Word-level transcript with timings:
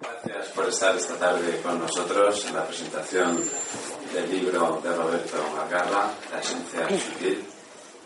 Gracias 0.00 0.48
por 0.54 0.68
estar 0.68 0.96
esta 0.96 1.14
tarde 1.14 1.60
con 1.60 1.80
nosotros 1.80 2.46
en 2.46 2.54
la 2.54 2.64
presentación 2.64 3.42
del 4.12 4.30
libro 4.30 4.80
de 4.82 4.94
Roberto 4.94 5.36
Macarra, 5.56 6.10
La 6.32 6.40
esencia 6.40 6.88
sutil, 6.88 7.44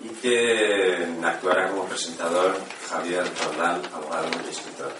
y 0.00 0.08
que 0.08 1.06
actuará 1.22 1.68
como 1.68 1.84
presentador 1.84 2.56
Javier 2.88 3.24
Roldán, 3.44 3.82
abogado 3.92 4.26
y 4.46 4.48
escritor. 4.48 4.90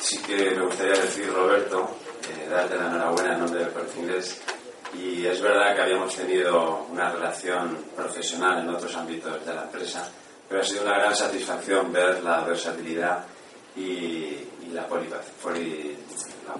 Sí 0.00 0.18
que 0.18 0.50
me 0.50 0.66
gustaría 0.66 1.00
decir, 1.00 1.32
Roberto, 1.32 1.96
eh, 2.28 2.48
darte 2.50 2.76
la 2.76 2.88
enhorabuena 2.88 3.34
en 3.34 3.40
nombre 3.40 3.60
del 3.60 3.72
Corte 3.72 3.98
Inglés. 3.98 4.40
Y 4.94 5.26
es 5.26 5.40
verdad 5.40 5.74
que 5.74 5.82
habíamos 5.82 6.14
tenido 6.14 6.86
una 6.90 7.10
relación 7.10 7.84
profesional 7.96 8.60
en 8.60 8.68
otros 8.68 8.94
ámbitos 8.94 9.44
de 9.44 9.54
la 9.54 9.62
empresa, 9.62 10.06
pero 10.48 10.60
ha 10.60 10.64
sido 10.64 10.82
una 10.82 10.98
gran 10.98 11.16
satisfacción 11.16 11.92
ver 11.92 12.22
la 12.22 12.40
versatilidad 12.42 13.24
y, 13.76 14.46
la, 14.72 14.86
poliva- 14.86 15.20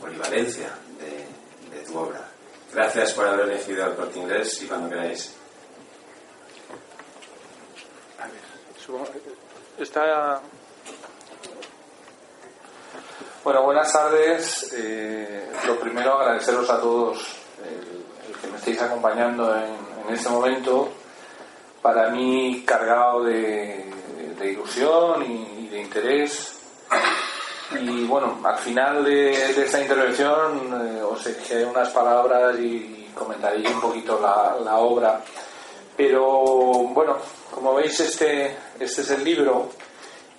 polivalencia 0.01 0.71
de, 0.99 1.80
tu 1.83 1.99
obra. 1.99 2.27
Gracias 2.73 3.13
por 3.13 3.27
haber 3.27 3.49
elegido 3.49 3.87
el 3.87 3.95
corte 3.95 4.19
inglés 4.19 4.63
y 4.63 4.66
cuando 4.66 4.88
queráis. 4.91 5.35
Supongo- 8.85 9.07
Está. 9.79 10.41
Bueno, 13.45 13.63
buenas 13.63 13.93
tardes. 13.93 14.73
Eh, 14.77 15.51
lo 15.66 15.79
primero, 15.79 16.15
agradeceros 16.19 16.69
a 16.71 16.80
todos 16.80 17.19
el, 17.65 18.35
que 18.41 18.47
me 18.49 18.59
estéis 18.59 18.80
acompañando 18.82 19.54
en, 19.57 20.15
este 20.15 20.29
momento. 20.29 20.88
Para 21.82 22.10
mí, 22.10 22.65
cargado 22.66 23.25
de, 23.25 23.85
ilusión 24.43 25.23
y 25.23 25.69
de 25.69 25.80
interés. 25.80 26.57
Y 27.81 28.05
bueno, 28.05 28.41
al 28.45 28.59
final 28.59 29.05
de, 29.05 29.31
esta 29.31 29.81
intervención 29.81 30.73
eh, 30.73 31.03
os 31.03 31.27
exigiré 31.27 31.67
unas 31.67 31.91
palabras 31.91 32.59
y 32.59 33.11
comentaré 33.15 33.59
un 33.69 33.81
poquito 33.81 34.19
la, 34.21 34.79
obra. 34.79 35.21
Pero 35.97 36.43
bueno, 36.95 37.19
como 37.51 37.75
veis, 37.75 37.99
este, 38.01 38.57
este 38.79 39.03
es 39.03 39.11
el 39.11 39.25
libro 39.25 39.69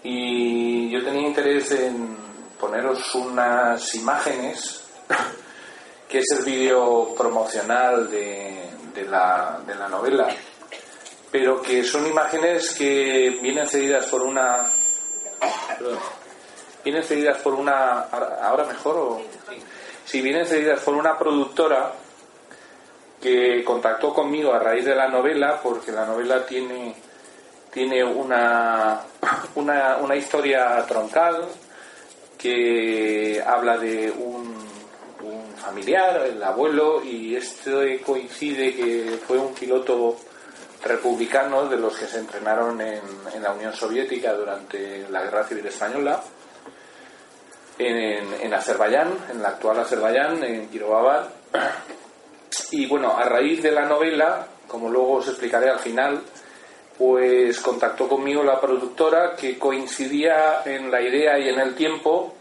y 0.03 0.89
yo 0.89 1.03
tenía 1.03 1.27
interés 1.27 1.72
en 1.72 2.17
poneros 2.59 3.14
unas 3.16 3.94
imágenes, 3.95 4.83
que 6.09 6.20
es 6.20 6.25
el 6.38 6.45
vídeo 6.45 7.14
promocional 7.16 8.09
de, 8.09 8.70
la, 9.09 9.59
de 9.66 9.75
la 9.75 9.88
novela, 9.88 10.27
pero 11.31 11.61
que 11.61 11.83
son 11.83 12.08
imágenes 12.08 12.73
que 12.73 13.38
vienen 13.42 13.67
cedidas 13.67 14.08
por 14.08 14.23
una. 14.23 14.70
Vienen 16.83 17.03
cedidas 17.03 17.38
por 17.39 17.53
una. 17.53 18.02
¿Ahora 18.41 18.66
mejor 18.66 18.97
o.? 18.97 19.22
Sí, 20.05 20.22
vienen 20.22 20.45
cedidas 20.45 20.80
por 20.81 20.95
una 20.95 21.17
productora 21.17 21.91
que 23.21 23.63
contactó 23.63 24.13
conmigo 24.13 24.53
a 24.53 24.59
raíz 24.59 24.86
de 24.86 24.95
la 24.95 25.08
novela, 25.08 25.59
porque 25.61 25.91
la 25.91 26.05
novela 26.05 26.45
tiene, 26.45 26.95
tiene 27.71 28.03
una, 28.03 29.02
una, 29.55 29.98
una 29.98 30.15
historia 30.15 30.83
troncal 30.87 31.45
que 32.37 33.43
habla 33.45 33.77
de 33.77 34.09
un, 34.09 34.55
un 35.21 35.53
familiar, 35.58 36.26
el 36.26 36.42
abuelo, 36.42 37.03
y 37.03 37.36
esto 37.36 37.82
coincide 38.05 38.73
que 38.76 39.20
fue 39.27 39.37
un 39.37 39.53
piloto 39.53 40.15
republicano 40.83 41.67
de 41.67 41.77
los 41.77 41.95
que 41.98 42.08
se 42.08 42.20
entrenaron 42.20 42.80
en, 42.80 43.02
en 43.36 43.43
la 43.43 43.52
Unión 43.52 43.73
Soviética 43.73 44.33
durante 44.33 45.08
la 45.09 45.21
Guerra 45.23 45.43
Civil 45.43 45.67
Española 45.67 46.23
en, 47.79 48.27
en 48.41 48.53
Azerbaiyán, 48.53 49.11
en 49.31 49.41
la 49.41 49.49
actual 49.49 49.79
Azerbaiyán, 49.79 50.43
en 50.43 50.69
Kirovabad. 50.69 51.29
Y 52.71 52.85
bueno, 52.85 53.17
a 53.17 53.23
raíz 53.23 53.63
de 53.63 53.71
la 53.71 53.85
novela, 53.85 54.45
como 54.67 54.89
luego 54.89 55.13
os 55.13 55.27
explicaré 55.27 55.69
al 55.69 55.79
final, 55.79 56.21
pues 56.97 57.59
contactó 57.61 58.07
conmigo 58.07 58.43
la 58.43 58.59
productora 58.59 59.35
que 59.35 59.57
coincidía 59.57 60.61
en 60.65 60.91
la 60.91 61.01
idea 61.01 61.39
y 61.39 61.47
en 61.49 61.59
el 61.59 61.73
tiempo 61.73 62.35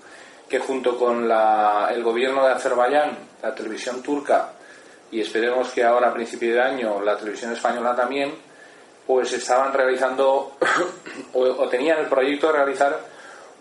que 0.49 0.59
junto 0.59 0.99
con 0.99 1.29
la- 1.29 1.89
el 1.95 2.03
gobierno 2.03 2.45
de 2.45 2.53
Azerbaiyán, 2.53 3.17
la 3.43 3.55
televisión 3.55 4.03
turca 4.03 4.53
y 5.11 5.21
esperemos 5.21 5.71
que 5.71 5.85
ahora 5.85 6.09
a 6.09 6.13
principio 6.15 6.53
de 6.55 6.61
año 6.61 7.01
la 7.03 7.17
televisión 7.17 7.53
española 7.53 7.95
también, 7.95 8.35
pues 9.07 9.33
estaban 9.33 9.73
realizando 9.73 10.57
o, 11.35 11.41
o 11.43 11.69
tenían 11.69 11.99
el 12.01 12.07
proyecto 12.07 12.49
de 12.49 12.53
realizar 12.55 12.99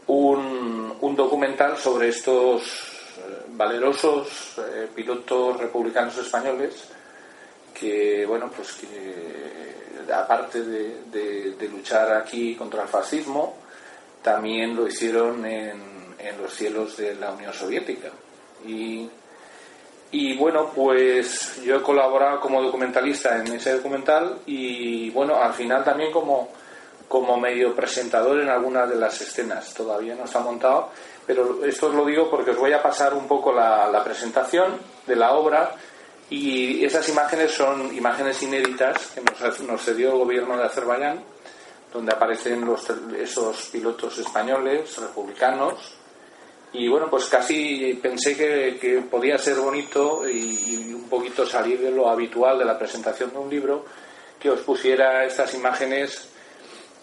un, 0.07 0.76
un 1.01 1.15
documental 1.15 1.77
sobre 1.77 2.09
estos 2.09 2.61
eh, 2.63 3.43
valerosos 3.49 4.55
eh, 4.59 4.87
pilotos 4.95 5.57
republicanos 5.59 6.17
españoles 6.17 6.89
que, 7.73 8.25
bueno, 8.25 8.49
pues 8.55 8.73
que 8.73 10.11
aparte 10.13 10.63
de, 10.63 11.01
de- 11.11 11.51
de 11.51 11.69
luchar 11.69 12.11
aquí 12.13 12.55
contra 12.55 12.83
el 12.83 12.87
fascismo, 12.87 13.57
también 14.23 14.75
lo 14.75 14.87
hicieron 14.87 15.45
en, 15.45 16.15
en 16.17 16.41
los 16.41 16.53
cielos 16.53 16.97
de 16.97 17.15
la 17.15 17.31
Unión 17.31 17.53
Soviética. 17.53 18.09
Y, 18.65 19.07
y 20.11 20.37
bueno, 20.37 20.71
pues 20.73 21.61
yo 21.63 21.75
he 21.77 21.81
colaborado 21.81 22.39
como 22.39 22.61
documentalista 22.61 23.37
en 23.39 23.47
ese 23.53 23.73
documental 23.73 24.39
y 24.45 25.09
bueno, 25.11 25.35
al 25.35 25.53
final 25.53 25.83
también 25.83 26.11
como, 26.11 26.49
como 27.07 27.37
medio 27.37 27.73
presentador 27.75 28.39
en 28.41 28.49
algunas 28.49 28.89
de 28.89 28.95
las 28.95 29.19
escenas. 29.21 29.73
Todavía 29.73 30.15
no 30.15 30.25
está 30.25 30.39
montado, 30.39 30.89
pero 31.25 31.63
esto 31.65 31.87
os 31.87 31.95
lo 31.95 32.05
digo 32.05 32.29
porque 32.29 32.51
os 32.51 32.57
voy 32.57 32.73
a 32.73 32.81
pasar 32.81 33.13
un 33.13 33.27
poco 33.27 33.53
la, 33.53 34.01
presentación 34.03 34.77
de 35.05 35.15
la 35.15 35.33
obra 35.33 35.71
y 36.29 36.83
esas 36.83 37.07
imágenes 37.07 37.51
son 37.51 37.95
imágenes 37.95 38.41
inéditas 38.43 39.07
que 39.07 39.21
nos, 39.21 39.59
nos 39.61 39.81
cedió 39.81 40.11
el 40.11 40.17
gobierno 40.17 40.57
de 40.57 40.65
Azerbaiyán, 40.65 41.23
donde 41.93 42.13
aparecen 42.13 42.69
esos 43.17 43.69
pilotos 43.71 44.17
españoles, 44.17 44.97
republicanos, 44.97 45.97
y 46.73 46.89
bueno, 46.89 47.09
pues 47.09 47.25
casi 47.25 47.97
pensé 48.01 48.35
que, 48.35 48.77
que 48.77 49.01
podía 49.01 49.37
ser 49.37 49.55
bonito 49.55 50.27
y 50.29 50.93
un 50.93 51.07
poquito 51.07 51.45
salir 51.45 51.79
de 51.79 51.91
lo 51.91 52.09
habitual 52.09 52.59
de 52.59 52.65
la 52.65 52.77
presentación 52.77 53.31
de 53.31 53.39
un 53.39 53.49
libro, 53.49 53.85
que 54.37 54.49
os 54.49 54.59
pusiera 54.59 55.25
estas 55.25 55.53
imágenes 55.53 56.29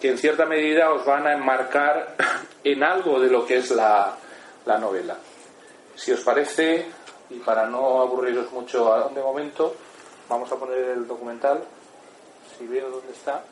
que 0.04 0.10
en 0.10 0.18
cierta 0.18 0.44
medida 0.44 0.92
os 0.92 1.02
van 1.06 1.26
a 1.26 1.32
enmarcar 1.32 2.14
en 2.62 2.84
algo 2.84 3.18
de 3.18 3.30
lo 3.30 3.46
que 3.46 3.56
es 3.56 3.70
la, 3.70 4.14
la 4.66 4.78
novela. 4.78 5.16
Si 5.96 6.12
os 6.12 6.20
parece, 6.20 6.84
y 7.30 7.38
para 7.38 7.64
no 7.64 8.02
aburriros 8.02 8.52
mucho 8.52 9.08
de 9.14 9.22
momento, 9.22 9.74
vamos 10.28 10.52
a 10.52 10.56
poner 10.56 10.76
el 10.90 11.06
documental, 11.06 11.64
si 12.58 12.66
veo 12.66 12.90
dónde 12.90 13.12
está. 13.14 13.44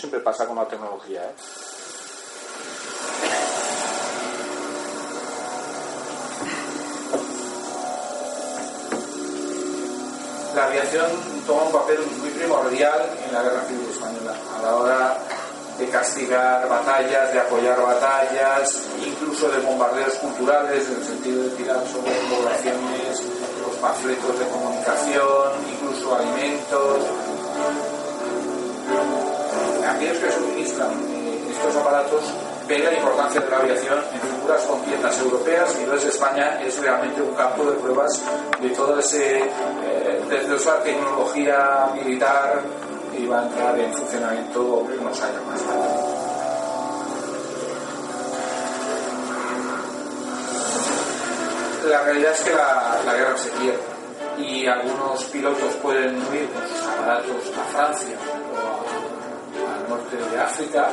Siempre 0.00 0.20
pasa 0.20 0.46
con 0.46 0.56
la 0.56 0.66
tecnología. 0.66 1.22
¿eh? 1.22 1.34
La 10.54 10.64
aviación 10.64 11.06
toma 11.46 11.64
un 11.64 11.72
papel 11.72 11.98
muy 12.18 12.30
primordial 12.30 13.10
en 13.26 13.32
la 13.34 13.42
guerra 13.42 13.62
civil 13.66 13.88
española 13.90 14.34
a 14.56 14.62
la 14.62 14.74
hora 14.74 15.18
de 15.78 15.88
castigar 15.88 16.68
batallas, 16.68 17.32
de 17.32 17.40
apoyar 17.40 17.80
batallas, 17.80 18.82
incluso 19.04 19.48
de 19.48 19.60
bombardeos 19.60 20.14
culturales, 20.14 20.88
en 20.88 20.96
el 20.96 21.04
sentido 21.04 21.42
de 21.44 21.50
tirar 21.50 21.86
sobre 21.86 22.12
poblaciones, 22.28 23.22
los 23.62 23.76
panfletos 23.76 24.38
de 24.38 24.46
comunicación, 24.46 25.52
incluso 25.72 26.14
alimentos 26.16 27.29
ven 32.70 32.84
la 32.84 32.92
importancia 32.92 33.40
de 33.40 33.50
la 33.50 33.56
aviación 33.58 33.98
en 34.14 34.20
figuras 34.20 34.62
con 34.62 34.80
piernas 34.82 35.18
europeas 35.18 35.76
y 35.76 35.82
entonces 35.82 36.14
España 36.14 36.60
es 36.62 36.78
realmente 36.80 37.20
un 37.20 37.34
campo 37.34 37.64
de 37.64 37.72
pruebas 37.72 38.22
de 38.60 38.70
toda 38.70 39.00
ese, 39.00 39.40
eh, 39.40 40.22
de 40.28 40.56
esa 40.56 40.80
tecnología 40.82 41.90
militar 41.94 42.62
que 43.12 43.22
iba 43.22 43.40
a 43.40 43.42
entrar 43.42 43.78
en 43.78 43.92
funcionamiento 43.92 44.62
unos 44.62 45.20
años 45.20 45.46
más 45.46 45.60
tarde. 45.62 46.10
La 51.90 52.02
realidad 52.02 52.32
es 52.32 52.40
que 52.40 52.54
la, 52.54 53.00
la 53.04 53.14
guerra 53.14 53.36
se 53.36 53.50
pierde 53.50 53.80
y 54.38 54.66
algunos 54.66 55.24
pilotos 55.24 55.74
pueden 55.82 56.16
huir 56.30 56.48
con 56.50 56.62
sus 56.68 56.86
aparatos 56.86 57.52
a 57.58 57.64
Francia 57.72 58.16
de 60.16 60.40
África 60.40 60.88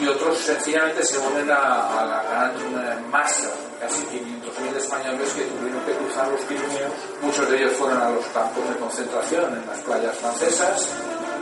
y 0.00 0.06
otros 0.06 0.38
sencillamente 0.38 1.02
se 1.04 1.18
unen 1.18 1.50
a, 1.50 2.04
la 2.04 2.22
gran 2.28 2.50
eh, 2.50 3.00
masa, 3.10 3.50
casi 3.80 4.02
500.000 4.04 4.76
españoles 4.76 5.32
que 5.32 5.42
tuvieron 5.44 5.80
que 5.84 5.92
cruzar 5.92 6.28
los 6.28 6.40
Pirineos. 6.42 6.92
Muchos 7.22 7.48
de 7.50 7.56
ellos 7.58 7.72
fueron 7.72 8.02
a 8.02 8.10
los 8.10 8.24
campos 8.26 8.68
de 8.68 8.76
concentración 8.76 9.56
en 9.56 9.66
las 9.66 9.78
playas 9.80 10.16
francesas 10.16 10.90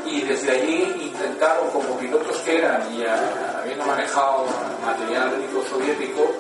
y 0.07 0.21
desde 0.23 0.51
allí 0.51 0.83
intentaron, 1.01 1.71
como 1.71 1.97
pilotos 1.99 2.37
que 2.39 2.59
eran 2.59 2.83
y 2.95 3.03
habiendo 3.05 3.87
manejado 3.87 4.47
material 4.85 5.31
bélico 5.31 5.65
soviético, 5.69 6.31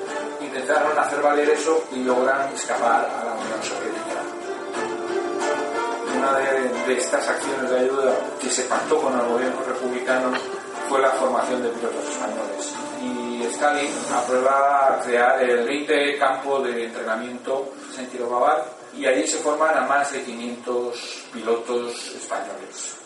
intentaron 0.40 0.96
hacer 0.98 1.20
valer 1.22 1.48
eso 1.50 1.84
y 1.92 2.04
logran 2.04 2.52
escapar 2.52 3.08
a 3.08 3.24
la 3.24 3.32
Unión 3.32 3.62
Soviética. 3.62 3.83
Una 6.24 6.38
de, 6.38 6.68
de 6.86 6.98
estas 6.98 7.28
acciones 7.28 7.68
de 7.68 7.80
ayuda 7.80 8.14
que 8.40 8.48
se 8.48 8.62
pactó 8.62 8.98
con 8.98 9.12
el 9.12 9.26
gobierno 9.26 9.60
republicano 9.66 10.32
fue 10.88 10.98
la 11.00 11.10
formación 11.10 11.62
de 11.62 11.68
pilotos 11.68 12.08
españoles. 12.08 12.72
Y 13.02 13.42
Stalin 13.52 13.90
aprueba 14.10 15.00
crear 15.04 15.42
el 15.42 15.66
20 15.66 16.18
campo 16.18 16.60
de 16.60 16.86
entrenamiento 16.86 17.74
en 17.98 18.06
Kirovabar 18.06 18.64
y 18.96 19.04
allí 19.04 19.26
se 19.26 19.36
forman 19.38 19.76
a 19.76 19.82
más 19.82 20.12
de 20.12 20.22
500 20.22 21.24
pilotos 21.32 21.92
españoles. 22.14 22.96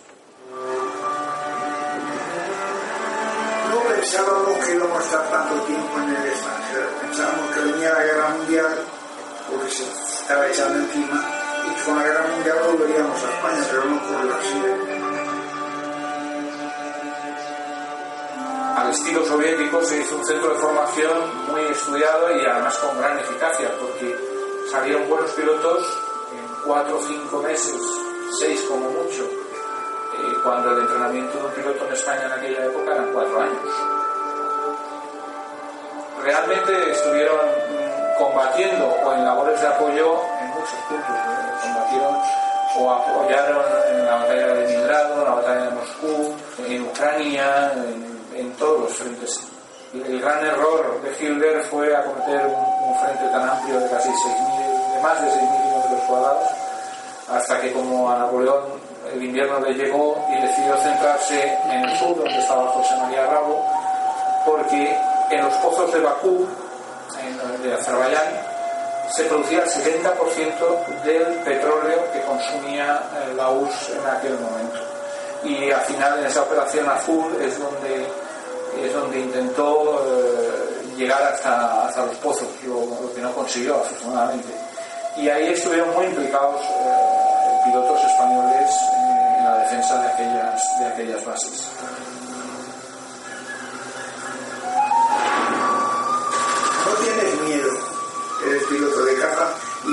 No 3.69 3.81
pensábamos 3.95 4.65
que 4.65 4.75
íbamos 4.75 4.97
a 4.97 5.05
estar 5.05 5.31
tanto 5.31 5.55
tiempo 5.63 5.99
en 5.99 6.17
el 6.17 6.29
extranjero, 6.29 6.89
pensábamos 7.01 7.51
que 7.51 7.61
venía 7.61 7.93
la 7.95 8.05
guerra 8.05 8.29
mundial 8.29 8.79
porque 9.51 9.71
se 9.71 9.83
estaba 9.83 10.47
echando 10.47 10.79
encima 10.79 11.38
con 11.85 11.97
la 11.97 12.03
guerra 12.03 12.27
mundial 12.35 12.59
volveríamos 12.67 13.25
a 13.25 13.31
España, 13.31 13.67
pero 13.71 13.85
no 13.85 13.97
ocurrió 13.97 14.35
así. 14.35 15.09
al 18.89 18.95
estilo 18.95 19.23
soviético 19.27 19.83
se 19.83 20.01
hizo 20.01 20.17
un 20.17 20.25
centro 20.25 20.55
de 20.55 20.61
formación 20.61 21.47
muy 21.53 21.61
estudiado 21.67 22.35
y 22.35 22.47
además 22.47 22.79
con 22.79 22.97
gran 22.99 23.19
eficacia, 23.19 23.69
porque 23.79 24.17
salieron 24.71 25.07
buenos 25.11 25.31
pilotos 25.33 25.85
en 26.33 26.65
cuatro 26.65 26.97
o 26.97 27.03
cinco 27.03 27.43
meses, 27.43 27.77
seis 28.39 28.63
como 28.63 28.89
mucho, 28.89 29.25
eh, 29.25 30.35
cuando 30.43 30.71
el 30.71 30.83
entrenamiento 30.83 31.39
de 31.39 31.45
un 31.45 31.53
piloto 31.53 31.87
en 31.87 31.93
España 31.93 32.27
en 32.27 32.33
aquella 32.33 32.65
época 32.65 32.95
eran 32.95 33.13
cuatro 33.13 33.41
años. 33.43 33.75
Realmente 36.23 36.91
estuvieron 36.91 37.41
combatiendo 38.19 38.87
o 38.87 39.13
en 39.13 39.25
labores 39.25 39.61
de 39.61 39.67
apoyo 39.67 40.23
en 40.41 40.49
muchos 40.49 40.79
puntos. 40.89 41.48
Combatieron 41.63 42.17
o 42.79 42.91
apoyaron 42.91 43.65
en 43.91 44.07
la 44.07 44.15
batalla 44.15 44.47
de 44.47 44.67
Leningrado, 44.67 45.15
en 45.15 45.25
la 45.25 45.31
batalla 45.31 45.65
de 45.65 45.71
Moscú, 45.71 46.35
en 46.67 46.83
Ucrania, 46.83 47.73
en 47.75 48.09
en 48.39 48.53
todos 48.53 48.81
los 48.81 48.93
frentes. 48.93 49.41
El 49.93 50.21
gran 50.21 50.45
error 50.45 51.01
de 51.03 51.11
Hitler 51.19 51.63
fue 51.65 51.95
acometer 51.97 52.47
un, 52.47 52.89
un 52.89 52.99
frente 53.01 53.27
tan 53.33 53.49
amplio 53.49 53.81
de 53.81 53.89
casi 53.91 54.11
6.000, 54.11 54.95
de 54.95 55.03
más 55.03 55.23
de 55.23 55.29
6.000 55.29 55.63
kilómetros 55.63 56.01
cuadrados, 56.07 56.51
hasta 57.31 57.61
que 57.61 57.73
como 57.73 58.11
a 58.11 58.19
Napoleón 58.19 58.65
el 59.13 59.23
invierno 59.23 59.61
le 59.61 59.73
llegó 59.73 60.25
y 60.31 60.41
decidió 60.41 60.77
centrarse 60.77 61.59
en 61.65 61.85
el 61.85 61.99
sur, 61.99 62.17
donde 62.17 62.39
estaba 62.39 62.71
José 62.73 62.97
María 62.97 63.27
Bravo, 63.27 63.65
porque 64.45 64.99
en 65.31 65.45
los 65.45 65.55
pozos 65.55 65.93
de 65.93 66.01
Bakú, 66.01 66.47
en, 67.23 67.63
de 67.63 67.75
Azerbaiyán, 67.75 68.48
se 69.15 69.25
producía 69.25 69.63
el 69.63 69.71
70% 69.71 71.03
del 71.05 71.25
petróleo 71.45 72.13
que 72.13 72.21
consumía 72.23 73.03
eh, 73.15 73.35
la 73.35 73.51
URSS 73.51 73.91
en 73.91 74.07
aquel 74.07 74.39
momento. 74.39 74.79
Y 75.45 75.71
al 75.71 75.81
final, 75.83 76.19
en 76.19 76.27
esa 76.27 76.43
operación 76.43 76.89
azul, 76.89 77.37
es 77.41 77.59
donde 77.59 78.07
es 78.77 78.93
donde 78.93 79.19
intentó 79.19 80.05
eh, 80.07 80.97
llegar 80.97 81.23
hasta, 81.23 81.87
hasta, 81.87 82.05
los 82.05 82.17
pozos, 82.17 82.49
lo, 82.65 83.13
que 83.15 83.21
no 83.21 83.33
consiguió 83.33 83.77
afortunadamente. 83.77 84.49
Y 85.17 85.29
ahí 85.29 85.53
estuvieron 85.53 85.93
muy 85.95 86.07
implicados 86.07 86.61
eh, 86.63 87.61
pilotos 87.65 88.05
españoles 88.05 88.71
en 89.39 89.45
la 89.45 89.59
defensa 89.59 90.01
de 90.01 90.09
aquellas, 90.09 90.79
de 90.79 90.87
aquellas 90.87 91.25
bases. 91.25 91.69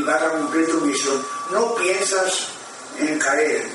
Vas 0.05 0.23
cumplir 0.31 0.69
tu 0.69 0.81
misión. 0.81 1.25
No 1.51 1.75
piensas 1.75 2.49
en 2.99 3.19
caer, 3.19 3.65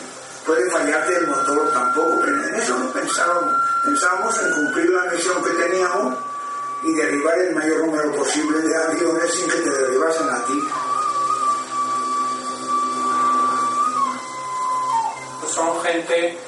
puede 0.47 0.71
fallarte 0.71 1.17
el 1.17 1.27
motor 1.27 1.71
tampoco, 1.73 2.21
pero 2.25 2.49
en 2.49 2.55
eso 2.55 2.79
no 2.79 2.91
pensábamos 2.93 3.55
Pensábamos 3.85 4.39
en 4.43 4.53
cumplir 4.53 4.91
la 4.91 5.11
misión 5.11 5.43
que 5.43 5.51
teníamos 5.53 6.15
y 6.83 6.95
derribar 6.95 7.39
el 7.39 7.55
mayor 7.55 7.87
número 7.87 8.15
posible 8.15 8.59
de 8.59 8.77
aviones 8.77 9.33
sin 9.33 9.49
que 9.49 9.57
te 9.57 9.71
derribasen 9.71 10.29
a 10.29 10.45
ti. 10.45 10.69
Son 15.49 15.81
gente 15.83 16.39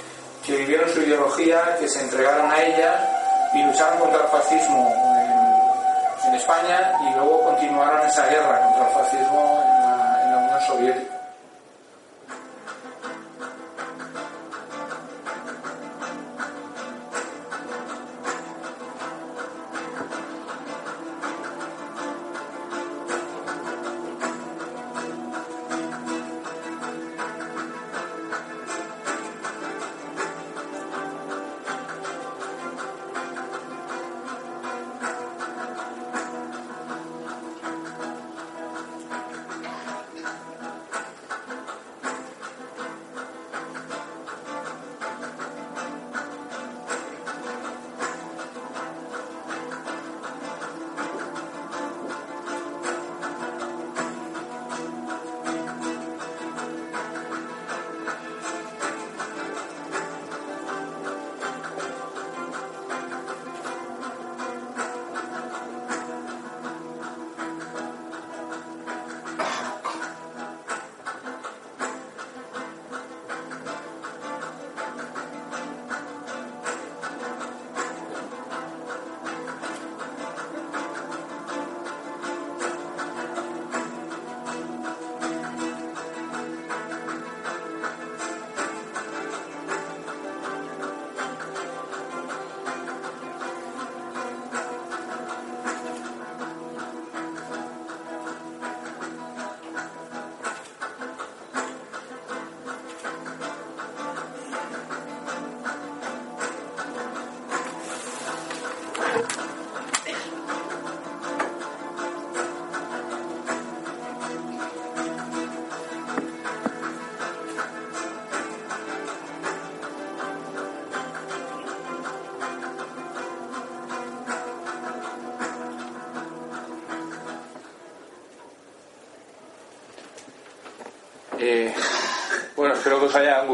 que 0.45 0.57
vivieron 0.59 0.91
su 0.91 1.01
ideología, 1.01 1.77
que 1.81 1.89
se 1.89 2.03
entregaron 2.03 2.51
a 2.51 2.63
ella 2.63 3.51
y 3.55 3.63
lucharon 3.65 3.99
contra 3.99 4.25
el 4.25 4.29
fascismo 4.29 4.95
en, 5.17 6.29
en 6.29 6.35
España 6.35 6.93
y 7.01 7.15
luego 7.15 7.45
continuaron 7.45 8.07
esa 8.07 8.27
guerra 8.27 8.61
contra 8.61 8.89
el 8.89 8.95
fascismo 8.95 9.72
en 10.69 10.85
la, 10.85 10.97
en 10.97 11.12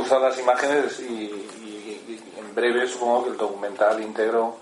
gustado 0.08 0.26
las 0.26 0.38
imágenes 0.38 1.00
y, 1.00 1.30
en 2.38 2.54
breve 2.54 2.86
supongo 2.86 3.24
que 3.24 3.30
el 3.30 3.36
documental 3.36 4.02
íntegro 4.02 4.56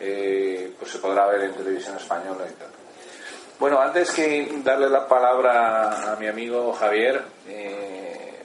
eh, 0.00 0.72
pues 0.76 0.90
se 0.90 0.98
podrá 0.98 1.26
ver 1.26 1.42
en 1.42 1.52
televisión 1.52 1.96
española 1.96 2.44
y 2.50 2.54
tal. 2.54 2.68
Bueno, 3.60 3.78
antes 3.80 4.10
que 4.10 4.50
darle 4.64 4.90
la 4.90 5.06
palabra 5.06 6.12
a 6.12 6.16
mi 6.16 6.26
amigo 6.26 6.72
Javier, 6.72 7.22
eh, 7.46 8.42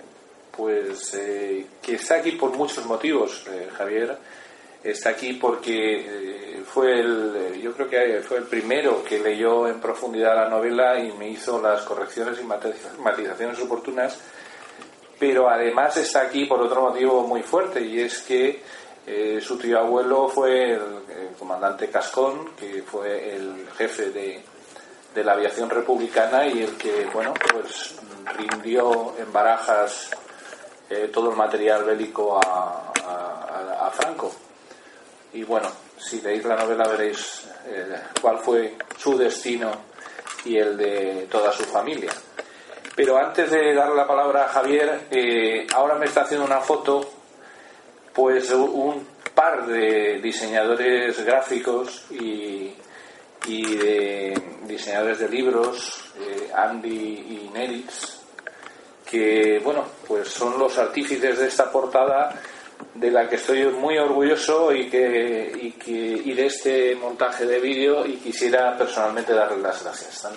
pues 0.56 1.18
que 1.82 1.96
está 1.96 2.18
aquí 2.18 2.34
por 2.34 2.52
muchos 2.52 2.86
motivos, 2.86 3.44
Javier 3.76 4.16
está 4.84 5.10
aquí 5.10 5.34
porque 5.34 6.62
fue 6.72 7.00
el, 7.00 7.60
yo 7.60 7.74
creo 7.74 7.90
que 7.90 8.22
fue 8.22 8.38
el 8.38 8.44
primero 8.44 9.04
que 9.04 9.18
leyó 9.18 9.68
en 9.68 9.82
profundidad 9.82 10.36
la 10.36 10.48
novela 10.48 11.00
y 11.00 11.12
me 11.14 11.30
hizo 11.30 11.60
las 11.60 11.82
correcciones 11.82 12.40
y 12.40 13.02
matizaciones 13.02 13.60
oportunas 13.60 14.20
pero 15.20 15.50
además 15.50 15.98
está 15.98 16.22
aquí 16.22 16.46
por 16.46 16.62
otro 16.62 16.82
motivo 16.82 17.28
muy 17.28 17.44
fuerte 17.44 17.82
y 17.82 18.00
es 18.00 18.22
que 18.22 18.64
eh, 19.06 19.40
su 19.42 19.58
tío 19.58 19.80
abuelo 19.80 20.30
fue 20.30 20.74
el, 20.74 21.00
comandante 21.38 21.90
Cascón, 21.90 22.56
que 22.56 22.84
fue 22.84 23.36
el 23.36 23.68
jefe 23.78 24.12
de, 24.12 24.44
la 25.24 25.34
aviación 25.34 25.70
republicana 25.70 26.48
y 26.48 26.64
el 26.64 26.78
que, 26.78 27.06
bueno, 27.12 27.34
pues 27.52 27.96
rindió 28.38 29.16
en 29.18 29.34
barajas 29.34 30.12
eh, 30.90 31.10
todo 31.12 31.32
el 31.32 31.36
material 31.36 31.84
bélico 31.84 32.40
a, 32.40 32.86
Franco. 33.92 34.32
Y 35.34 35.44
bueno, 35.44 35.68
si 35.98 36.22
leéis 36.22 36.46
la 36.46 36.56
novela 36.56 36.88
veréis 36.88 37.44
eh, 37.66 38.00
cuál 38.22 38.38
fue 38.38 38.78
su 38.98 39.18
destino 39.18 39.72
y 40.46 40.58
el 40.58 40.78
de 40.78 41.28
toda 41.30 41.52
su 41.52 41.64
familia. 41.64 42.12
Pero 43.00 43.18
antes 43.18 43.50
de 43.50 43.74
darle 43.74 43.96
la 43.96 44.06
palabra 44.06 44.44
a 44.44 44.50
Javier, 44.50 45.08
eh, 45.10 45.66
ahora 45.74 45.96
me 45.96 46.08
está 46.08 46.24
haciendo 46.24 46.46
una 46.46 46.60
foto, 46.60 47.10
pues 48.14 48.52
un 48.52 49.08
par 49.34 49.66
de 49.68 50.20
diseñadores 50.20 51.24
gráficos 51.24 52.04
y, 52.12 52.76
de 53.48 54.34
diseñadores 54.68 55.20
de 55.20 55.30
libros, 55.30 56.12
eh, 56.20 56.52
Andy 56.54 56.90
y 56.90 57.50
Nerix, 57.54 58.20
que 59.10 59.62
bueno, 59.64 59.86
pues 60.06 60.28
son 60.28 60.60
los 60.60 60.78
artífices 60.78 61.40
de 61.40 61.48
esta 61.48 61.72
portada 61.72 62.36
de 62.96 63.12
la 63.12 63.30
que 63.30 63.38
estoy 63.38 63.66
muy 63.68 63.98
orgulloso 63.98 64.74
y 64.74 64.90
que 64.90 65.74
y, 65.86 66.34
de 66.34 66.46
este 66.46 66.96
montaje 66.96 67.46
de 67.46 67.62
vídeo 67.62 68.06
y 68.06 68.18
quisiera 68.18 68.78
personalmente 68.78 69.34
darles 69.34 69.60
las 69.60 69.84
gracias. 69.86 70.28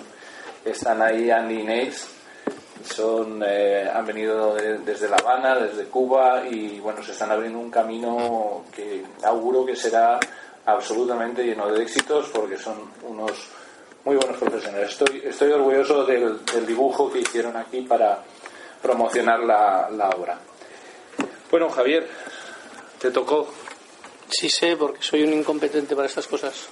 Están, 0.63 1.01
ahí 1.01 1.29
Andy 1.29 1.59
y 1.59 1.63
Nerix 1.63 2.22
son, 2.83 3.43
eh, 3.45 3.89
han 3.91 4.05
venido 4.05 4.55
desde 4.55 5.09
La 5.09 5.17
Habana, 5.17 5.55
desde 5.55 5.85
Cuba 5.85 6.43
y 6.49 6.79
bueno, 6.79 7.03
se 7.03 7.11
están 7.11 7.31
abriendo 7.31 7.59
un 7.59 7.71
camino 7.71 8.65
que 8.75 9.03
auguro 9.23 9.65
que 9.65 9.75
será 9.75 10.19
absolutamente 10.65 11.43
lleno 11.43 11.71
de 11.71 11.83
éxitos 11.83 12.29
porque 12.33 12.57
son 12.57 12.91
unos 13.03 13.31
muy 14.05 14.15
buenos 14.15 14.37
profesionales. 14.37 14.89
Estoy, 14.89 15.21
estoy 15.25 15.51
orgulloso 15.51 16.05
del, 16.05 16.39
dibujo 16.65 17.11
que 17.11 17.19
hicieron 17.19 17.55
aquí 17.55 17.81
para 17.81 18.23
promocionar 18.81 19.39
la, 19.39 19.89
la 19.91 20.09
obra. 20.09 20.37
Bueno, 21.49 21.69
Javier, 21.69 22.07
te 22.99 23.11
tocó. 23.11 23.47
Sí 24.29 24.49
sé, 24.49 24.75
porque 24.75 25.01
soy 25.01 25.23
un 25.23 25.33
incompetente 25.33 25.95
para 25.95 26.07
estas 26.07 26.27
cosas. 26.27 26.67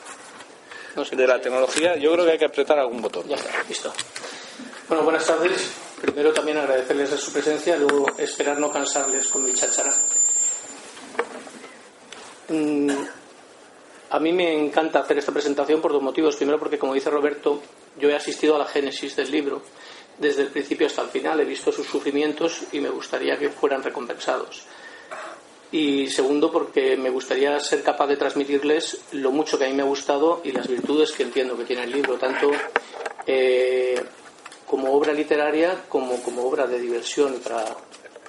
No 0.96 1.06
sé 1.06 1.16
de 1.16 1.28
la 1.28 1.40
tecnología, 1.40 1.96
yo 1.96 2.12
creo 2.14 2.26
que 2.26 2.32
hay 2.32 2.38
que 2.38 2.46
apretar 2.46 2.80
algún 2.80 3.02
botón. 3.02 3.28
Ya 3.28 3.36
está, 3.36 3.52
listo. 3.68 3.94
Bueno, 4.92 5.06
buenas 5.06 5.26
tardes. 5.26 5.72
Primero 6.02 6.34
también 6.34 6.58
agradecerles 6.58 7.12
su 7.12 7.32
presencia, 7.32 7.78
luego 7.78 8.08
esperar 8.18 8.60
no 8.60 8.70
cansarles 8.70 9.26
con 9.30 9.42
mi 9.42 9.54
cháchara. 9.54 9.96
Mm, 12.50 12.90
a 14.10 14.20
mí 14.20 14.34
me 14.34 14.54
encanta 14.54 15.00
hacer 15.00 15.18
esta 15.18 15.32
presentación 15.32 15.80
por 15.80 15.94
dos 15.94 16.04
motivos. 16.04 16.36
Primero 16.36 16.60
porque, 16.60 16.78
como 16.78 16.94
dice 16.94 17.10
Roberto, 17.10 17.62
yo 17.98 18.10
he 18.10 18.16
asistido 18.18 18.58
a 18.58 18.60
la 18.60 18.66
génesis 18.66 19.16
del 19.16 19.32
libro 19.32 19.62
desde 20.18 20.42
el 20.42 20.50
principio 20.50 20.88
hasta 20.88 21.04
el 21.04 21.08
final. 21.08 21.40
He 21.40 21.46
visto 21.46 21.72
sus 21.72 21.88
sufrimientos 21.88 22.64
y 22.74 22.82
me 22.82 22.90
gustaría 22.90 23.40
que 23.40 23.50
fueran 23.50 23.84
recompensados. 23.84 24.66
Y 25.72 26.10
segundo, 26.10 26.52
porque 26.52 26.98
me 26.98 27.12
gustaría 27.12 27.58
ser 27.62 27.82
capaz 27.82 28.08
de 28.08 28.18
transmitirles 28.18 29.06
lo 29.14 29.32
mucho 29.32 29.58
que 29.58 29.64
a 29.64 29.70
mí 29.70 29.74
me 29.74 29.84
ha 29.84 29.86
gustado 29.86 30.42
y 30.44 30.52
las 30.52 30.68
virtudes 30.68 31.14
que 31.14 31.24
entiendo 31.24 31.56
que 31.56 31.64
tiene 31.64 31.86
el 31.86 31.94
libro, 31.94 32.18
tanto 32.18 32.52
eh, 33.26 33.96
como 34.72 34.94
obra 34.94 35.12
literaria 35.12 35.84
como 35.90 36.24
como 36.24 36.48
obra 36.48 36.66
de 36.66 36.80
diversión 36.80 37.42
para, 37.44 37.66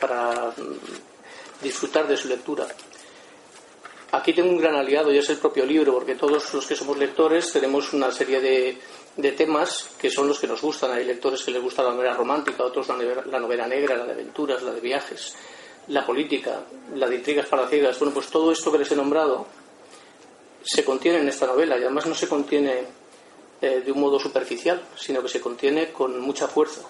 para 0.01 0.51
mm, 0.51 1.63
disfrutar 1.63 2.09
de 2.09 2.17
su 2.17 2.27
lectura. 2.27 2.67
Aquí 4.11 4.33
tengo 4.33 4.51
un 4.51 4.59
gran 4.59 4.75
aliado 4.75 5.13
y 5.13 5.19
es 5.19 5.31
el 5.31 5.39
propio 5.39 5.65
libro, 5.65 5.95
porque 5.95 6.17
todos 6.17 6.53
los 6.53 6.67
que 6.67 6.75
somos 6.75 6.99
lectores 6.99 7.53
tenemos 7.53 7.93
una 7.93 8.11
serie 8.11 8.41
de, 8.41 8.77
de 9.17 9.33
temas 9.33 9.91
que 9.97 10.11
son 10.11 10.27
los 10.27 10.41
que 10.41 10.49
nos 10.49 10.61
gustan. 10.61 10.91
Hay 10.91 11.05
lectores 11.05 11.45
que 11.45 11.53
les 11.53 11.63
gusta 11.63 11.85
la 11.85 11.95
novela 11.95 12.15
romántica, 12.15 12.65
otros 12.65 12.89
la 12.89 12.97
novela, 12.97 13.23
la 13.31 13.39
novela 13.39 13.69
negra, 13.69 13.97
la 13.97 14.05
de 14.05 14.13
aventuras, 14.13 14.65
la 14.65 14.73
de 14.73 14.81
viajes, 14.81 15.37
la 15.87 16.05
política, 16.05 16.65
la 16.97 17.09
de 17.09 17.15
intrigas 17.15 17.47
para 17.47 17.69
ciegas. 17.69 17.97
Bueno, 18.01 18.13
pues 18.13 18.27
todo 18.27 18.51
esto 18.51 18.73
que 18.73 18.79
les 18.79 18.91
he 18.91 18.97
nombrado 18.97 19.47
se 20.65 20.85
contiene 20.85 21.21
en 21.21 21.29
esta 21.29 21.47
novela 21.47 21.79
y 21.79 21.83
además 21.83 22.07
no 22.07 22.15
se 22.17 22.29
contiene 22.29 23.02
eh, 23.62 23.81
de 23.85 23.92
un 23.92 24.00
modo 24.00 24.19
superficial, 24.19 24.83
sino 24.97 25.23
que 25.23 25.28
se 25.28 25.40
contiene 25.40 25.92
con 25.92 26.21
mucha 26.21 26.49
fuerza. 26.49 26.83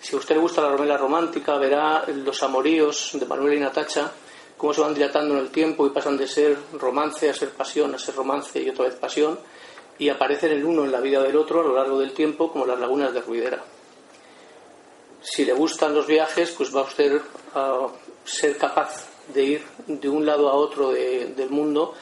Si 0.00 0.16
a 0.16 0.18
usted 0.18 0.34
le 0.34 0.40
gusta 0.40 0.62
la 0.62 0.70
novela 0.70 0.96
romántica, 0.96 1.58
verá 1.58 2.06
los 2.06 2.42
amoríos 2.42 3.10
de 3.12 3.26
Manuel 3.26 3.58
y 3.58 3.60
Natacha, 3.60 4.10
cómo 4.56 4.72
se 4.72 4.80
van 4.80 4.94
dilatando 4.94 5.34
en 5.34 5.40
el 5.40 5.50
tiempo 5.50 5.86
y 5.86 5.90
pasan 5.90 6.16
de 6.16 6.26
ser 6.26 6.56
romance 6.72 7.28
a 7.28 7.34
ser 7.34 7.50
pasión, 7.50 7.94
a 7.94 7.98
ser 7.98 8.14
romance 8.14 8.58
y 8.62 8.70
otra 8.70 8.86
vez 8.86 8.94
pasión, 8.94 9.38
y 9.98 10.08
aparecen 10.08 10.52
el 10.52 10.64
uno 10.64 10.84
en 10.84 10.92
la 10.92 11.00
vida 11.00 11.22
del 11.22 11.36
otro 11.36 11.60
a 11.60 11.64
lo 11.64 11.74
largo 11.74 11.98
del 11.98 12.12
tiempo 12.12 12.50
como 12.50 12.64
las 12.64 12.80
lagunas 12.80 13.12
de 13.12 13.20
Ruidera. 13.20 13.62
Si 15.20 15.44
le 15.44 15.52
gustan 15.52 15.94
los 15.94 16.06
viajes, 16.06 16.50
pues 16.52 16.74
va 16.74 16.80
usted 16.80 17.20
a 17.54 17.88
ser 18.24 18.56
capaz 18.56 19.06
de 19.34 19.44
ir 19.44 19.62
de 19.86 20.08
un 20.08 20.24
lado 20.24 20.48
a 20.48 20.54
otro 20.54 20.92
del 20.92 21.50
mundo, 21.50 21.92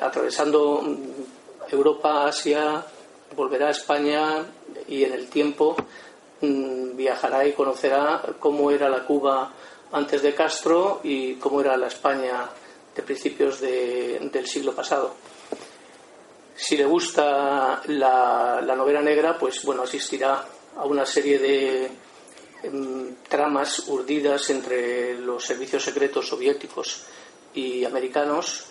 atravesando 0.00 0.96
Europa, 1.70 2.26
Asia, 2.26 2.84
volverá 3.38 3.68
a 3.68 3.70
España 3.70 4.44
y 4.88 5.04
en 5.04 5.12
el 5.12 5.28
tiempo 5.28 5.76
mm, 6.40 6.96
viajará 6.96 7.46
y 7.46 7.52
conocerá 7.52 8.20
cómo 8.40 8.70
era 8.72 8.88
la 8.90 9.04
Cuba 9.04 9.52
antes 9.92 10.20
de 10.22 10.34
Castro 10.34 11.00
y 11.04 11.34
cómo 11.34 11.60
era 11.60 11.76
la 11.76 11.86
España 11.86 12.50
de 12.94 13.02
principios 13.02 13.60
del 13.60 14.46
siglo 14.46 14.74
pasado. 14.74 15.14
Si 16.56 16.76
le 16.76 16.84
gusta 16.84 17.80
la, 17.86 18.74
novela 18.76 19.00
negra, 19.00 19.38
pues 19.38 19.62
bueno, 19.62 19.84
asistirá 19.84 20.44
a 20.76 20.84
una 20.84 21.06
serie 21.06 21.38
de 21.38 21.90
em, 22.64 23.14
tramas 23.28 23.88
urdidas 23.88 24.50
entre 24.50 25.16
los 25.20 25.44
servicios 25.44 25.84
secretos 25.84 26.28
soviéticos 26.28 27.04
y 27.54 27.84
americanos 27.84 28.66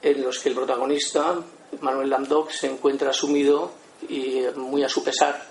en 0.00 0.22
los 0.22 0.38
que 0.38 0.50
el 0.50 0.54
protagonista, 0.54 1.36
Manuel 1.80 2.10
Landau, 2.10 2.48
se 2.48 2.68
encuentra 2.68 3.12
sumido 3.12 3.79
y 4.08 4.42
muy 4.56 4.82
a 4.82 4.88
su 4.88 5.02
pesar 5.02 5.50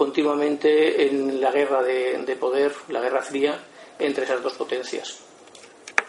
continuamente 0.00 1.06
en 1.06 1.40
la 1.40 1.50
guerra 1.50 1.82
de, 1.82 2.36
poder, 2.40 2.72
la 2.88 3.00
guerra 3.00 3.20
fría, 3.20 3.58
entre 3.98 4.24
esas 4.24 4.42
dos 4.42 4.54
potencias. 4.54 5.18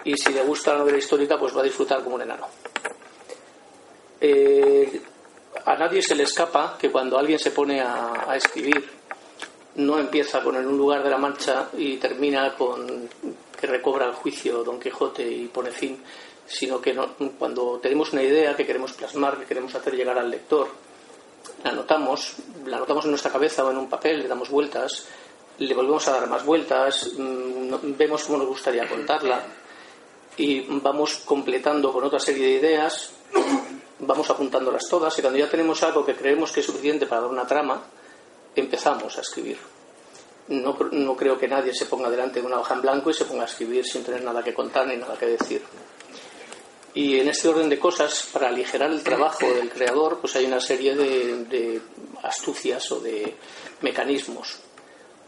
Y 0.05 0.15
si 0.15 0.31
le 0.31 0.43
gusta 0.43 0.71
la 0.71 0.79
novela 0.79 0.97
histórica, 0.97 1.37
pues 1.37 1.55
va 1.55 1.59
a 1.59 1.65
disfrutar 1.65 2.01
como 2.01 2.15
un 2.15 2.21
enano. 2.21 2.47
Eh, 4.21 5.01
a 5.65 5.75
nadie 5.75 6.01
se 6.01 6.15
le 6.15 6.23
escapa 6.23 6.77
que 6.79 6.89
cuando 6.89 7.17
alguien 7.17 7.37
se 7.37 7.51
pone 7.51 7.81
a, 7.81 8.33
escribir, 8.33 8.89
no 9.75 9.99
empieza 9.99 10.41
con 10.41 10.55
en 10.55 10.67
un 10.67 10.77
lugar 10.77 11.03
de 11.03 11.09
la 11.09 11.17
marcha 11.17 11.67
y 11.77 11.97
termina 11.97 12.55
con 12.55 13.09
que 13.59 13.67
recobra 13.67 14.05
el 14.05 14.13
juicio 14.13 14.63
Don 14.63 14.79
Quijote 14.79 15.29
y 15.29 15.47
pone 15.47 15.71
fin, 15.71 16.01
sino 16.45 16.81
que 16.81 16.95
cuando 17.37 17.77
tenemos 17.79 18.13
una 18.13 18.23
idea 18.23 18.55
que 18.55 18.65
queremos 18.65 18.93
plasmar, 18.93 19.37
que 19.37 19.45
queremos 19.45 19.75
hacer 19.75 19.95
llegar 19.95 20.17
al 20.17 20.31
lector, 20.31 20.69
la 21.63 21.71
anotamos, 21.71 22.35
la 22.65 22.77
anotamos 22.77 23.05
en 23.05 23.11
nuestra 23.11 23.31
cabeza 23.31 23.63
o 23.65 23.71
en 23.71 23.77
un 23.77 23.89
papel, 23.89 24.19
le 24.19 24.27
damos 24.27 24.49
vueltas, 24.49 25.05
le 25.57 25.73
volvemos 25.73 26.07
a 26.07 26.11
dar 26.11 26.27
más 26.27 26.45
vueltas, 26.45 27.11
mm, 27.17 27.97
vemos 27.97 28.23
cómo 28.23 28.39
nos 28.39 28.47
gustaría 28.47 28.87
contarla 28.87 29.43
y 30.37 30.61
vamos 30.81 31.17
completando 31.25 31.91
con 31.91 32.03
otra 32.03 32.19
serie 32.19 32.45
de 32.45 32.53
ideas, 32.53 33.11
vamos 33.99 34.29
apuntándolas 34.29 34.87
todas 34.89 35.17
y 35.17 35.21
cuando 35.21 35.39
ya 35.39 35.49
tenemos 35.49 35.81
algo 35.83 36.05
que 36.05 36.15
creemos 36.15 36.51
que 36.51 36.61
es 36.61 36.65
suficiente 36.65 37.05
para 37.05 37.21
dar 37.21 37.29
una 37.29 37.45
trama, 37.45 37.81
empezamos 38.55 39.17
a 39.17 39.21
escribir. 39.21 39.57
No, 40.47 40.75
no 40.91 41.15
creo 41.15 41.37
que 41.37 41.47
nadie 41.47 41.73
se 41.73 41.85
ponga 41.85 42.09
delante 42.09 42.41
de 42.41 42.47
una 42.47 42.59
hoja 42.59 42.73
en 42.73 42.81
blanco 42.81 43.09
y 43.09 43.13
se 43.13 43.25
ponga 43.25 43.43
a 43.43 43.45
escribir 43.45 43.85
sin 43.85 44.03
tener 44.03 44.23
nada 44.23 44.43
que 44.43 44.53
contar 44.53 44.87
ni 44.87 44.97
nada 44.97 45.17
que 45.17 45.27
decir. 45.27 45.61
Y 46.93 47.19
en 47.19 47.29
este 47.29 47.47
orden 47.47 47.69
de 47.69 47.79
cosas, 47.79 48.27
para 48.33 48.49
aligerar 48.49 48.91
el 48.91 49.01
trabajo 49.01 49.45
del 49.45 49.69
creador, 49.69 50.19
pues 50.19 50.35
hay 50.35 50.45
una 50.45 50.59
serie 50.59 50.95
de, 50.95 51.81
astucias 52.23 52.91
o 52.91 52.99
de 52.99 53.35
mecanismos. 53.81 54.59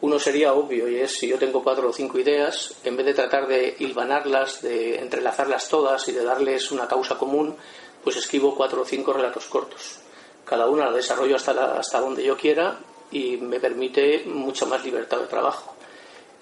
Uno 0.01 0.19
sería 0.19 0.53
obvio 0.53 0.89
y 0.89 0.97
es 0.97 1.15
si 1.15 1.29
yo 1.29 1.39
tengo 1.39 1.63
cuatro 1.63 1.89
o 1.89 1.93
cinco 1.93 2.19
ideas, 2.19 2.75
en 2.83 2.97
vez 2.97 3.05
de 3.05 3.13
tratar 3.13 3.47
de 3.47 3.75
hilvanarlas, 3.79 4.61
de 4.61 4.99
entrelazarlas 4.99 5.69
todas 5.69 6.05
y 6.09 6.11
de 6.11 6.25
darles 6.25 6.71
una 6.71 6.89
causa 6.89 7.17
común, 7.17 7.55
pues 8.03 8.17
escribo 8.17 8.53
cuatro 8.53 8.81
o 8.81 8.85
cinco 8.85 9.13
relatos 9.13 9.45
cortos. 9.45 9.99
Cada 10.43 10.67
una 10.67 10.87
la 10.87 10.91
desarrollo 10.91 11.37
hasta, 11.37 11.79
hasta 11.79 12.01
donde 12.01 12.23
yo 12.25 12.35
quiera 12.35 12.79
y 13.11 13.37
me 13.37 13.61
permite 13.61 14.25
mucha 14.25 14.65
más 14.65 14.83
libertad 14.83 15.19
de 15.19 15.27
trabajo. 15.27 15.72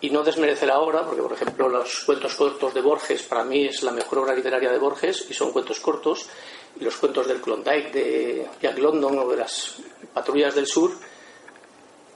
Y 0.02 0.10
no 0.10 0.24
desmerecer 0.24 0.68
la 0.68 0.80
obra, 0.80 1.06
porque 1.06 1.22
por 1.22 1.34
ejemplo 1.34 1.70
los 1.70 2.04
cuentos 2.06 2.36
cortos 2.36 2.74
de 2.74 2.82
Borges 2.82 3.22
para 3.24 3.44
mí 3.44 3.68
es 3.68 3.84
la 3.84 3.92
mejor 3.92 4.20
obra 4.20 4.34
literaria 4.34 4.72
de 4.72 4.80
Borges 4.80 5.28
y 5.30 5.34
son 5.34 5.52
cuentos 5.52 5.80
cortos, 5.80 6.28
y 6.80 6.84
los 6.84 6.96
cuentos 6.98 7.28
del 7.28 7.42
Klondike 7.42 7.92
de 7.92 8.48
Jack 8.62 8.80
London 8.80 9.20
o 9.20 9.30
de 9.30 9.38
las 9.38 9.76
patrullas 10.14 10.56
del 10.56 10.66
sur 10.66 10.92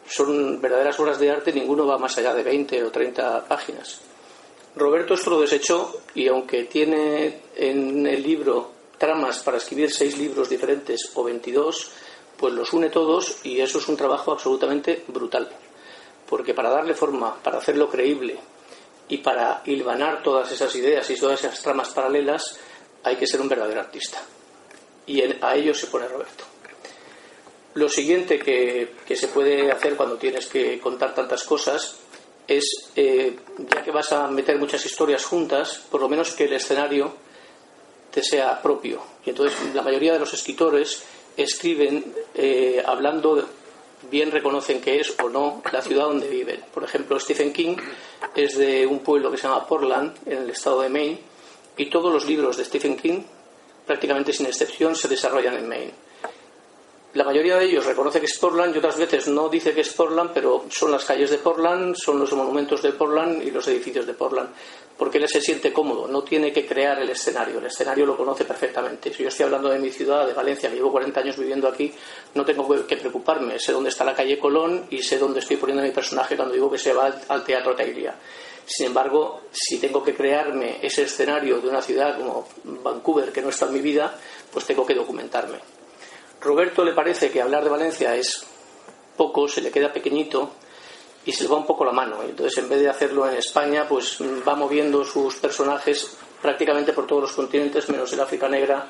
son 0.08 0.62
verdaderas 0.62 1.00
obras 1.00 1.20
de 1.20 1.32
arte, 1.32 1.52
ninguno 1.52 1.86
va 1.86 1.98
más 1.98 2.18
allá 2.18 2.34
de 2.34 2.44
20 2.44 2.84
o 2.84 2.92
30 2.92 3.48
páginas. 3.48 4.00
Roberto 4.76 5.14
esto 5.14 5.30
lo 5.32 5.42
desechó 5.42 6.02
y 6.14 6.28
aunque 6.28 6.66
tiene 6.66 7.42
en 7.56 8.06
el 8.06 8.22
libro 8.22 8.72
tramas 8.98 9.40
para 9.40 9.58
escribir 9.58 9.92
seis 9.92 10.18
libros 10.18 10.50
diferentes 10.50 11.12
o 11.16 11.24
22, 11.24 11.92
pues 12.38 12.54
los 12.54 12.74
une 12.74 12.90
todos 12.90 13.38
y 13.46 13.62
eso 13.62 13.80
es 13.80 13.88
un 13.88 13.98
trabajo 13.98 14.32
absolutamente 14.32 15.04
brutal. 15.08 15.50
Porque 16.28 16.54
para 16.54 16.70
darle 16.70 16.94
forma, 16.94 17.36
para 17.36 17.60
hacerlo 17.60 17.90
creíble 17.90 18.38
y 19.08 19.18
para 19.20 19.62
hilvanar 19.66 20.24
todas 20.24 20.52
esas 20.52 20.74
ideas 20.76 21.10
y 21.10 21.16
todas 21.16 21.40
esas 21.44 21.62
tramas 21.62 21.90
paralelas, 21.90 22.60
hay 23.04 23.16
que 23.16 23.28
ser 23.28 23.42
un 23.42 23.50
verdadero 23.50 23.82
artista. 23.82 24.20
Y 25.06 25.22
a 25.22 25.56
ello 25.56 25.74
se 25.74 25.88
pone 25.88 26.08
Roberto. 26.08 26.44
Lo 27.76 27.90
siguiente 27.90 28.40
que, 28.40 29.16
se 29.16 29.28
puede 29.28 29.70
hacer 29.72 29.96
cuando 29.96 30.16
tienes 30.16 30.48
que 30.48 30.80
contar 30.80 31.14
tantas 31.14 31.44
cosas 31.44 31.98
es, 32.48 32.92
eh, 32.96 33.38
ya 33.58 33.84
que 33.84 33.92
vas 33.92 34.12
a 34.14 34.28
meter 34.28 34.58
muchas 34.58 34.86
historias 34.86 35.26
juntas, 35.26 35.84
por 35.92 36.00
lo 36.00 36.08
menos 36.08 36.32
que 36.32 36.46
el 36.46 36.54
escenario 36.54 37.14
te 38.12 38.24
sea 38.24 38.62
propio. 38.62 39.02
Y 39.26 39.32
entonces 39.32 39.58
la 39.74 39.82
mayoría 39.82 40.14
de 40.14 40.20
los 40.20 40.34
escritores 40.34 41.04
escriben 41.36 42.16
eh, 42.34 42.82
hablando, 42.86 43.46
bien 44.10 44.32
reconocen 44.32 44.82
que 44.82 45.00
es 45.00 45.16
o 45.24 45.30
no 45.30 45.62
la 45.72 45.82
ciudad 45.82 46.06
donde 46.06 46.28
viven. 46.28 46.62
Por 46.74 46.84
ejemplo, 46.84 47.20
Stephen 47.20 47.54
King 47.54 47.78
es 48.36 48.58
de 48.58 48.86
un 48.86 49.00
pueblo 49.00 49.32
que 49.32 49.38
se 49.38 49.48
llama 49.48 49.68
Portland, 49.68 50.18
en 50.26 50.40
el 50.40 50.50
estado 50.50 50.82
de 50.82 50.90
Maine, 50.90 51.20
y 51.78 51.90
todos 51.90 52.14
los 52.14 52.26
libros 52.26 52.58
de 52.58 52.66
Stephen 52.66 52.98
King, 52.98 53.22
prácticamente 53.86 54.34
sin 54.34 54.46
excepción, 54.46 54.96
se 54.96 55.08
desarrollan 55.08 55.56
en 55.56 55.68
Maine 55.68 56.05
la 57.16 57.24
mayoría 57.24 57.56
de 57.58 57.64
ellos 57.64 57.86
reconoce 57.86 58.20
que 58.20 58.26
es 58.26 58.38
Portland 58.38 58.76
y 58.76 58.80
otras 58.80 58.98
veces 58.98 59.30
no 59.30 59.48
dice 59.48 59.74
que 59.74 59.82
es 59.82 59.94
Portland, 59.94 60.32
pero 60.34 60.66
son 60.70 60.92
las 60.92 61.06
calles 61.06 61.30
de 61.30 61.38
Portland, 61.38 61.96
son 61.96 62.20
los 62.20 62.34
monumentos 62.34 62.82
de 62.82 62.92
Portland 62.92 63.42
y 63.42 63.52
los 63.52 63.66
edificios 63.70 64.06
de 64.06 64.14
Portland, 64.14 64.50
porque 64.98 65.20
él 65.20 65.28
se 65.30 65.40
siente 65.40 65.72
cómodo, 65.72 66.10
no 66.10 66.24
tiene 66.24 66.52
que 66.52 66.66
crear 66.66 67.02
el 67.02 67.10
escenario, 67.10 67.60
el 67.60 67.68
escenario 67.68 68.06
lo 68.06 68.18
conoce 68.18 68.44
perfectamente. 68.44 69.14
Si 69.14 69.24
yo 69.24 69.30
estoy 69.30 69.46
hablando 69.46 69.70
de 69.70 69.80
mi 69.80 69.92
ciudad, 69.92 70.28
de 70.28 70.34
Valencia, 70.34 70.70
que 70.70 70.76
llevo 70.76 70.92
40 70.92 71.22
años 71.22 71.38
viviendo 71.38 71.70
aquí, 71.70 71.94
no 72.34 72.44
tengo 72.44 72.86
que 72.86 72.98
preocuparme, 72.98 73.60
sé 73.60 73.72
dónde 73.72 73.92
está 73.92 74.04
la 74.04 74.14
calle 74.14 74.38
Colón 74.38 74.86
y 74.90 75.02
sé 75.02 75.18
dónde 75.18 75.40
estoy 75.40 75.56
poniendo 75.56 75.84
mi 75.84 75.92
personaje 75.92 76.36
cuando 76.36 76.54
digo 76.54 76.70
que 76.70 76.78
se 76.78 76.92
va 76.92 77.16
al 77.30 77.46
Teatro 77.46 77.78
Tailia. 77.78 78.14
Sin 78.66 78.88
embargo, 78.88 79.44
si 79.54 79.80
tengo 79.80 80.04
que 80.04 80.14
crearme 80.14 80.80
ese 80.82 81.04
escenario 81.04 81.62
de 81.62 81.70
una 81.70 81.82
ciudad 81.82 82.18
como 82.18 82.46
Vancouver, 82.66 83.32
que 83.32 83.42
no 83.42 83.50
está 83.50 83.68
en 83.68 83.74
mi 83.74 83.80
vida, 83.80 84.20
pues 84.52 84.66
tengo 84.66 84.86
que 84.86 84.96
documentarme. 84.96 85.60
Roberto 86.46 86.86
le 86.86 86.94
parece 86.94 87.32
que 87.32 87.42
hablar 87.42 87.64
de 87.64 87.72
Valencia 87.72 88.16
es 88.16 88.46
poco, 89.18 89.48
se 89.48 89.62
le 89.62 89.72
queda 89.72 89.92
pequeñito 89.92 90.52
y 91.26 91.32
se 91.32 91.44
le 91.44 91.50
va 91.50 91.58
un 91.58 91.66
poco 91.66 91.84
la 91.84 91.92
mano. 91.92 92.22
Entonces, 92.22 92.60
en 92.60 92.70
vez 92.70 92.82
de 92.82 92.88
hacerlo 92.88 93.28
en 93.28 93.38
España, 93.38 93.88
pues 93.90 94.20
va 94.48 94.54
moviendo 94.54 95.04
sus 95.04 95.38
personajes 95.38 96.16
prácticamente 96.40 96.94
por 96.94 97.08
todos 97.08 97.24
los 97.24 97.32
continentes, 97.32 97.90
menos 97.90 98.14
el 98.14 98.20
África 98.20 98.48
Negra 98.48 98.86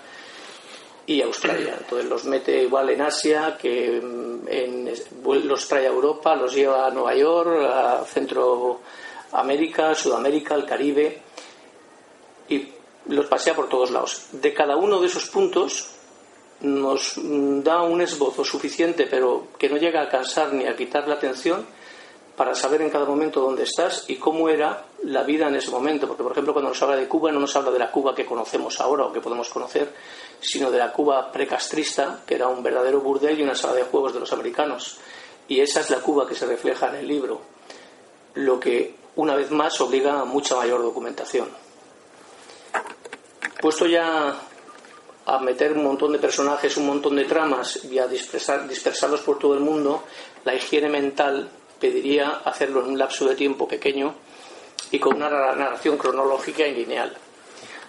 y 1.07 1.21
Australia. 1.21 1.77
Entonces 1.79 2.09
los 2.09 2.25
mete 2.25 2.63
igual 2.63 2.89
en 2.89 3.01
Asia, 3.01 3.57
que 3.57 4.01
los 5.23 5.67
trae 5.69 5.85
a 5.85 5.91
Europa, 5.91 6.35
los 6.35 6.53
lleva 6.53 6.87
a 6.87 6.91
Nueva 6.91 7.15
York, 7.15 7.69
a 7.71 8.03
Centroamérica, 8.05 9.95
Sudamérica, 9.95 10.55
al 10.55 10.65
Caribe 10.65 11.21
y 12.49 12.67
los 13.07 13.27
pasea 13.27 13.55
por 13.55 13.69
todos 13.69 13.91
lados. 13.91 14.27
De 14.33 14.53
cada 14.53 14.75
uno 14.75 14.99
de 14.99 15.07
esos 15.07 15.27
puntos 15.27 15.94
nos 16.61 17.13
da 17.17 17.81
un 17.83 18.01
esbozo 18.01 18.43
suficiente, 18.43 19.07
pero 19.09 19.47
que 19.57 19.69
no 19.69 19.77
llega 19.77 20.01
a 20.01 20.09
cansar 20.09 20.53
ni 20.53 20.65
a 20.65 20.75
quitar 20.75 21.07
la 21.07 21.15
atención 21.15 21.65
para 22.35 22.53
saber 22.53 22.81
en 22.81 22.89
cada 22.89 23.05
momento 23.05 23.39
dónde 23.39 23.63
estás 23.63 24.05
y 24.09 24.17
cómo 24.17 24.49
era 24.49 24.85
la 25.03 25.23
vida 25.23 25.47
en 25.47 25.55
ese 25.55 25.71
momento. 25.71 26.07
Porque, 26.07 26.23
por 26.23 26.33
ejemplo, 26.33 26.53
cuando 26.53 26.69
nos 26.69 26.81
habla 26.81 26.97
de 26.97 27.07
Cuba, 27.07 27.31
no 27.31 27.39
nos 27.39 27.55
habla 27.55 27.71
de 27.71 27.79
la 27.79 27.91
Cuba 27.91 28.13
que 28.13 28.25
conocemos 28.25 28.79
ahora 28.81 29.05
o 29.05 29.13
que 29.13 29.21
podemos 29.21 29.49
conocer, 29.49 29.93
sino 30.41 30.69
de 30.69 30.77
la 30.77 30.91
Cuba 30.91 31.31
precastrista, 31.31 32.21
que 32.25 32.35
era 32.35 32.47
un 32.47 32.61
verdadero 32.61 32.99
burdel 32.99 33.39
y 33.39 33.43
una 33.43 33.55
sala 33.55 33.73
de 33.73 33.83
juegos 33.83 34.13
de 34.13 34.19
los 34.19 34.33
americanos. 34.33 34.97
Y 35.47 35.61
esa 35.61 35.79
es 35.79 35.89
la 35.89 35.99
Cuba 36.01 36.27
que 36.27 36.35
se 36.35 36.45
refleja 36.45 36.89
en 36.89 36.95
el 36.95 37.07
libro, 37.07 37.41
lo 38.33 38.59
que, 38.59 38.95
una 39.15 39.35
vez 39.35 39.51
más, 39.51 39.79
obliga 39.79 40.19
a 40.19 40.25
mucha 40.25 40.55
mayor 40.55 40.81
documentación. 40.81 41.49
Puesto 43.61 43.85
ya 43.85 44.35
a 45.25 45.39
meter 45.39 45.73
un 45.73 45.83
montón 45.83 46.11
de 46.13 46.19
personajes, 46.19 46.77
un 46.77 46.85
montón 46.85 47.15
de 47.15 47.25
tramas 47.25 47.83
y 47.85 47.97
a 47.97 48.07
dispersar, 48.07 48.67
dispersarlos 48.67 49.21
por 49.21 49.39
todo 49.39 49.53
el 49.55 49.59
mundo, 49.59 50.03
la 50.43 50.53
higiene 50.53 50.89
mental 50.89 51.49
pediría 51.79 52.41
hacerlo 52.45 52.81
en 52.81 52.91
un 52.91 52.97
lapso 52.97 53.27
de 53.27 53.35
tiempo 53.35 53.67
pequeño 53.67 54.13
y 54.91 54.99
con 54.99 55.15
una 55.15 55.29
narración 55.29 55.97
cronológica 55.97 56.65
y 56.67 56.75
lineal. 56.75 57.15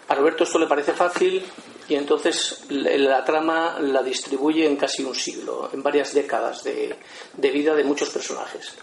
A 0.09 0.14
Roberto 0.14 0.44
esto 0.44 0.59
le 0.59 0.66
parece 0.66 0.92
fácil 0.92 1.44
y 1.88 1.94
entonces 1.94 2.64
la 2.68 3.25
trama 3.25 3.79
la 3.81 4.03
distribuye 4.03 4.66
en 4.66 4.77
casi 4.77 5.05
un 5.05 5.14
siglo, 5.14 5.70
en 5.72 5.83
varias 5.83 6.14
décadas 6.14 6.64
de, 6.64 6.96
de 7.35 7.51
vida 7.51 7.75
de 7.75 7.85
muchos 7.85 8.11
personajes. 8.11 8.75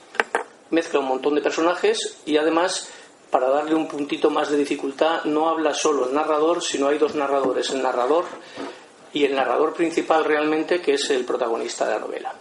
Mezcla 0.70 1.00
un 1.00 1.08
montón 1.08 1.36
de 1.36 1.42
personajes 1.42 2.18
y 2.26 2.38
además 2.38 2.90
para 3.34 3.50
darle 3.50 3.74
un 3.74 3.88
puntito 3.88 4.30
más 4.30 4.52
de 4.52 4.58
dificultad, 4.58 5.24
no 5.24 5.50
habla 5.50 5.74
solo 5.74 6.08
el 6.08 6.14
narrador, 6.14 6.62
sino 6.62 6.90
hay 6.90 7.00
dos 7.00 7.16
narradores, 7.16 7.72
el 7.72 7.82
narrador 7.82 8.26
y 9.12 9.26
el 9.26 9.34
narrador 9.34 9.74
principal 9.74 10.24
realmente, 10.24 10.80
que 10.80 10.94
es 10.94 11.10
el 11.10 11.26
protagonista 11.26 11.88
de 11.88 11.94
la 11.94 12.00
novela. 12.00 12.32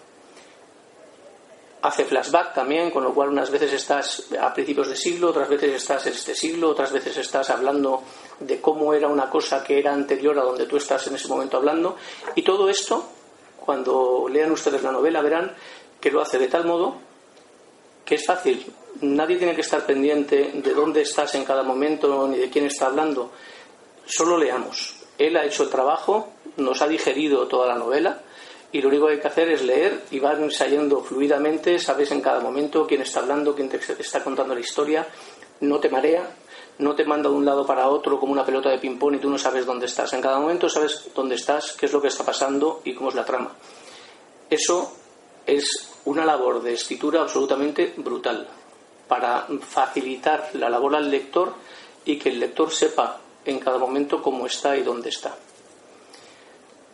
Hace 1.80 2.04
flashback 2.04 2.52
también, 2.52 2.90
con 2.90 3.04
lo 3.04 3.14
cual 3.14 3.30
unas 3.30 3.50
veces 3.50 3.72
estás 3.72 4.26
a 4.38 4.52
principios 4.52 4.90
de 4.90 4.96
siglo, 4.96 5.30
otras 5.30 5.48
veces 5.48 5.72
estás 5.76 6.06
en 6.08 6.12
este 6.12 6.34
siglo, 6.34 6.68
otras 6.68 6.92
veces 6.92 7.16
estás 7.16 7.48
hablando 7.48 8.02
de 8.40 8.60
cómo 8.60 8.92
era 8.92 9.08
una 9.08 9.30
cosa 9.30 9.64
que 9.64 9.78
era 9.78 9.94
anterior 9.94 10.38
a 10.38 10.42
donde 10.42 10.66
tú 10.66 10.76
estás 10.76 11.06
en 11.06 11.14
ese 11.14 11.26
momento 11.26 11.56
hablando. 11.56 11.96
Y 12.34 12.42
todo 12.42 12.68
esto, 12.68 13.02
cuando 13.58 14.26
lean 14.30 14.52
ustedes 14.52 14.82
la 14.82 14.92
novela, 14.92 15.22
verán 15.22 15.56
que 15.98 16.10
lo 16.10 16.20
hace 16.20 16.38
de 16.38 16.48
tal 16.48 16.66
modo 16.66 16.96
que 18.04 18.16
es 18.16 18.26
fácil 18.26 18.70
nadie 19.02 19.36
tiene 19.36 19.54
que 19.54 19.60
estar 19.60 19.84
pendiente 19.84 20.52
de 20.54 20.74
dónde 20.74 21.02
estás 21.02 21.34
en 21.34 21.44
cada 21.44 21.62
momento 21.62 22.26
ni 22.28 22.38
de 22.38 22.48
quién 22.48 22.66
está 22.66 22.86
hablando. 22.86 23.30
Solo 24.06 24.38
leamos. 24.38 24.96
Él 25.18 25.36
ha 25.36 25.44
hecho 25.44 25.64
el 25.64 25.68
trabajo, 25.68 26.30
nos 26.56 26.80
ha 26.82 26.88
digerido 26.88 27.46
toda 27.46 27.66
la 27.66 27.74
novela 27.74 28.20
y 28.70 28.80
lo 28.80 28.88
único 28.88 29.06
que 29.06 29.14
hay 29.14 29.20
que 29.20 29.28
hacer 29.28 29.50
es 29.50 29.62
leer 29.62 30.04
y 30.10 30.18
va 30.18 30.32
ensayando 30.32 31.02
fluidamente, 31.02 31.78
sabes 31.78 32.10
en 32.12 32.20
cada 32.20 32.40
momento 32.40 32.86
quién 32.86 33.02
está 33.02 33.20
hablando, 33.20 33.54
quién 33.54 33.68
te 33.68 33.76
está 33.76 34.24
contando 34.24 34.54
la 34.54 34.60
historia, 34.60 35.06
no 35.60 35.78
te 35.78 35.90
marea, 35.90 36.28
no 36.78 36.94
te 36.94 37.04
manda 37.04 37.28
de 37.28 37.36
un 37.36 37.44
lado 37.44 37.66
para 37.66 37.88
otro 37.88 38.18
como 38.18 38.32
una 38.32 38.44
pelota 38.44 38.70
de 38.70 38.78
ping-pong 38.78 39.16
y 39.16 39.18
tú 39.18 39.28
no 39.28 39.36
sabes 39.36 39.66
dónde 39.66 39.86
estás. 39.86 40.12
En 40.14 40.22
cada 40.22 40.38
momento 40.38 40.68
sabes 40.68 41.10
dónde 41.14 41.34
estás, 41.34 41.72
qué 41.72 41.86
es 41.86 41.92
lo 41.92 42.00
que 42.00 42.08
está 42.08 42.24
pasando 42.24 42.80
y 42.84 42.94
cómo 42.94 43.10
es 43.10 43.14
la 43.14 43.24
trama. 43.24 43.52
Eso 44.48 44.92
es 45.44 45.90
una 46.04 46.24
labor 46.24 46.62
de 46.62 46.72
escritura 46.72 47.20
absolutamente 47.20 47.92
brutal 47.96 48.48
para 49.08 49.46
facilitar 49.60 50.50
la 50.54 50.68
labor 50.68 50.96
al 50.96 51.10
lector 51.10 51.54
y 52.04 52.18
que 52.18 52.30
el 52.30 52.40
lector 52.40 52.70
sepa 52.72 53.20
en 53.44 53.58
cada 53.58 53.78
momento 53.78 54.22
cómo 54.22 54.46
está 54.46 54.76
y 54.76 54.82
dónde 54.82 55.10
está. 55.10 55.36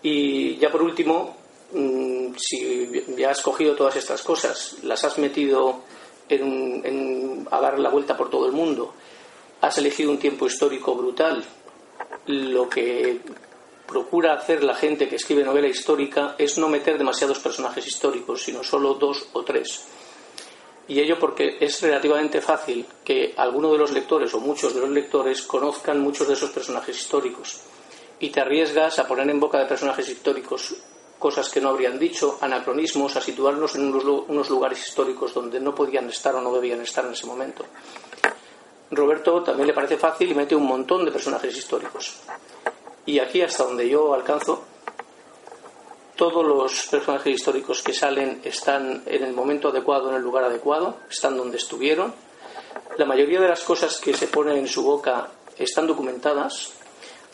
Y 0.03 0.57
ya 0.57 0.71
por 0.71 0.83
último, 0.83 1.37
mm, 1.73 2.35
si 2.37 3.05
ya 3.17 3.31
has 3.31 3.43
cogido 3.43 3.75
todas 3.75 3.97
estas 3.97 4.23
cosas, 4.23 4.77
las 4.83 5.05
has 5.05 5.19
metido 5.19 5.81
a 7.51 7.61
dar 7.61 7.79
la 7.79 7.89
vuelta 7.89 8.17
por 8.17 8.29
todo 8.29 8.47
el 8.47 8.53
mundo, 8.53 8.93
has 9.61 9.79
elegido 9.79 10.11
un 10.11 10.19
tiempo 10.19 10.47
histórico 10.47 10.95
brutal, 10.95 11.43
lo 12.27 12.69
que 12.69 13.21
procura 13.87 14.35
hacer 14.35 14.63
la 14.63 14.75
gente 14.75 15.09
que 15.09 15.17
escribe 15.17 15.45
novela 15.45 15.69
histórica 15.69 16.35
es 16.37 16.59
no 16.59 16.69
meter 16.69 16.99
demasiados 16.99 17.39
personajes 17.39 17.87
históricos, 17.87 18.43
sino 18.43 18.63
solo 18.63 18.95
dos 18.95 19.29
o 19.33 19.43
tres 19.43 19.87
y 20.89 21.01
ello 21.01 21.19
porque 21.19 21.59
es 21.61 21.83
relativamente 21.83 22.41
fácil 22.41 22.87
que 23.05 23.35
alguno 23.37 23.71
de 23.73 23.79
los 23.79 23.93
lectores 23.93 24.33
o 24.35 24.41
muchos 24.41 24.75
de 24.75 24.81
los 24.81 24.91
lectores 24.91 25.43
conozcan 25.43 26.01
muchos 26.01 26.27
de 26.27 26.35
esos 26.35 26.51
personajes 26.51 26.97
históricos. 26.97 27.61
Y 28.21 28.31
te 28.31 28.41
arriesgas 28.41 28.99
a 28.99 29.07
poner 29.07 29.29
en 29.29 29.39
boca 29.39 29.59
de 29.59 29.67
personajes 29.67 30.09
históricos 30.09 30.75
cosas 31.19 31.51
que 31.51 31.61
no 31.61 31.69
habrían 31.69 31.99
dicho, 31.99 32.39
anacronismos, 32.41 33.17
a 33.17 33.21
situarnos 33.21 33.75
en 33.75 33.93
unos, 33.93 34.51
lugares 34.51 34.87
históricos 34.87 35.35
donde 35.35 35.61
no 35.61 35.75
podían 35.75 36.09
estar 36.09 36.35
o 36.35 36.41
no 36.41 36.53
debían 36.55 36.81
estar 36.81 37.05
en 37.05 37.13
ese 37.13 37.27
momento. 37.27 37.65
Roberto 38.91 39.43
también 39.43 39.67
le 39.67 39.75
parece 39.75 39.99
fácil 39.99 40.31
y 40.31 40.35
mete 40.35 40.57
un 40.57 40.65
montón 40.65 41.05
de 41.05 41.13
personajes 41.13 41.57
históricos. 41.57 42.21
Y 43.05 43.19
aquí, 43.19 43.43
hasta 43.43 43.65
donde 43.65 43.89
yo 43.89 44.15
alcanzo, 44.15 44.65
todos 46.19 46.45
los 46.45 46.89
personajes 46.89 47.37
históricos 47.37 47.81
que 47.81 47.93
salen 47.93 48.41
están 48.43 49.05
en 49.07 49.23
el 49.23 49.33
momento 49.33 49.69
adecuado, 49.69 50.11
en 50.11 50.17
el 50.17 50.23
lugar 50.23 50.43
adecuado, 50.43 50.97
están 51.09 51.37
donde 51.37 51.59
estuvieron. 51.59 52.13
La 52.99 53.07
mayoría 53.07 53.41
de 53.41 53.47
las 53.47 53.61
cosas 53.61 53.99
que 53.99 54.13
se 54.13 54.27
ponen 54.27 54.59
en 54.59 54.67
su 54.67 54.83
boca 54.83 55.29
están 55.57 55.87
documentadas. 55.87 56.73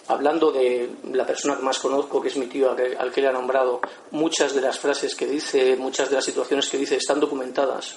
Hablando 0.07 0.53
de 0.53 0.91
la 1.15 1.25
persona 1.25 1.57
que 1.57 1.63
más 1.63 1.79
conozco, 1.79 2.21
que 2.21 2.29
es 2.29 2.37
mi 2.37 2.45
tío 2.45 2.77
al 2.99 3.11
que 3.11 3.23
le 3.23 3.29
ha 3.29 3.33
nombrado, 3.33 3.81
muchas 4.11 4.55
de 4.55 4.61
las 4.61 4.79
frases 4.79 5.15
que 5.15 5.27
dice, 5.27 5.77
muchas 5.77 6.11
de 6.11 6.17
las 6.17 6.25
situaciones 6.27 6.69
que 6.69 6.77
dice 6.77 6.97
están 6.97 7.21
documentadas. 7.21 7.97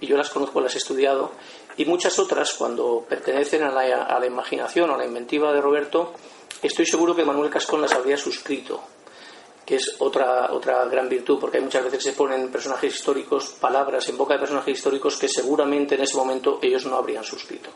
Y 0.00 0.06
yo 0.06 0.16
las 0.16 0.30
conozco, 0.30 0.60
las 0.60 0.76
he 0.76 0.78
estudiado, 0.78 1.32
y 1.76 1.86
muchas 1.86 2.20
otras, 2.20 2.54
cuando 2.54 3.04
pertenecen 3.08 3.64
a 3.64 3.72
la, 3.72 4.04
a 4.04 4.20
la 4.20 4.26
imaginación 4.26 4.90
o 4.90 4.94
a 4.94 4.98
la 4.98 5.06
inventiva 5.06 5.52
de 5.52 5.60
Roberto, 5.60 6.14
estoy 6.62 6.86
seguro 6.86 7.16
que 7.16 7.24
Manuel 7.24 7.50
Cascón 7.50 7.82
las 7.82 7.92
habría 7.92 8.16
suscrito, 8.16 8.80
que 9.70 9.76
es 9.76 9.94
otra, 10.00 10.52
otra 10.52 10.84
gran 10.86 11.08
virtud, 11.08 11.38
porque 11.38 11.58
hay 11.58 11.62
muchas 11.62 11.84
veces 11.84 12.02
se 12.02 12.12
ponen 12.14 12.50
personajes 12.50 12.92
históricos, 12.92 13.54
palabras 13.60 14.08
en 14.08 14.18
boca 14.18 14.34
de 14.34 14.40
personajes 14.40 14.76
históricos 14.76 15.16
que 15.16 15.28
seguramente 15.28 15.94
en 15.94 16.00
ese 16.00 16.16
momento 16.16 16.58
ellos 16.60 16.86
no 16.86 16.96
habrían 16.96 17.22
suscrito. 17.22 17.70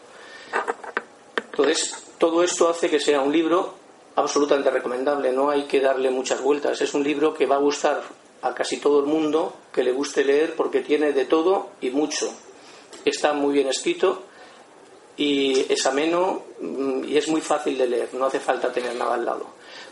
Entonces, 1.37 1.95
todo 2.19 2.43
esto 2.43 2.69
hace 2.69 2.91
que 2.91 2.99
sea 2.99 3.21
un 3.21 3.33
libro 3.33 3.75
absolutamente 4.17 4.73
recomendable, 4.73 5.31
no 5.31 5.51
hay 5.51 5.67
que 5.67 5.81
darle 5.81 6.11
muchas 6.11 6.41
vueltas. 6.41 6.81
Es 6.81 6.95
un 6.95 7.05
libro 7.05 7.33
que 7.33 7.47
va 7.47 7.55
a 7.55 7.61
gustar 7.61 8.03
a 8.43 8.53
casi 8.53 8.79
todo 8.79 8.99
el 8.99 9.07
mundo, 9.07 9.55
que 9.73 9.85
le 9.85 9.93
guste 9.93 10.25
leer 10.25 10.57
porque 10.57 10.81
tiene 10.81 11.13
de 11.13 11.27
todo 11.27 11.69
y 11.81 11.91
mucho. 11.91 12.29
Está 13.05 13.35
muy 13.35 13.55
bien 13.55 13.69
escrito 13.69 14.25
y 15.17 15.73
es 15.73 15.87
ameno 15.87 16.43
mm, 16.61 17.05
y 17.05 17.17
es 17.17 17.29
muy 17.29 17.41
fácil 17.41 17.79
de 17.79 17.87
leer, 17.87 18.09
no 18.15 18.27
hace 18.27 18.41
falta 18.41 18.73
tener 18.73 18.97
nada 18.97 19.15
al 19.15 19.25
lado. 19.25 19.47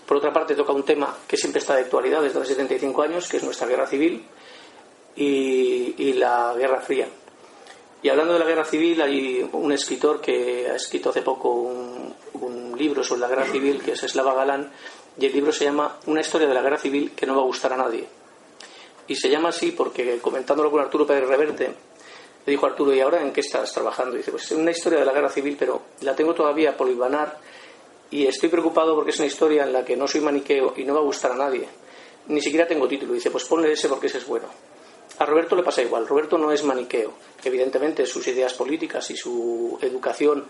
Por 0.07 0.17
otra 0.17 0.33
parte, 0.33 0.55
toca 0.55 0.73
un 0.73 0.85
tema 0.85 1.17
que 1.27 1.37
siempre 1.37 1.61
está 1.61 1.75
de 1.75 1.83
actualidad 1.83 2.23
desde 2.23 2.41
hace 2.41 2.55
75 2.55 3.03
años, 3.03 3.29
que 3.29 3.37
es 3.37 3.43
nuestra 3.43 3.67
guerra 3.67 3.87
civil 3.87 4.25
y, 5.17 6.13
la 6.15 6.55
guerra 6.57 6.81
fría. 6.81 7.09
Y 8.03 8.09
hablando 8.09 8.35
de 8.35 8.39
la 8.41 8.45
guerra 8.45 8.65
civil, 8.65 9.01
hay 9.01 9.49
un 9.53 9.73
escritor 9.73 10.21
que 10.21 10.69
ha 10.69 10.75
escrito 10.75 11.11
hace 11.11 11.23
poco 11.23 11.51
un, 11.53 12.03
libro 12.77 13.05
sobre 13.05 13.21
la 13.21 13.29
guerra 13.29 13.47
civil, 13.47 13.81
que 13.81 13.93
es 13.93 14.01
Slava 14.01 14.35
Galán, 14.35 14.73
y 15.17 15.27
el 15.27 15.33
libro 15.33 15.53
se 15.53 15.65
llama 15.65 15.99
Una 16.07 16.21
historia 16.21 16.49
de 16.49 16.55
la 16.55 16.63
guerra 16.63 16.79
civil 16.79 17.13
que 17.15 17.27
no 17.27 17.37
va 17.37 17.43
a 17.43 17.45
gustar 17.45 17.73
a 17.75 17.77
nadie. 17.77 18.09
Y 19.07 19.15
se 19.15 19.29
llama 19.29 19.51
así 19.51 19.71
porque, 19.73 20.19
comentándolo 20.19 20.71
con 20.71 20.81
Arturo 20.81 21.07
Pérez 21.07 21.29
Reverte, 21.29 21.67
le 22.45 22.51
dijo 22.51 22.67
Arturo, 22.67 22.93
¿y 22.93 23.01
ahora 23.01 23.23
en 23.23 23.33
qué 23.33 23.41
estás 23.41 23.73
trabajando? 23.73 24.15
Y 24.15 24.19
dice, 24.19 24.33
pues 24.33 24.51
es 24.51 24.53
una 24.53 24.73
historia 24.73 24.99
de 25.01 25.05
la 25.05 25.13
guerra 25.13 25.29
civil, 25.29 25.57
pero 25.57 25.83
la 26.01 26.17
tengo 26.17 26.35
todavía 26.35 26.77
por 26.77 26.89
ibanar 26.89 27.39
y 28.13 28.27
estoy 28.27 28.51
preocupado 28.51 28.95
porque 28.95 29.11
es 29.11 29.19
una 29.19 29.27
historia 29.27 29.65
en 29.65 29.73
la 29.73 29.85
que 29.85 29.97
no 29.97 30.07
soy 30.07 30.21
maniqueo 30.21 30.75
y 30.77 30.85
no 30.85 30.95
va 30.95 31.01
a 31.01 31.05
gustar 31.05 31.33
a 31.33 31.37
nadie. 31.37 31.67
Ni 32.29 32.43
siquiera 32.43 32.69
tengo 32.69 32.87
título. 32.87 33.15
Dice, 33.15 33.31
pues 33.31 33.45
ponle 33.45 33.73
ese 33.73 33.89
porque 33.89 34.07
ese 34.07 34.19
es 34.19 34.27
bueno. 34.27 34.49
A 35.19 35.25
Roberto 35.25 35.57
le 35.57 35.63
pasa 35.63 35.83
igual. 35.83 36.07
Roberto 36.07 36.37
no 36.37 36.53
es 36.53 36.63
maniqueo. 36.63 37.15
Evidentemente 37.43 38.05
sus 38.05 38.27
ideas 38.29 38.53
políticas 38.53 39.11
y 39.11 39.17
su 39.17 39.79
educación 39.81 40.45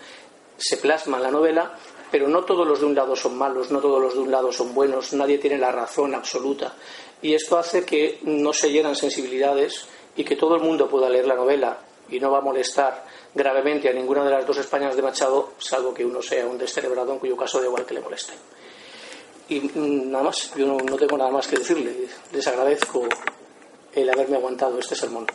se 0.57 0.77
plasma 0.77 1.18
en 1.18 1.22
la 1.22 1.31
novela, 1.31 1.79
pero 2.11 2.27
no 2.27 2.44
todos 2.44 2.66
los 2.66 2.81
de 2.81 2.87
un 2.87 2.96
lado 2.96 3.14
son 3.14 3.38
malos, 3.38 3.70
no 3.70 3.79
todos 3.79 4.03
los 4.03 4.14
de 4.14 4.20
un 4.20 4.31
lado 4.33 4.53
son 4.53 4.75
buenos, 4.75 5.12
nadie 5.12 5.38
tiene 5.38 5.57
la 5.57 5.70
razón 5.70 6.16
absoluta. 6.16 6.75
Y 7.22 7.33
esto 7.33 7.59
hace 7.59 7.85
que 7.85 8.18
no 8.25 8.53
se 8.53 8.72
llenan 8.72 8.96
sensibilidades 8.96 9.87
y 10.16 10.25
que 10.25 10.35
todo 10.35 10.57
el 10.57 10.62
mundo 10.62 10.88
pueda 10.88 11.09
leer 11.09 11.27
la 11.27 11.37
novela 11.37 11.79
y 12.09 12.21
no 12.21 12.31
va 12.31 12.38
a 12.38 12.43
molestar 12.43 13.05
gravemente 13.35 13.88
a 13.88 13.93
ninguna 13.93 14.25
de 14.25 14.31
las 14.31 14.47
dos 14.47 14.59
Españas 14.59 14.95
de 14.95 15.03
Machado, 15.03 15.53
salvo 15.59 15.95
que 15.95 16.05
uno 16.05 16.21
sea 16.21 16.47
un 16.47 16.59
descerebrado, 16.59 17.12
en 17.12 17.19
cuyo 17.19 17.37
caso 17.37 17.61
da 17.61 17.67
igual 17.67 17.87
que 17.87 17.95
le 17.95 18.01
moleste. 18.01 18.35
Y 19.49 19.61
mm, 19.61 20.11
nada 20.11 20.25
más, 20.25 20.55
yo 20.55 20.67
no, 20.67 20.97
tengo 20.97 21.19
nada 21.19 21.31
más 21.31 21.47
que 21.47 21.57
decirle. 21.57 22.09
Les 22.33 22.47
agradezco 22.47 23.07
el 23.93 24.11
haberme 24.11 24.37
aguantado 24.37 24.79
este 24.79 24.95
sermón. 24.95 25.27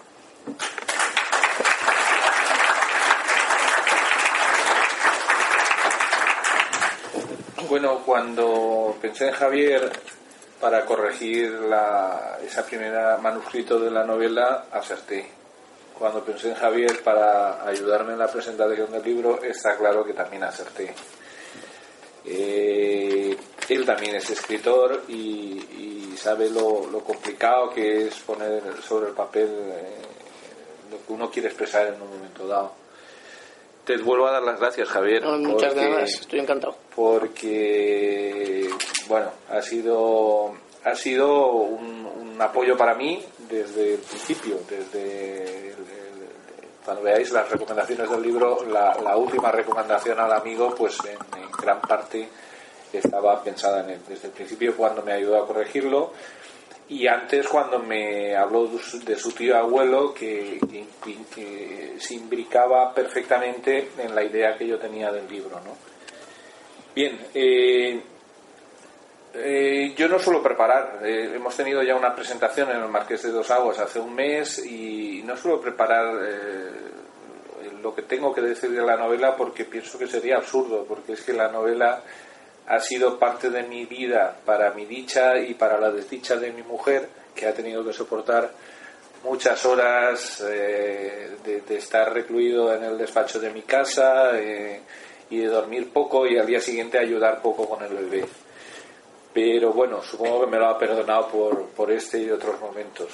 Bueno, 7.69 8.01
cuando 8.05 8.95
pensé 9.01 9.27
en 9.27 9.33
Javier 9.33 9.91
para 10.61 10.85
corregir 10.85 11.51
la, 11.51 12.39
esa 12.43 12.65
primera 12.65 13.17
manuscrito 13.17 13.77
de 13.79 13.91
la 13.91 14.05
novela, 14.05 14.65
acerté. 14.71 15.29
Cuando 15.97 16.23
pensé 16.23 16.49
en 16.49 16.55
Javier 16.55 17.01
para 17.03 17.67
ayudarme 17.67 18.13
en 18.13 18.19
la 18.19 18.27
presentación 18.27 18.91
del 18.91 19.03
libro, 19.03 19.41
está 19.41 19.75
claro 19.77 20.05
que 20.05 20.13
también 20.13 20.43
acerté. 20.43 20.93
Eh, 22.25 23.35
él 23.69 23.85
también 23.85 24.15
es 24.15 24.29
escritor 24.29 25.03
y, 25.07 26.13
sabe 26.17 26.49
lo, 26.49 26.99
complicado 27.05 27.69
que 27.69 28.07
es 28.07 28.15
poner 28.15 28.61
sobre 28.81 29.09
el 29.09 29.13
papel 29.13 29.47
eh, 29.47 29.95
lo 30.91 31.05
que 31.05 31.13
uno 31.13 31.29
quiere 31.29 31.49
expresar 31.49 31.87
en 31.87 32.01
un 32.01 32.09
momento 32.09 32.47
dado. 32.47 32.73
Te 33.85 33.97
vuelvo 33.97 34.27
a 34.27 34.31
dar 34.31 34.43
las 34.43 34.59
gracias, 34.59 34.89
Javier. 34.89 35.23
muchas 35.23 35.73
gracias, 35.73 36.21
estoy 36.21 36.39
encantado. 36.39 36.75
Porque, 36.93 38.69
bueno, 39.07 39.29
ha 39.49 39.61
sido, 39.61 40.53
ha 40.83 40.95
sido 40.95 41.51
un, 41.51 42.26
apoyo 42.41 42.77
para 42.77 42.93
mí 42.93 43.23
desde 43.49 43.95
el 43.95 43.99
principio, 43.99 44.59
desde 44.69 45.75
cuando 46.83 47.03
veáis 47.03 47.31
las 47.31 47.49
recomendaciones 47.49 48.09
del 48.09 48.21
libro, 48.21 48.65
la, 48.65 49.17
última 49.17 49.51
recomendación 49.51 50.19
al 50.21 50.31
amigo, 50.31 50.73
pues 50.73 50.97
en 51.03 51.51
gran 51.61 51.81
parte 51.81 52.29
estaba 52.93 53.43
pensada 53.43 53.83
en 53.83 53.89
él 53.89 53.99
desde 54.07 54.27
el 54.27 54.33
principio 54.33 54.75
cuando 54.75 55.01
me 55.01 55.11
ayudó 55.11 55.43
a 55.43 55.45
corregirlo 55.45 56.13
y 56.89 57.05
antes 57.07 57.45
cuando 57.49 57.79
me 57.79 58.35
habló 58.35 58.67
de 59.03 59.17
su 59.17 59.31
tío 59.31 59.57
abuelo 59.57 60.13
que, 60.13 60.57
se 61.99 62.13
imbricaba 62.13 62.93
perfectamente 62.93 63.91
en 63.97 64.15
la 64.15 64.23
idea 64.23 64.57
que 64.57 64.65
yo 64.65 64.77
tenía 64.79 65.11
del 65.11 65.27
libro. 65.29 65.59
¿no? 65.59 65.75
Bien, 66.95 67.19
eh, 67.33 68.01
eh, 69.37 69.93
yo 69.95 70.07
no 70.07 70.19
suelo 70.19 70.41
preparar. 70.41 70.99
Eh, 71.03 71.31
hemos 71.35 71.55
tenido 71.55 71.83
ya 71.83 71.95
una 71.95 72.15
presentación 72.15 72.71
en 72.71 72.77
el 72.77 72.89
Marqués 72.89 73.23
de 73.23 73.31
Dos 73.31 73.49
Aguas 73.51 73.79
hace 73.79 73.99
un 73.99 74.13
mes 74.13 74.59
y 74.65 75.21
no 75.25 75.35
suelo 75.37 75.61
preparar 75.61 76.13
lo 77.81 77.93
que 77.93 78.01
tengo 78.01 78.33
que 78.33 78.41
decir 78.41 78.71
de 78.71 78.81
la 78.81 78.97
novela 78.97 79.35
porque 79.35 79.65
pienso 79.65 79.97
que 79.97 80.07
sería 80.07 80.37
absurdo, 80.37 80.85
porque 80.87 81.13
es 81.13 81.21
que 81.21 81.33
la 81.33 81.49
novela 81.49 82.01
ha 82.67 82.79
sido 82.79 83.17
parte 83.17 83.49
de 83.49 83.63
mi 83.63 83.85
vida 83.85 84.35
para 84.45 84.71
mi 84.71 84.85
dicha 84.85 85.37
y 85.37 85.53
para 85.53 85.79
la 85.79 85.89
desdicha 85.89 86.35
de 86.35 86.51
mi 86.51 86.63
mujer, 86.63 87.07
que 87.33 87.47
ha 87.47 87.53
tenido 87.53 87.83
que 87.85 87.93
soportar 87.93 88.51
muchas 89.23 89.65
horas 89.65 90.43
eh, 90.47 91.37
de, 91.43 91.77
estar 91.77 92.13
recluido 92.13 92.73
en 92.73 92.83
el 92.83 92.97
despacho 92.97 93.39
de 93.39 93.51
mi 93.51 93.61
casa 93.61 94.37
eh, 94.37 94.81
y 95.29 95.37
de 95.37 95.47
dormir 95.47 95.91
poco 95.91 96.27
y 96.27 96.37
al 96.37 96.45
día 96.45 96.59
siguiente 96.59 96.99
ayudar 96.99 97.41
poco 97.41 97.67
con 97.69 97.83
el 97.83 97.93
bebé. 97.93 98.25
Pero 99.37 99.71
bueno, 99.71 100.01
supongo 100.01 100.41
que 100.41 100.47
me 100.47 100.57
lo 100.57 100.65
ha 100.65 100.79
perdonado 100.79 101.27
por, 101.27 101.67
por 101.67 101.91
este 101.91 102.17
y 102.23 102.31
otros 102.31 102.59
momentos. 102.59 103.07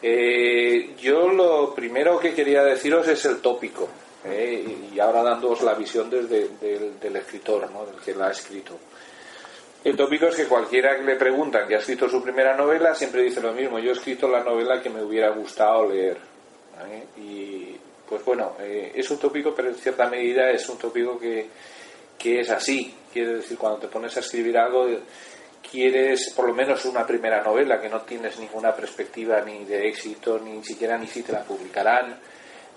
Eh, 0.00 0.94
yo 0.96 1.28
lo 1.28 1.74
primero 1.74 2.20
que 2.20 2.32
quería 2.32 2.62
deciros 2.62 3.08
es 3.08 3.24
el 3.24 3.40
tópico. 3.40 3.88
¿eh? 4.24 4.64
y 4.94 5.00
ahora 5.00 5.24
dándoos 5.24 5.62
la 5.62 5.74
visión 5.74 6.08
desde, 6.08 6.50
del, 6.60 7.16
escritor, 7.16 7.68
¿no? 7.72 7.84
del 7.84 7.96
que 7.96 8.14
la 8.14 8.28
ha 8.28 8.30
escrito. 8.30 8.78
El 9.82 9.96
tópico 9.96 10.26
es 10.26 10.36
que 10.36 10.44
cualquiera 10.44 10.96
que 10.96 11.02
le 11.02 11.16
pregunta 11.16 11.66
que 11.66 11.74
ha 11.74 11.78
escrito 11.78 12.08
su 12.08 12.22
primera 12.22 12.56
novela 12.56 12.94
siempre 12.94 13.24
dice 13.24 13.40
lo 13.40 13.52
mismo. 13.52 13.80
Yo 13.80 13.90
he 13.90 13.94
escrito 13.94 14.28
la 14.28 14.44
novela 14.44 14.80
que 14.80 14.88
me 14.88 15.02
hubiera 15.02 15.30
gustado 15.30 15.88
leer. 15.88 16.16
Y 17.16 17.74
pues 18.08 18.24
bueno, 18.24 18.52
eh, 18.60 18.92
es 18.94 19.10
un 19.10 19.18
tópico, 19.18 19.52
pero 19.52 19.70
en 19.70 19.74
cierta 19.74 20.08
medida 20.08 20.48
es 20.52 20.68
un 20.68 20.78
tópico 20.78 21.18
que, 21.18 21.48
que 22.18 22.40
es 22.40 22.50
así. 22.50 22.94
Quiere 23.12 23.36
decir, 23.36 23.56
cuando 23.56 23.78
te 23.78 23.88
pones 23.88 24.16
a 24.16 24.20
escribir 24.20 24.58
algo, 24.58 24.86
quieres 25.70 26.32
por 26.34 26.48
lo 26.48 26.54
menos 26.54 26.84
una 26.84 27.06
primera 27.06 27.42
novela 27.42 27.80
que 27.80 27.88
no 27.88 28.02
tienes 28.02 28.38
ninguna 28.38 28.74
perspectiva 28.74 29.40
ni 29.40 29.64
de 29.64 29.88
éxito, 29.88 30.38
ni 30.38 30.62
siquiera 30.64 30.98
ni 30.98 31.06
si 31.06 31.22
te 31.22 31.32
la 31.32 31.42
publicarán 31.42 32.18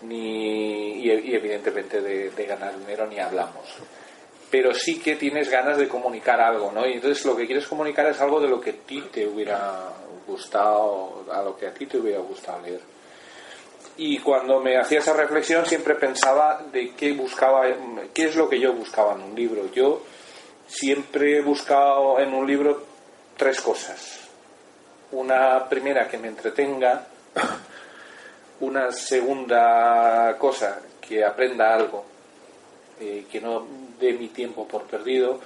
ni, 0.04 1.04
y, 1.04 1.12
evidentemente 1.12 2.02
de, 2.02 2.46
ganar 2.46 2.78
dinero 2.80 3.08
ni 3.08 3.20
hablamos. 3.20 3.66
Pero 4.50 4.74
sí 4.74 5.00
que 5.00 5.16
tienes 5.16 5.50
ganas 5.50 5.78
de 5.78 5.88
comunicar 5.88 6.40
algo, 6.40 6.72
¿no? 6.72 6.88
Y 6.88 6.94
entonces 6.94 7.26
lo 7.26 7.36
que 7.36 7.46
quieres 7.46 7.68
comunicar 7.68 8.06
es 8.08 8.20
algo 8.22 8.40
de 8.40 8.48
lo 8.48 8.62
que 8.62 8.70
a 8.70 8.74
ti 8.74 9.02
te 9.12 9.28
hubiera 9.28 9.92
gustado, 10.26 11.26
a 11.32 11.42
lo 11.42 11.58
que 11.58 11.68
a 11.68 11.74
ti 11.74 11.86
te 11.86 11.98
hubiera 11.98 12.20
gustado 12.20 12.62
leer. 12.62 12.97
Y 13.98 14.20
cuando 14.20 14.60
me 14.60 14.78
hacía 14.78 15.00
esa 15.00 15.14
reflexión 15.14 15.66
siempre 15.66 15.96
pensaba 15.96 16.64
de 16.72 16.92
qué 16.92 17.14
buscaba, 17.14 17.66
qué 18.14 18.26
es 18.26 18.36
lo 18.36 18.48
que 18.48 18.60
yo 18.60 18.74
buscaba 18.74 19.16
en 19.16 19.22
un 19.24 19.36
libro. 19.36 19.72
Yo 19.74 20.04
siempre 20.68 21.38
he 21.38 21.42
buscado 21.42 22.20
en 22.20 22.34
un 22.34 22.46
libro 22.46 22.86
tres 23.36 23.62
cosas. 23.62 24.24
una 25.10 25.70
primera 25.70 26.08
que 26.10 26.18
me 26.18 26.28
entretenga, 26.28 27.08
una 28.60 28.92
segunda 28.92 30.36
cosa 30.38 30.82
que 31.00 31.24
aprenda 31.24 31.74
algo, 31.74 32.04
eh, 33.00 33.26
que 33.32 33.40
no 33.40 33.66
dé 34.00 34.14
mi 34.14 34.28
tiempo 34.28 34.68
por 34.68 34.84
perdido, 34.84 35.40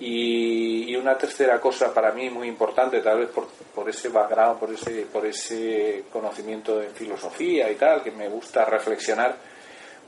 y, 0.00 0.94
una 0.96 1.16
tercera 1.16 1.60
cosa 1.60 1.92
para 1.92 2.12
mí 2.12 2.28
muy 2.28 2.48
importante, 2.48 3.00
tal 3.00 3.20
vez 3.20 3.30
por, 3.30 3.46
por 3.74 3.88
ese 3.88 4.08
background, 4.08 4.58
por 4.58 4.72
ese, 4.72 5.06
por 5.12 5.24
ese 5.24 6.04
conocimiento 6.12 6.82
en 6.82 6.90
filosofía 6.90 7.70
y 7.70 7.76
tal, 7.76 8.02
que 8.02 8.10
me 8.10 8.28
gusta 8.28 8.64
reflexionar, 8.64 9.36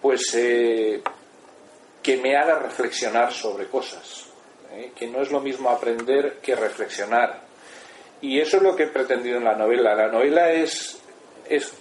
pues 0.00 0.34
eh, 0.34 1.00
que 2.02 2.16
me 2.18 2.36
haga 2.36 2.58
reflexionar 2.58 3.32
sobre 3.32 3.66
cosas, 3.66 4.26
¿eh? 4.72 4.92
que 4.94 5.06
no 5.06 5.22
es 5.22 5.30
lo 5.30 5.40
mismo 5.40 5.70
aprender 5.70 6.38
que 6.42 6.54
reflexionar. 6.54 7.40
Y 8.20 8.38
eso 8.38 8.58
es 8.58 8.62
lo 8.62 8.76
que 8.76 8.84
he 8.84 8.88
pretendido 8.88 9.38
en 9.38 9.44
la 9.44 9.54
novela. 9.54 9.94
La 9.94 10.08
novela 10.08 10.52
es, 10.52 11.00
es 11.48 11.72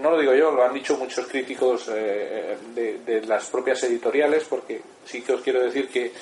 no 0.00 0.10
lo 0.10 0.18
digo 0.18 0.34
yo, 0.34 0.50
lo 0.50 0.64
han 0.64 0.74
dicho 0.74 0.96
muchos 0.96 1.26
críticos 1.26 1.90
eh, 1.92 2.56
de, 2.74 2.98
de, 2.98 3.22
las 3.26 3.46
propias 3.48 3.82
editoriales, 3.84 4.44
porque 4.44 4.80
sí 5.04 5.22
que 5.22 5.32
os 5.32 5.40
quiero 5.40 5.60
decir 5.62 5.88
que 5.88 6.12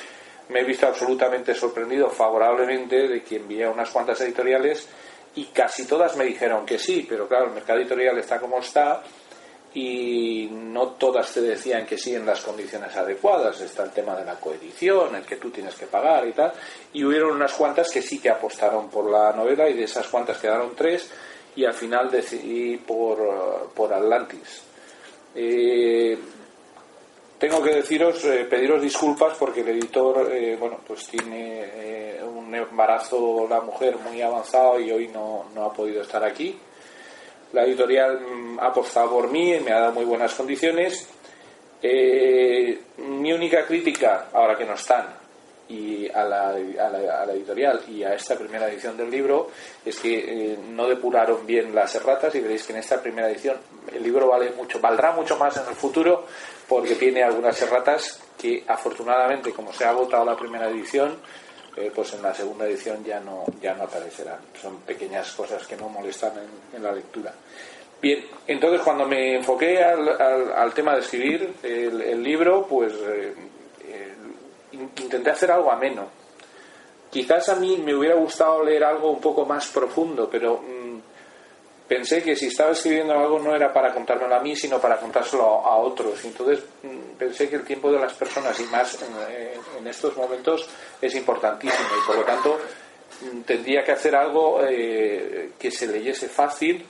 me 0.50 0.60
he 0.60 0.64
visto 0.64 0.86
absolutamente 0.86 1.54
sorprendido 1.54 2.10
favorablemente 2.10 3.08
de 3.08 3.22
que 3.22 3.36
envié 3.36 3.68
unas 3.68 3.90
cuantas 3.90 4.20
editoriales 4.20 4.88
y 5.34 5.46
casi 5.46 5.86
todas 5.86 6.16
me 6.16 6.24
dijeron 6.24 6.66
que 6.66 6.78
sí, 6.78 7.06
pero 7.08 7.28
claro, 7.28 7.46
el 7.46 7.52
mercado 7.52 7.78
editorial 7.78 8.18
está 8.18 8.40
como 8.40 8.58
está 8.58 9.02
y 9.72 10.48
no 10.50 10.88
todas 10.88 11.32
te 11.32 11.40
decían 11.40 11.86
que 11.86 11.96
sí 11.96 12.14
en 12.14 12.26
las 12.26 12.40
condiciones 12.40 12.96
adecuadas. 12.96 13.60
Está 13.60 13.84
el 13.84 13.90
tema 13.90 14.16
de 14.16 14.24
la 14.24 14.34
coedición, 14.34 15.14
el 15.14 15.22
que 15.22 15.36
tú 15.36 15.50
tienes 15.50 15.76
que 15.76 15.86
pagar 15.86 16.26
y 16.26 16.32
tal. 16.32 16.52
Y 16.92 17.04
hubieron 17.04 17.30
unas 17.30 17.52
cuantas 17.52 17.88
que 17.90 18.02
sí 18.02 18.18
que 18.18 18.30
apostaron 18.30 18.90
por 18.90 19.08
la 19.08 19.32
novela 19.32 19.68
y 19.68 19.74
de 19.74 19.84
esas 19.84 20.08
cuantas 20.08 20.38
quedaron 20.38 20.74
tres 20.74 21.08
y 21.54 21.64
al 21.64 21.74
final 21.74 22.10
decidí 22.10 22.78
por, 22.78 23.70
por 23.74 23.92
Atlantis. 23.92 24.62
Eh, 25.34 26.18
tengo 27.40 27.60
que 27.60 27.74
deciros, 27.74 28.24
eh, 28.26 28.46
pediros 28.48 28.80
disculpas 28.80 29.36
porque 29.36 29.62
el 29.62 29.68
editor, 29.70 30.30
eh, 30.32 30.56
bueno, 30.60 30.78
pues 30.86 31.08
tiene 31.08 32.20
un 32.22 32.54
embarazo 32.54 33.48
la 33.50 33.60
mujer 33.60 33.96
muy 33.96 34.22
avanzado 34.22 34.78
y 34.78 34.92
hoy 34.92 35.08
no, 35.08 35.46
no 35.54 35.64
ha 35.64 35.72
podido 35.72 36.02
estar 36.02 36.22
aquí 36.22 36.56
la 37.52 37.64
editorial 37.64 38.20
mm, 38.20 38.60
ha 38.60 38.66
apostado 38.66 39.10
por 39.10 39.30
mí 39.30 39.54
y 39.54 39.60
me 39.60 39.72
ha 39.72 39.80
dado 39.80 39.92
muy 39.92 40.04
buenas 40.04 40.34
condiciones. 40.34 41.08
Eh, 41.82 42.78
mi 42.98 43.32
única 43.32 43.64
crítica, 43.66 44.28
ahora 44.32 44.56
que 44.56 44.64
no 44.64 44.74
están, 44.74 45.06
y 45.70 46.10
a 46.12 46.24
la, 46.24 46.58
editorial 47.32 47.80
y 47.88 48.02
a 48.02 48.14
esta 48.14 48.36
primera 48.36 48.68
edición 48.68 48.96
del 48.96 49.10
libro 49.10 49.48
es 49.84 49.98
que 50.00 50.18
eh, 50.52 50.58
no 50.70 50.88
depuraron 50.88 51.46
bien 51.46 51.74
las 51.74 51.94
erratas 51.94 52.34
y 52.34 52.40
veréis 52.40 52.64
que 52.64 52.72
en 52.72 52.80
esta 52.80 53.00
primera 53.00 53.30
edición 53.30 53.56
el 53.92 54.02
libro 54.02 54.28
vale 54.28 54.50
mucho, 54.50 54.80
valdrá 54.80 55.12
mucho 55.12 55.36
más 55.36 55.56
en 55.56 55.68
el 55.68 55.74
futuro 55.74 56.26
porque 56.68 56.96
tiene 56.96 57.22
algunas 57.22 57.60
erratas 57.62 58.20
que 58.36 58.64
afortunadamente 58.66 59.52
como 59.52 59.72
se 59.72 59.84
ha 59.84 59.90
agotado 59.90 60.24
la 60.24 60.36
primera 60.36 60.68
edición 60.68 61.18
eh, 61.76 61.92
pues 61.94 62.12
en 62.14 62.22
la 62.22 62.34
segunda 62.34 62.66
edición 62.66 63.04
ya 63.04 63.20
no, 63.20 63.44
ya 63.62 63.74
no 63.74 63.84
aparecerán. 63.84 64.38
Son 64.60 64.80
pequeñas 64.80 65.30
cosas 65.32 65.66
que 65.66 65.76
no 65.76 65.88
molestan 65.88 66.32
en, 66.74 66.82
la 66.82 66.92
lectura. 66.92 67.32
Bien, 68.02 68.26
entonces 68.46 68.80
cuando 68.80 69.06
me 69.06 69.36
enfoqué 69.36 69.84
al, 69.84 70.08
al, 70.20 70.74
tema 70.74 70.94
de 70.94 71.00
escribir 71.00 71.54
el, 71.62 72.22
libro, 72.22 72.66
pues 72.66 72.92
eh, 72.94 73.34
intenté 74.80 75.30
hacer 75.30 75.50
algo 75.50 75.70
ameno. 75.70 76.08
Quizás 77.10 77.48
a 77.48 77.56
mí 77.56 77.76
me 77.76 77.94
hubiera 77.94 78.14
gustado 78.14 78.62
leer 78.64 78.84
algo 78.84 79.10
un 79.10 79.20
poco 79.20 79.44
más 79.44 79.66
profundo, 79.68 80.28
pero 80.30 80.58
mm, 80.58 81.00
pensé 81.88 82.22
que 82.22 82.36
si 82.36 82.46
estaba 82.46 82.70
escribiendo 82.70 83.14
algo 83.14 83.40
no 83.40 83.54
era 83.54 83.72
para 83.72 83.92
contármelo 83.92 84.36
a 84.36 84.40
mí, 84.40 84.54
sino 84.54 84.80
para 84.80 84.96
contárselo 84.96 85.44
a, 85.44 85.76
otros. 85.78 86.24
Entonces 86.24 86.64
mm, 86.84 87.16
pensé 87.18 87.48
que 87.48 87.56
el 87.56 87.64
tiempo 87.64 87.90
de 87.90 87.98
las 87.98 88.12
personas, 88.12 88.58
y 88.60 88.64
más 88.64 88.96
en, 89.76 89.86
estos 89.88 90.16
momentos, 90.16 90.68
es 91.02 91.14
importantísimo 91.16 91.88
y 92.00 92.06
por 92.06 92.16
lo 92.16 92.22
tanto 92.22 92.58
mm, 93.22 93.40
tendría 93.40 93.82
que 93.82 93.90
hacer 93.90 94.14
algo 94.14 94.60
eh, 94.62 95.50
que 95.58 95.70
se 95.72 95.88
leyese 95.88 96.28
fácil. 96.28 96.86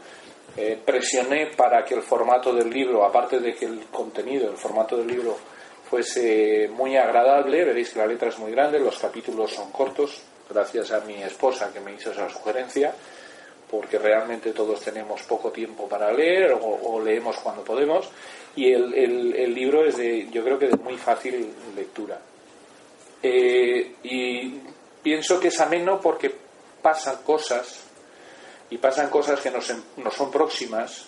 Eh, 0.56 0.78
presioné 0.84 1.46
para 1.56 1.84
que 1.84 1.94
el 1.94 2.02
formato 2.02 2.52
del 2.52 2.68
libro, 2.68 3.04
aparte 3.04 3.38
de 3.38 3.54
que 3.54 3.66
el 3.66 3.86
contenido, 3.86 4.50
el 4.50 4.56
formato 4.56 4.96
del 4.96 5.06
libro 5.06 5.38
fuese 5.90 6.68
muy 6.72 6.96
agradable, 6.96 7.64
veréis 7.64 7.90
que 7.90 7.98
la 7.98 8.06
letra 8.06 8.28
es 8.28 8.38
muy 8.38 8.52
grande, 8.52 8.78
los 8.78 8.96
capítulos 8.96 9.52
son 9.52 9.72
cortos, 9.72 10.22
gracias 10.48 10.92
a 10.92 11.00
mi 11.00 11.20
esposa 11.20 11.72
que 11.72 11.80
me 11.80 11.92
hizo 11.92 12.12
esa 12.12 12.30
sugerencia 12.30 12.94
porque 13.68 13.98
realmente 13.98 14.52
todos 14.52 14.80
tenemos 14.80 15.22
poco 15.22 15.50
tiempo 15.50 15.88
para 15.88 16.12
leer 16.12 16.56
o, 16.60 17.00
leemos 17.00 17.36
cuando 17.38 17.62
podemos 17.62 18.08
y 18.56 18.72
el, 18.72 18.92
el, 18.94 19.54
libro 19.54 19.84
es 19.84 19.96
de 19.96 20.28
yo 20.30 20.42
creo 20.42 20.58
que 20.58 20.66
de 20.66 20.76
muy 20.76 20.96
fácil 20.96 21.52
lectura. 21.76 22.18
Eh, 23.22 23.94
y 24.02 24.60
pienso 25.02 25.38
que 25.38 25.48
es 25.48 25.60
ameno 25.60 26.00
porque 26.00 26.34
pasan 26.82 27.18
cosas 27.22 27.84
y 28.70 28.78
pasan 28.78 29.08
cosas 29.08 29.40
que 29.40 29.50
no, 29.50 29.58
no 29.98 30.10
son 30.10 30.30
próximas 30.30 31.06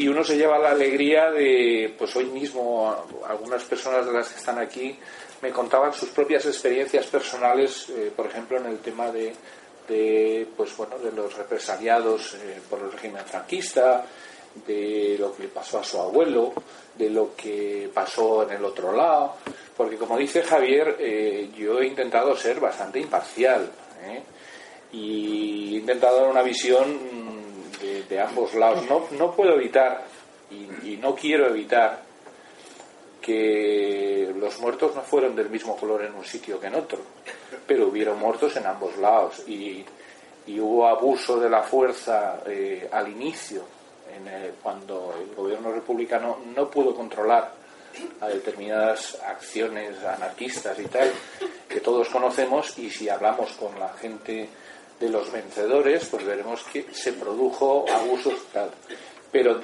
y 0.00 0.08
uno 0.08 0.24
se 0.24 0.36
lleva 0.36 0.58
la 0.58 0.70
alegría 0.70 1.30
de 1.30 1.94
pues 1.98 2.16
hoy 2.16 2.24
mismo 2.26 2.94
algunas 3.28 3.62
personas 3.64 4.06
de 4.06 4.12
las 4.12 4.28
que 4.28 4.38
están 4.38 4.58
aquí 4.58 4.98
me 5.42 5.50
contaban 5.50 5.92
sus 5.92 6.08
propias 6.08 6.46
experiencias 6.46 7.06
personales 7.06 7.90
eh, 7.90 8.10
por 8.14 8.26
ejemplo 8.26 8.56
en 8.58 8.66
el 8.66 8.78
tema 8.78 9.10
de 9.10 9.32
de, 9.90 10.46
pues 10.56 10.76
bueno, 10.76 10.98
de 10.98 11.10
los 11.12 11.36
represaliados 11.36 12.34
eh, 12.34 12.60
por 12.70 12.78
el 12.78 12.92
régimen 12.92 13.24
franquista, 13.24 14.06
de 14.66 15.16
lo 15.18 15.34
que 15.34 15.48
pasó 15.48 15.80
a 15.80 15.84
su 15.84 16.00
abuelo, 16.00 16.52
de 16.96 17.10
lo 17.10 17.34
que 17.34 17.90
pasó 17.92 18.44
en 18.44 18.56
el 18.56 18.64
otro 18.64 18.92
lado, 18.92 19.34
porque 19.76 19.96
como 19.96 20.16
dice 20.16 20.42
Javier, 20.42 20.96
eh, 20.98 21.50
yo 21.56 21.80
he 21.80 21.86
intentado 21.86 22.36
ser 22.36 22.60
bastante 22.60 23.00
imparcial 23.00 23.68
y 24.92 25.74
he 25.74 25.78
intentado 25.78 26.20
dar 26.20 26.28
una 26.28 26.42
visión 26.42 27.39
de, 27.80 28.20
ambos 28.20 28.54
lados. 28.54 28.84
No, 28.88 29.06
no 29.12 29.34
puedo 29.34 29.54
evitar 29.54 30.04
y, 30.50 30.92
y 30.92 30.96
no 30.96 31.14
quiero 31.14 31.48
evitar 31.48 32.10
que 33.20 34.32
los 34.36 34.58
muertos 34.60 34.94
no 34.94 35.02
fueron 35.02 35.36
del 35.36 35.50
mismo 35.50 35.76
color 35.76 36.04
en 36.04 36.14
un 36.14 36.24
sitio 36.24 36.58
que 36.58 36.68
en 36.68 36.74
otro, 36.74 36.98
pero 37.66 37.88
hubieron 37.88 38.18
muertos 38.18 38.56
en 38.56 38.66
ambos 38.66 38.96
lados 38.96 39.42
y, 39.46 39.84
hubo 40.58 40.88
abuso 40.88 41.38
de 41.38 41.48
la 41.48 41.62
fuerza 41.62 42.42
eh, 42.44 42.88
al 42.90 43.08
inicio, 43.08 43.62
en 44.12 44.52
cuando 44.60 45.14
el 45.20 45.32
gobierno 45.32 45.70
republicano 45.70 46.38
no 46.56 46.68
pudo 46.68 46.92
controlar 46.92 47.52
a 48.20 48.26
determinadas 48.26 49.16
acciones 49.24 50.02
anarquistas 50.02 50.76
y 50.80 50.86
tal, 50.86 51.12
que 51.68 51.78
todos 51.80 52.08
conocemos, 52.08 52.76
y 52.80 52.90
si 52.90 53.08
hablamos 53.08 53.52
con 53.52 53.78
la 53.78 53.90
gente 53.90 54.48
de 55.00 55.08
los 55.08 55.32
vencedores, 55.32 56.06
pues 56.06 56.24
veremos 56.24 56.62
que 56.64 56.86
se 56.92 57.14
produjo 57.14 57.86
abusos 57.90 58.34
tal. 58.52 58.70
Pero 59.32 59.60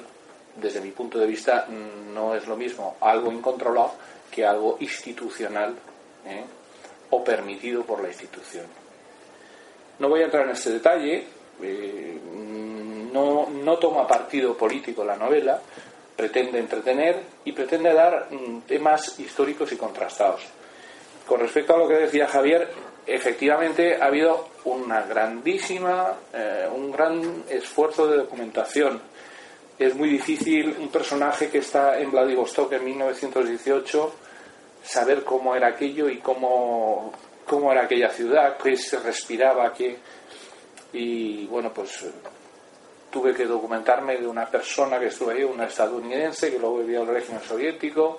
desde 0.56 0.80
mi 0.80 0.90
punto 0.90 1.18
de 1.18 1.26
vista, 1.26 1.66
no 1.68 2.34
es 2.34 2.46
lo 2.46 2.56
mismo 2.56 2.96
algo 3.00 3.30
incontrolado 3.30 3.92
que 4.30 4.44
algo 4.44 4.78
institucional 4.80 5.74
¿eh? 6.26 6.44
o 7.10 7.22
permitido 7.22 7.84
por 7.84 8.02
la 8.02 8.08
institución. 8.08 8.66
No 9.98 10.08
voy 10.08 10.22
a 10.22 10.24
entrar 10.24 10.44
en 10.44 10.50
este 10.50 10.72
detalle, 10.72 11.26
eh, 11.62 12.18
no, 13.12 13.48
no 13.50 13.78
toma 13.78 14.06
partido 14.06 14.56
político 14.56 15.04
la 15.04 15.16
novela, 15.16 15.60
pretende 16.16 16.58
entretener 16.58 17.22
y 17.44 17.52
pretende 17.52 17.92
dar 17.92 18.28
mm, 18.30 18.60
temas 18.62 19.18
históricos 19.20 19.70
y 19.72 19.76
contrastados. 19.76 20.42
Con 21.26 21.40
respecto 21.40 21.74
a 21.74 21.78
lo 21.78 21.88
que 21.88 21.94
decía 21.94 22.26
Javier, 22.26 22.70
efectivamente 23.06 23.96
ha 24.00 24.06
habido 24.06 24.48
una 24.64 25.02
grandísima, 25.02 26.14
eh, 26.32 26.68
un 26.74 26.90
gran 26.90 27.44
esfuerzo 27.48 28.06
de 28.08 28.18
documentación. 28.18 29.00
Es 29.78 29.94
muy 29.94 30.08
difícil 30.08 30.74
un 30.78 30.88
personaje 30.88 31.48
que 31.48 31.58
está 31.58 31.98
en 31.98 32.10
Vladivostok 32.10 32.72
en 32.72 32.84
1918 32.84 34.14
saber 34.82 35.24
cómo 35.24 35.54
era 35.54 35.68
aquello 35.68 36.08
y 36.08 36.18
cómo, 36.18 37.12
cómo 37.44 37.72
era 37.72 37.84
aquella 37.84 38.10
ciudad, 38.10 38.56
qué 38.62 38.76
se 38.76 38.98
respiraba, 38.98 39.72
qué... 39.72 39.98
Y 40.92 41.46
bueno, 41.46 41.72
pues 41.74 42.06
tuve 43.10 43.34
que 43.34 43.44
documentarme 43.44 44.16
de 44.16 44.26
una 44.26 44.46
persona 44.46 44.98
que 44.98 45.06
estuvo 45.06 45.30
ahí, 45.30 45.42
una 45.42 45.66
estadounidense 45.66 46.50
que 46.50 46.58
luego 46.58 46.78
vivía 46.78 47.00
el 47.00 47.06
régimen 47.08 47.42
soviético, 47.42 48.18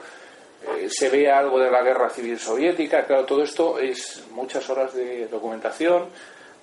eh, 0.65 0.87
se 0.89 1.09
ve 1.09 1.29
algo 1.31 1.59
de 1.59 1.69
la 1.69 1.81
guerra 1.81 2.09
civil 2.09 2.39
soviética, 2.39 3.05
claro, 3.05 3.25
todo 3.25 3.43
esto 3.43 3.79
es 3.79 4.23
muchas 4.31 4.69
horas 4.69 4.93
de 4.93 5.27
documentación, 5.27 6.05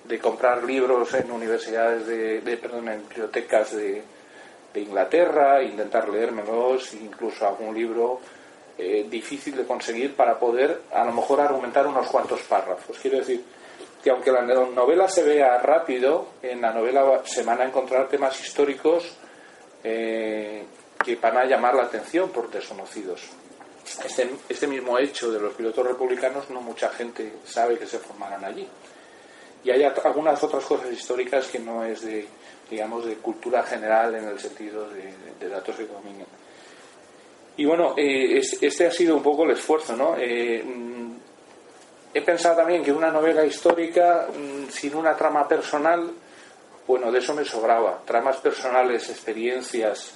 de 0.03 0.19
comprar 0.19 0.63
libros 0.63 1.13
en 1.13 1.31
universidades 1.31 2.05
de, 2.05 2.57
perdón, 2.57 2.89
en 2.89 3.07
bibliotecas 3.09 3.75
de, 3.75 4.03
de 4.73 4.81
Inglaterra, 4.81 5.63
intentar 5.63 6.09
leérmelos, 6.09 6.93
incluso 6.93 7.47
algún 7.47 7.73
libro 7.73 8.19
eh, 8.77 9.07
difícil 9.09 9.55
de 9.55 9.63
conseguir 9.63 10.15
para 10.15 10.37
poder 10.37 10.81
a 10.91 11.05
lo 11.05 11.13
mejor 11.13 11.39
argumentar 11.39 11.87
unos 11.87 12.07
cuantos 12.07 12.41
párrafos. 12.41 12.97
Quiero 13.01 13.17
decir 13.17 13.43
que 14.03 14.09
aunque 14.09 14.31
la 14.31 14.41
novela 14.41 15.07
se 15.07 15.23
vea 15.23 15.57
rápido, 15.59 16.27
en 16.43 16.61
la 16.61 16.71
novela 16.71 17.21
se 17.23 17.43
van 17.43 17.61
a 17.61 17.65
encontrar 17.65 18.07
temas 18.09 18.39
históricos 18.39 19.17
eh, 19.83 20.65
que 21.03 21.15
van 21.15 21.37
a 21.37 21.45
llamar 21.45 21.73
la 21.73 21.83
atención 21.83 22.29
por 22.29 22.51
desconocidos. 22.51 23.21
Este, 23.85 24.29
este, 24.49 24.65
mismo 24.65 24.97
hecho 24.97 25.31
de 25.31 25.39
los 25.39 25.53
pilotos 25.53 25.85
republicanos 25.85 26.49
no 26.49 26.59
mucha 26.59 26.89
gente 26.89 27.33
sabe 27.45 27.77
que 27.77 27.85
se 27.85 27.99
formaron 27.99 28.43
allí. 28.43 28.67
Y 29.63 29.69
hay 29.69 29.83
algunas 29.83 30.41
otras 30.43 30.63
cosas 30.65 30.91
históricas 30.91 31.47
que 31.47 31.59
no 31.59 31.83
es 31.83 32.01
de, 32.01 32.27
digamos, 32.69 33.05
de 33.05 33.15
cultura 33.15 33.61
general 33.63 34.15
en 34.15 34.27
el 34.27 34.39
sentido 34.39 34.89
de, 34.89 35.49
datos 35.49 35.75
que 35.75 35.85
dominen. 35.85 36.25
Y 37.57 37.65
bueno, 37.65 37.93
eh, 37.95 38.41
este 38.61 38.87
ha 38.87 38.91
sido 38.91 39.15
un 39.15 39.23
poco 39.23 39.43
el 39.43 39.51
esfuerzo, 39.51 39.95
¿no? 39.95 40.15
Eh, 40.17 40.63
mm, 40.63 41.15
he 42.13 42.21
pensado 42.21 42.55
también 42.55 42.83
que 42.83 42.91
una 42.91 43.11
novela 43.11 43.45
histórica 43.45 44.27
mm, 44.27 44.69
sin 44.69 44.95
una 44.95 45.15
trama 45.15 45.47
personal, 45.47 46.11
bueno, 46.87 47.11
de 47.11 47.19
eso 47.19 47.33
me 47.33 47.45
sobraba. 47.45 48.01
Tramas 48.05 48.37
personales, 48.37 49.09
experiencias, 49.09 50.15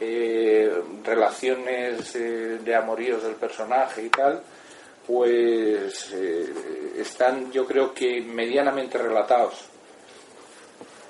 eh, 0.00 0.70
relaciones 1.04 2.12
de 2.12 2.74
amoríos 2.74 3.22
del 3.22 3.34
personaje 3.34 4.02
y 4.02 4.10
tal, 4.10 4.42
pues 5.06 6.12
están 6.98 7.52
yo 7.52 7.64
creo 7.64 7.94
que 7.94 8.20
medianamente 8.20 8.98
relatados 8.98 9.70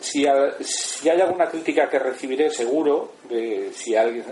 si, 0.06 0.24
si, 0.60 1.08
hay 1.08 1.20
alguna 1.20 1.48
crítica 1.48 1.88
que 1.88 1.98
recibiré, 1.98 2.50
seguro, 2.50 3.12
de, 3.28 3.72
si 3.72 3.96
alguien, 3.96 4.24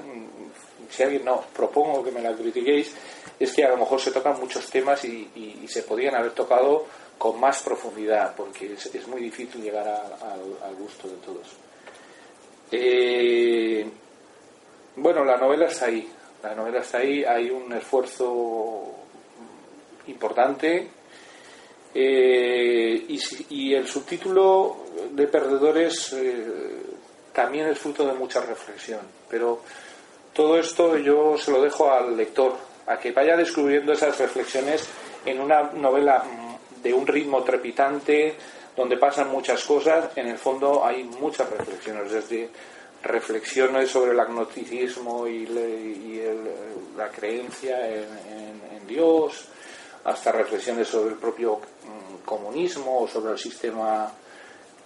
si 0.88 1.02
alguien 1.02 1.24
no, 1.24 1.44
propongo 1.54 2.04
que 2.04 2.12
me 2.12 2.22
la 2.22 2.34
critiquéis, 2.34 2.94
es 3.38 3.52
que 3.52 3.64
a 3.64 3.70
lo 3.70 3.78
mejor 3.78 4.00
se 4.00 4.12
tocan 4.12 4.38
muchos 4.38 4.70
temas 4.70 5.04
y, 5.04 5.66
se 5.66 5.82
podrían 5.82 6.14
haber 6.14 6.32
tocado 6.32 6.86
con 7.18 7.40
más 7.40 7.62
profundidad, 7.62 8.34
porque 8.36 8.74
es, 8.74 9.08
muy 9.08 9.20
difícil 9.20 9.62
llegar 9.62 9.88
al 9.88 10.74
gusto 10.76 11.08
de 11.08 11.16
todos. 11.16 11.48
Eh, 12.70 13.86
bueno, 14.96 15.24
la 15.24 15.36
novela 15.36 15.66
está 15.66 15.86
ahí, 15.86 16.08
la 16.42 16.54
novela 16.54 16.80
está 16.80 16.98
ahí, 16.98 17.24
hay 17.24 17.50
un 17.50 17.72
esfuerzo 17.72 18.94
importante. 20.06 20.88
Eh, 21.96 23.06
y, 23.50 23.72
el 23.72 23.86
subtítulo 23.86 24.78
de 25.12 25.28
Perdedores 25.28 26.12
eh, 26.12 26.44
también 27.32 27.68
es 27.68 27.78
fruto 27.78 28.04
de 28.06 28.14
mucha 28.14 28.40
reflexión, 28.40 29.00
pero 29.30 29.60
todo 30.32 30.58
esto 30.58 30.98
yo 30.98 31.38
se 31.38 31.52
lo 31.52 31.62
dejo 31.62 31.92
al 31.92 32.16
lector, 32.16 32.56
a 32.86 32.98
que 32.98 33.12
vaya 33.12 33.36
descubriendo 33.36 33.92
esas 33.92 34.18
reflexiones 34.18 34.88
en 35.24 35.40
una 35.40 35.70
novela 35.72 36.24
de 36.82 36.92
un 36.92 37.06
ritmo 37.06 37.44
trepitante, 37.44 38.34
donde 38.76 38.96
pasan 38.96 39.30
muchas 39.30 39.62
cosas, 39.64 40.10
en 40.16 40.26
el 40.26 40.38
fondo 40.38 40.84
hay 40.84 41.04
muchas 41.04 41.48
reflexiones, 41.48 42.10
desde 42.10 42.50
reflexiones 43.04 43.90
sobre 43.90 44.12
el 44.12 44.20
agnosticismo 44.20 45.26
y, 45.26 45.46
la 46.96 47.08
creencia 47.10 47.88
en 47.88 48.86
Dios, 48.86 49.48
hasta 50.04 50.32
reflexiones 50.32 50.88
sobre 50.88 51.10
el 51.10 51.16
propio 51.16 51.56
mm, 51.56 52.24
comunismo 52.24 53.00
o 53.00 53.08
sobre 53.08 53.32
el 53.32 53.38
sistema 53.38 54.12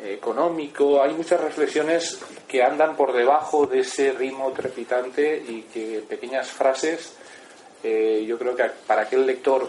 eh, 0.01 0.15
económico. 0.15 1.03
Hay 1.03 1.13
muchas 1.13 1.41
reflexiones 1.41 2.21
que 2.47 2.63
andan 2.63 2.97
por 2.97 3.13
debajo 3.13 3.67
de 3.67 3.81
ese 3.81 4.13
ritmo 4.13 4.53
trepitante 4.53 5.37
y 5.37 5.63
que 5.63 6.05
pequeñas 6.09 6.49
frases, 6.51 7.15
eh, 7.83 8.25
yo 8.27 8.39
creo 8.39 8.55
que 8.55 8.65
para 8.87 9.03
aquel 9.03 9.27
lector 9.27 9.69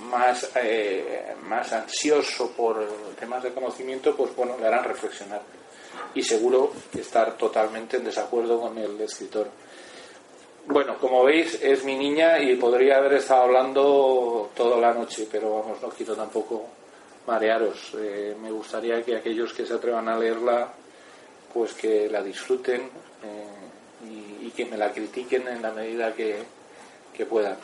más, 0.00 0.50
eh, 0.56 1.34
más 1.44 1.72
ansioso 1.72 2.50
por 2.52 2.84
temas 3.18 3.42
de 3.42 3.52
conocimiento, 3.52 4.16
pues 4.16 4.34
bueno, 4.34 4.56
le 4.58 4.66
harán 4.66 4.84
reflexionar. 4.84 5.42
Y 6.14 6.22
seguro 6.22 6.72
estar 6.94 7.36
totalmente 7.36 7.96
en 7.96 8.04
desacuerdo 8.04 8.60
con 8.60 8.76
el 8.78 9.00
escritor. 9.00 9.48
Bueno, 10.66 10.96
como 10.98 11.24
veis, 11.24 11.58
es 11.60 11.84
mi 11.84 11.96
niña 11.96 12.38
y 12.38 12.54
podría 12.56 12.98
haber 12.98 13.14
estado 13.14 13.42
hablando 13.42 14.50
toda 14.54 14.78
la 14.78 14.94
noche, 14.94 15.26
pero 15.30 15.60
vamos, 15.60 15.82
no 15.82 15.88
quiero 15.88 16.14
tampoco 16.14 16.66
marearos. 17.26 17.92
Eh, 17.98 18.36
me 18.40 18.50
gustaría 18.50 19.02
que 19.02 19.16
aquellos 19.16 19.52
que 19.52 19.66
se 19.66 19.74
atrevan 19.74 20.08
a 20.08 20.16
leerla, 20.16 20.72
pues 21.52 21.74
que 21.74 22.08
la 22.08 22.22
disfruten 22.22 22.82
eh, 23.24 24.42
y, 24.42 24.50
que 24.50 24.66
me 24.66 24.76
la 24.76 24.92
critiquen 24.92 25.48
en 25.48 25.62
la 25.62 25.72
medida 25.72 26.12
que, 26.12 26.36
que 27.12 27.26
puedan. 27.26 27.56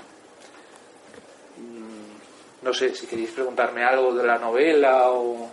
Mm, 1.58 2.64
no 2.64 2.72
sé 2.72 2.94
si 2.94 3.06
queréis 3.06 3.30
preguntarme 3.30 3.84
algo 3.84 4.12
de 4.14 4.26
la 4.26 4.38
novela 4.38 5.10
o. 5.10 5.50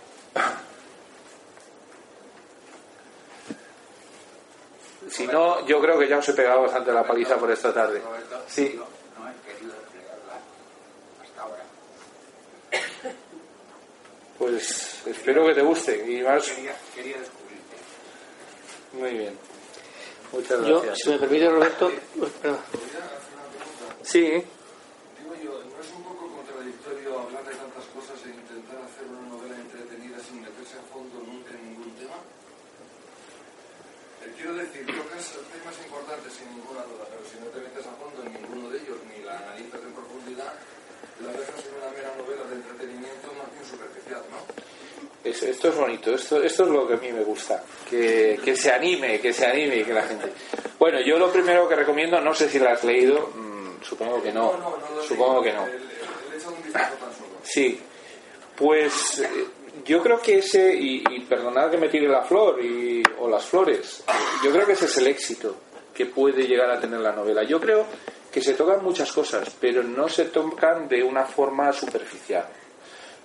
Si 5.08 5.26
no, 5.26 5.64
yo 5.66 5.80
creo 5.80 5.98
que 5.98 6.08
ya 6.08 6.18
os 6.18 6.28
he 6.28 6.32
pegado 6.32 6.62
bastante 6.62 6.92
la 6.92 7.04
paliza 7.04 7.36
por 7.36 7.50
esta 7.50 7.72
tarde. 7.72 8.02
Sí. 8.48 8.78
Pues 14.38 15.06
espero 15.06 15.46
que 15.46 15.54
te 15.54 15.62
guste 15.62 16.04
y 16.06 16.22
más. 16.22 16.52
Muy 18.92 19.10
bien. 19.10 19.38
Muchas 20.32 20.60
gracias. 20.60 20.84
Yo, 20.84 20.94
si 20.96 21.10
me 21.10 21.18
permite, 21.18 21.48
Roberto. 21.48 21.92
Sí. 24.02 24.44
Quiero 34.46 34.62
decir, 34.62 34.86
tocas 34.86 35.34
temas 35.50 35.74
importantes 35.84 36.32
sin 36.32 36.46
ninguna 36.54 36.82
duda, 36.86 37.02
pero 37.10 37.22
si 37.26 37.34
no 37.42 37.50
te 37.50 37.58
metes 37.58 37.82
a 37.82 37.90
fondo 37.98 38.22
en 38.22 38.30
ninguno 38.30 38.70
de 38.70 38.78
ellos 38.78 38.98
ni 39.10 39.24
la 39.24 39.38
analizas 39.38 39.82
en 39.82 39.92
profundidad, 39.92 40.54
la 41.18 41.32
dejas 41.34 41.66
en 41.66 41.74
una 41.74 41.90
mera 41.90 42.14
novela 42.14 42.44
de 42.46 42.54
entretenimiento 42.54 43.26
más 43.34 43.50
bien 43.50 43.64
superficial, 43.66 44.22
¿no? 44.30 44.38
esto 45.26 45.68
es 45.68 45.74
bonito, 45.74 46.14
esto, 46.14 46.40
esto 46.40 46.62
es 46.62 46.70
lo 46.70 46.86
que 46.86 46.94
a 46.94 46.96
mí 46.98 47.12
me 47.12 47.24
gusta, 47.24 47.64
que, 47.90 48.38
que 48.44 48.54
se 48.54 48.70
anime, 48.70 49.18
que 49.18 49.32
se 49.32 49.46
anime 49.46 49.78
y 49.78 49.84
que 49.84 49.92
la 49.92 50.02
gente... 50.02 50.32
Bueno, 50.78 51.00
yo 51.00 51.18
lo 51.18 51.32
primero 51.32 51.68
que 51.68 51.74
recomiendo, 51.74 52.20
no 52.20 52.32
sé 52.32 52.48
si 52.48 52.60
lo 52.60 52.68
has 52.68 52.84
leído, 52.84 53.32
mmm, 53.34 53.82
supongo 53.82 54.22
que 54.22 54.32
no, 54.32 54.56
no, 54.56 54.76
no, 54.76 55.02
supongo 55.02 55.42
que 55.42 55.52
no. 55.52 55.66
Sí, 57.42 57.80
pues 58.54 59.18
eh, 59.18 59.46
yo 59.84 60.02
creo 60.02 60.20
que 60.20 60.38
ese, 60.38 60.74
y, 60.74 61.02
perdonad 61.28 61.70
que 61.70 61.76
me 61.76 61.88
tire 61.88 62.08
la 62.08 62.22
flor 62.22 62.62
y, 62.62 63.02
o 63.18 63.28
las 63.28 63.44
flores, 63.44 64.04
yo 64.44 64.50
creo 64.52 64.66
que 64.66 64.72
ese 64.72 64.86
es 64.86 64.96
el 64.98 65.08
éxito 65.08 65.56
que 65.94 66.06
puede 66.06 66.46
llegar 66.46 66.70
a 66.70 66.80
tener 66.80 67.00
la 67.00 67.12
novela. 67.12 67.42
Yo 67.42 67.60
creo 67.60 67.86
que 68.30 68.40
se 68.40 68.54
tocan 68.54 68.84
muchas 68.84 69.12
cosas, 69.12 69.56
pero 69.60 69.82
no 69.82 70.08
se 70.08 70.26
tocan 70.26 70.88
de 70.88 71.02
una 71.02 71.24
forma 71.24 71.72
superficial. 71.72 72.46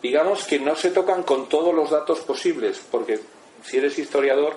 Digamos 0.01 0.45
que 0.45 0.59
no 0.59 0.75
se 0.75 0.91
tocan 0.91 1.23
con 1.23 1.47
todos 1.47 1.75
los 1.75 1.89
datos 1.89 2.21
posibles, 2.21 2.81
porque 2.89 3.19
si 3.63 3.77
eres 3.77 3.99
historiador, 3.99 4.55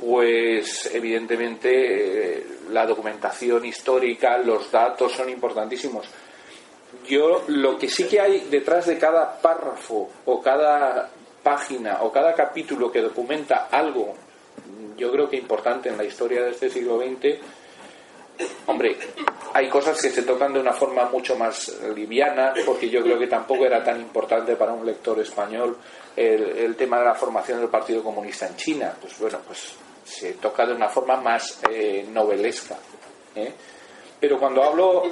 pues 0.00 0.90
evidentemente 0.92 2.38
eh, 2.38 2.46
la 2.70 2.86
documentación 2.86 3.64
histórica, 3.64 4.36
los 4.38 4.70
datos 4.70 5.12
son 5.12 5.30
importantísimos 5.30 6.06
yo 7.06 7.44
lo 7.48 7.78
que 7.78 7.88
sí 7.88 8.04
que 8.04 8.20
hay 8.20 8.40
detrás 8.50 8.86
de 8.86 8.98
cada 8.98 9.40
párrafo 9.40 10.08
o 10.24 10.40
cada 10.40 11.10
página 11.42 11.98
o 12.02 12.12
cada 12.12 12.34
capítulo 12.34 12.90
que 12.90 13.00
documenta 13.00 13.68
algo, 13.70 14.14
yo 14.96 15.10
creo 15.10 15.28
que 15.28 15.36
importante 15.36 15.88
en 15.88 15.96
la 15.96 16.04
historia 16.04 16.42
de 16.42 16.50
este 16.50 16.70
siglo 16.70 16.98
XX, 16.98 17.38
hombre, 18.66 18.96
hay 19.54 19.68
cosas 19.68 20.00
que 20.00 20.10
se 20.10 20.22
tocan 20.22 20.52
de 20.52 20.60
una 20.60 20.72
forma 20.72 21.04
mucho 21.06 21.36
más 21.36 21.76
liviana, 21.94 22.54
porque 22.64 22.88
yo 22.88 23.02
creo 23.02 23.18
que 23.18 23.26
tampoco 23.26 23.66
era 23.66 23.82
tan 23.82 24.00
importante 24.00 24.56
para 24.56 24.72
un 24.72 24.86
lector 24.86 25.18
español 25.20 25.76
el, 26.16 26.74
tema 26.76 26.98
de 26.98 27.04
la 27.04 27.14
formación 27.14 27.60
del 27.60 27.68
Partido 27.68 28.02
Comunista 28.02 28.46
en 28.46 28.56
China. 28.56 28.94
Pues 29.00 29.18
bueno, 29.18 29.40
pues 29.46 29.74
se 30.04 30.34
toca 30.34 30.66
de 30.66 30.74
una 30.74 30.88
forma 30.88 31.16
más 31.16 31.60
eh, 31.70 32.06
novelesca. 32.10 32.76
¿eh? 33.34 33.52
Pero 34.18 34.38
cuando 34.38 34.62
hablo 34.62 35.02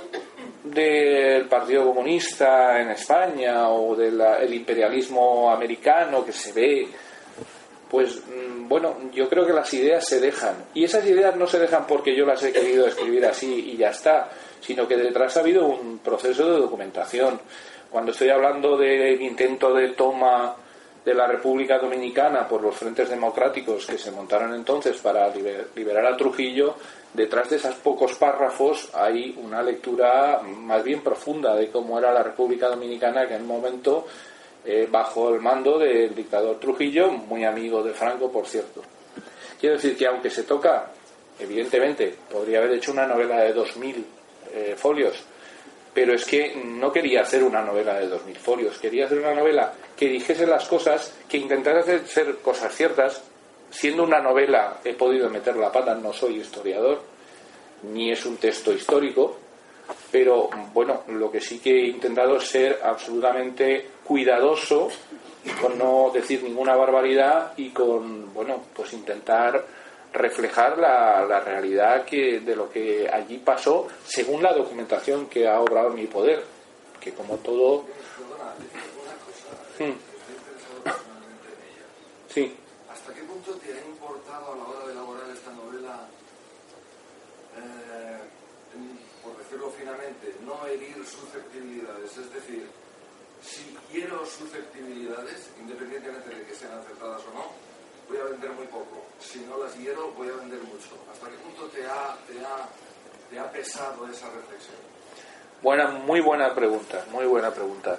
del 0.64 1.46
Partido 1.46 1.84
Comunista 1.84 2.80
en 2.80 2.90
España 2.90 3.70
o 3.70 3.96
del 3.96 4.52
imperialismo 4.52 5.50
americano 5.50 6.24
que 6.24 6.32
se 6.32 6.52
ve, 6.52 6.88
pues 7.90 8.16
mm, 8.16 8.68
bueno, 8.68 8.96
yo 9.12 9.28
creo 9.28 9.46
que 9.46 9.52
las 9.52 9.72
ideas 9.74 10.06
se 10.06 10.20
dejan. 10.20 10.54
Y 10.74 10.84
esas 10.84 11.04
ideas 11.06 11.36
no 11.36 11.46
se 11.46 11.58
dejan 11.58 11.86
porque 11.86 12.14
yo 12.14 12.24
las 12.24 12.42
he 12.42 12.52
querido 12.52 12.86
escribir 12.86 13.26
así 13.26 13.72
y 13.72 13.76
ya 13.76 13.90
está, 13.90 14.28
sino 14.60 14.86
que 14.86 14.96
detrás 14.96 15.36
ha 15.36 15.40
habido 15.40 15.66
un 15.66 15.98
proceso 15.98 16.50
de 16.50 16.58
documentación. 16.58 17.40
Cuando 17.90 18.12
estoy 18.12 18.28
hablando 18.28 18.76
del 18.76 19.20
intento 19.20 19.74
de 19.74 19.88
toma 19.88 20.54
de 21.04 21.14
la 21.14 21.26
República 21.26 21.78
Dominicana 21.78 22.46
por 22.46 22.62
los 22.62 22.76
frentes 22.76 23.08
democráticos 23.08 23.86
que 23.86 23.96
se 23.96 24.10
montaron 24.10 24.54
entonces 24.54 24.98
para 24.98 25.32
liberar 25.74 26.06
a 26.06 26.16
Trujillo, 26.16 26.74
detrás 27.14 27.48
de 27.50 27.56
esos 27.56 27.74
pocos 27.76 28.14
párrafos 28.14 28.90
hay 28.92 29.36
una 29.42 29.62
lectura 29.62 30.40
más 30.42 30.84
bien 30.84 31.00
profunda 31.00 31.54
de 31.54 31.70
cómo 31.70 31.98
era 31.98 32.12
la 32.12 32.22
República 32.22 32.68
Dominicana 32.68 33.26
que 33.26 33.34
en 33.34 33.42
un 33.42 33.48
momento 33.48 34.06
eh, 34.64 34.86
bajo 34.90 35.34
el 35.34 35.40
mando 35.40 35.78
del 35.78 36.14
dictador 36.14 36.60
Trujillo, 36.60 37.10
muy 37.10 37.44
amigo 37.44 37.82
de 37.82 37.94
Franco, 37.94 38.30
por 38.30 38.46
cierto. 38.46 38.82
Quiero 39.58 39.76
decir 39.76 39.96
que 39.96 40.06
aunque 40.06 40.28
se 40.28 40.42
toca, 40.42 40.90
evidentemente, 41.38 42.14
podría 42.30 42.58
haber 42.58 42.72
hecho 42.72 42.92
una 42.92 43.06
novela 43.06 43.40
de 43.40 43.54
2.000 43.54 44.04
eh, 44.52 44.74
folios, 44.76 45.16
pero 45.92 46.14
es 46.14 46.24
que 46.24 46.54
no 46.54 46.92
quería 46.92 47.22
hacer 47.22 47.42
una 47.42 47.62
novela 47.62 47.94
de 47.94 48.08
2.000 48.08 48.36
folios, 48.36 48.78
quería 48.78 49.06
hacer 49.06 49.18
una 49.18 49.34
novela 49.34 49.72
que 49.96 50.08
dijese 50.08 50.46
las 50.46 50.68
cosas, 50.68 51.14
que 51.28 51.38
intentara 51.38 51.82
ser 51.82 52.36
cosas 52.36 52.74
ciertas. 52.74 53.22
Siendo 53.70 54.02
una 54.02 54.20
novela, 54.20 54.78
he 54.84 54.94
podido 54.94 55.30
meter 55.30 55.56
la 55.56 55.70
pata, 55.70 55.94
no 55.94 56.12
soy 56.12 56.40
historiador, 56.40 57.02
ni 57.92 58.10
es 58.10 58.24
un 58.26 58.36
texto 58.36 58.72
histórico, 58.72 59.36
pero 60.10 60.48
bueno, 60.72 61.02
lo 61.08 61.30
que 61.30 61.40
sí 61.40 61.58
que 61.58 61.70
he 61.70 61.86
intentado 61.88 62.36
es 62.36 62.48
ser 62.48 62.80
absolutamente 62.82 63.86
cuidadoso 64.04 64.88
con 65.60 65.78
no 65.78 66.10
decir 66.12 66.42
ninguna 66.42 66.76
barbaridad 66.76 67.52
y 67.56 67.70
con, 67.70 68.32
bueno, 68.34 68.60
pues 68.74 68.92
intentar 68.92 69.64
reflejar 70.12 70.78
la, 70.78 71.24
la 71.26 71.40
realidad 71.40 72.04
que, 72.04 72.40
de 72.40 72.56
lo 72.56 72.70
que 72.70 73.08
allí 73.08 73.38
pasó 73.38 73.86
según 74.06 74.42
la 74.42 74.52
documentación 74.52 75.26
que 75.26 75.46
ha 75.48 75.60
obrado 75.60 75.90
mi 75.90 76.06
poder, 76.06 76.44
que 77.00 77.12
como 77.12 77.36
todo... 77.36 77.84
Hmm. 79.78 79.92
Sí, 82.28 82.54
¿Hasta 82.88 83.12
qué 83.14 83.22
punto 83.22 83.54
te 83.54 83.72
ha 83.72 83.80
importado 83.80 84.52
a 84.52 84.56
la 84.56 84.64
hora 84.64 84.86
de 84.86 84.92
elaborar 84.92 85.30
esta 85.30 85.50
novela, 85.52 86.06
eh, 87.56 88.18
por 89.24 89.36
decirlo 89.38 89.70
finamente, 89.70 90.36
no 90.44 90.64
herir 90.66 91.04
susceptibilidades? 91.06 92.16
Es 92.18 92.32
decir, 92.32 92.68
si 93.42 93.76
quiero 93.90 94.24
susceptibilidades, 94.26 95.50
independientemente 95.58 96.34
de 96.34 96.44
que 96.44 96.54
sean 96.54 96.78
acertadas 96.78 97.22
o 97.22 97.34
no, 97.34 97.69
voy 98.10 98.18
a 98.18 98.24
vender 98.24 98.50
muy 98.50 98.66
poco. 98.66 99.04
Si 99.20 99.38
no 99.40 99.62
las 99.62 99.76
hiero, 99.78 100.10
voy 100.16 100.28
a 100.28 100.32
vender 100.32 100.60
mucho. 100.62 100.98
¿Hasta 101.10 101.28
qué 101.28 101.36
punto 101.36 101.66
te 101.68 101.84
ha, 101.86 102.16
te 102.26 102.44
ha, 102.44 102.68
te 103.30 103.38
ha 103.38 103.50
pesado 103.50 104.06
esa 104.08 104.26
reflexión? 104.26 104.76
Buena, 105.62 105.88
muy 105.88 106.20
buena 106.20 106.54
pregunta, 106.54 107.04
muy 107.10 107.26
buena 107.26 107.50
pregunta. 107.50 107.98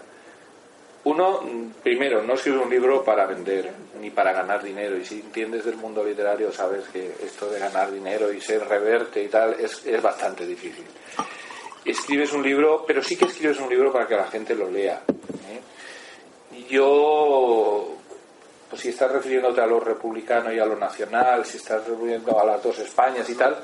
Uno, 1.03 1.41
primero, 1.82 2.22
no 2.22 2.34
escribe 2.34 2.59
un 2.59 2.70
libro 2.70 3.03
para 3.03 3.26
vender 3.26 3.72
ni 3.99 4.12
para 4.12 4.34
ganar 4.34 4.62
dinero. 4.62 4.97
Y 4.97 5.05
si 5.05 5.22
entiendes 5.22 5.66
del 5.66 5.78
mundo 5.78 6.03
literario, 6.03 6.51
sabes 6.51 6.88
que 6.89 7.16
esto 7.24 7.49
de 7.49 7.59
ganar 7.59 7.91
dinero 7.91 8.32
y 8.32 8.41
ser 8.41 8.68
reverte 8.68 9.24
y 9.24 9.28
tal 9.28 9.59
es, 9.59 9.86
es 9.86 10.01
bastante 10.01 10.45
difícil. 10.45 10.86
Escribes 11.86 12.34
un 12.34 12.43
libro, 12.43 12.84
pero 12.86 13.01
sí 13.01 13.16
que 13.16 13.26
escribes 13.26 13.59
un 13.59 13.70
libro 13.70 13.91
para 13.91 14.07
que 14.07 14.16
la 14.16 14.28
gente 14.28 14.53
lo 14.53 14.70
lea. 14.70 15.01
¿eh? 15.49 16.68
Yo, 16.70 17.97
pues 18.72 18.84
si 18.84 18.89
estás 18.89 19.11
refiriéndote 19.11 19.59
a 19.59 19.65
lo 19.65 19.82
republicano 19.82 20.51
y 20.53 20.57
a 20.57 20.65
lo 20.65 20.78
nacional, 20.78 21.45
si 21.45 21.57
estás 21.57 21.86
refiriendo 21.86 22.39
a 22.39 22.45
las 22.45 22.63
dos 22.63 22.80
Españas 22.80 23.30
y 23.30 23.36
tal. 23.36 23.57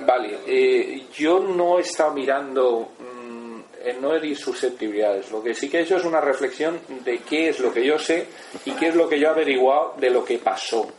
Vale, 0.04 0.40
eh, 0.44 1.06
yo 1.14 1.38
no 1.38 1.78
he 1.78 1.82
estado 1.82 2.12
mirando 2.12 2.88
mm, 2.98 4.00
no 4.02 4.12
herir 4.12 4.36
susceptibilidades. 4.36 5.30
Lo 5.30 5.44
que 5.44 5.54
sí 5.54 5.68
que 5.68 5.78
he 5.78 5.82
hecho 5.82 5.96
es 5.96 6.04
una 6.04 6.20
reflexión 6.20 6.80
de 7.04 7.18
qué 7.18 7.50
es 7.50 7.60
lo 7.60 7.72
que 7.72 7.86
yo 7.86 8.00
sé 8.00 8.26
y 8.64 8.72
qué 8.72 8.88
es 8.88 8.96
lo 8.96 9.08
que 9.08 9.20
yo 9.20 9.28
he 9.28 9.30
averiguado 9.30 9.94
de 9.96 10.10
lo 10.10 10.24
que 10.24 10.38
pasó. 10.38 10.90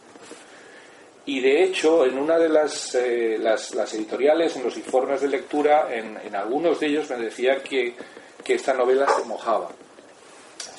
Y 1.25 1.41
de 1.41 1.65
hecho, 1.65 2.05
en 2.05 2.17
una 2.17 2.37
de 2.37 2.47
las, 2.47 2.95
eh, 2.95 3.37
las, 3.37 3.75
las 3.75 3.93
editoriales, 3.93 4.55
en 4.55 4.63
los 4.63 4.77
informes 4.77 5.19
de 5.19 5.27
lectura, 5.27 5.93
en, 5.93 6.17
en 6.23 6.33
algunos 6.33 6.79
de 6.79 6.87
ellos 6.87 7.09
me 7.09 7.17
decía 7.17 7.61
que, 7.61 7.93
que 8.41 8.53
esta 8.53 8.73
novela 8.73 9.05
se 9.09 9.25
mojaba. 9.25 9.69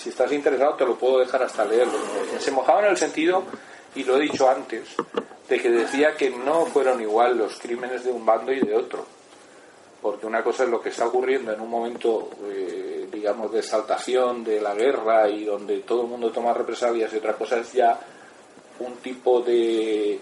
Si 0.09 0.13
estás 0.13 0.33
interesado, 0.33 0.73
te 0.73 0.87
lo 0.87 0.97
puedo 0.97 1.19
dejar 1.19 1.43
hasta 1.43 1.67
leerlo. 1.67 1.99
Se 2.39 2.51
mojaba 2.51 2.81
en 2.81 2.93
el 2.93 2.97
sentido, 2.97 3.43
y 3.95 4.05
lo 4.05 4.17
he 4.17 4.21
dicho 4.21 4.49
antes, 4.49 4.89
de 5.47 5.61
que 5.61 5.69
decía 5.69 6.17
que 6.17 6.31
no 6.31 6.65
fueron 6.65 6.99
igual 7.03 7.37
los 7.37 7.59
crímenes 7.59 8.05
de 8.05 8.11
un 8.11 8.25
bando 8.25 8.51
y 8.51 8.59
de 8.59 8.75
otro. 8.75 9.05
Porque 10.01 10.25
una 10.25 10.43
cosa 10.43 10.65
es 10.65 10.71
lo 10.71 10.81
que 10.81 10.89
está 10.89 11.07
ocurriendo 11.07 11.53
en 11.53 11.61
un 11.61 11.69
momento, 11.69 12.31
eh, 12.47 13.07
digamos, 13.13 13.53
de 13.53 13.59
exaltación 13.59 14.43
de 14.45 14.63
la 14.63 14.73
guerra 14.73 15.29
y 15.29 15.45
donde 15.45 15.81
todo 15.81 16.01
el 16.01 16.09
mundo 16.09 16.33
toma 16.33 16.55
represalias, 16.55 17.13
y 17.13 17.19
otra 17.19 17.35
cosa 17.35 17.59
es 17.59 17.71
ya 17.75 18.01
un 18.79 18.97
tipo 19.03 19.43
de, 19.43 20.19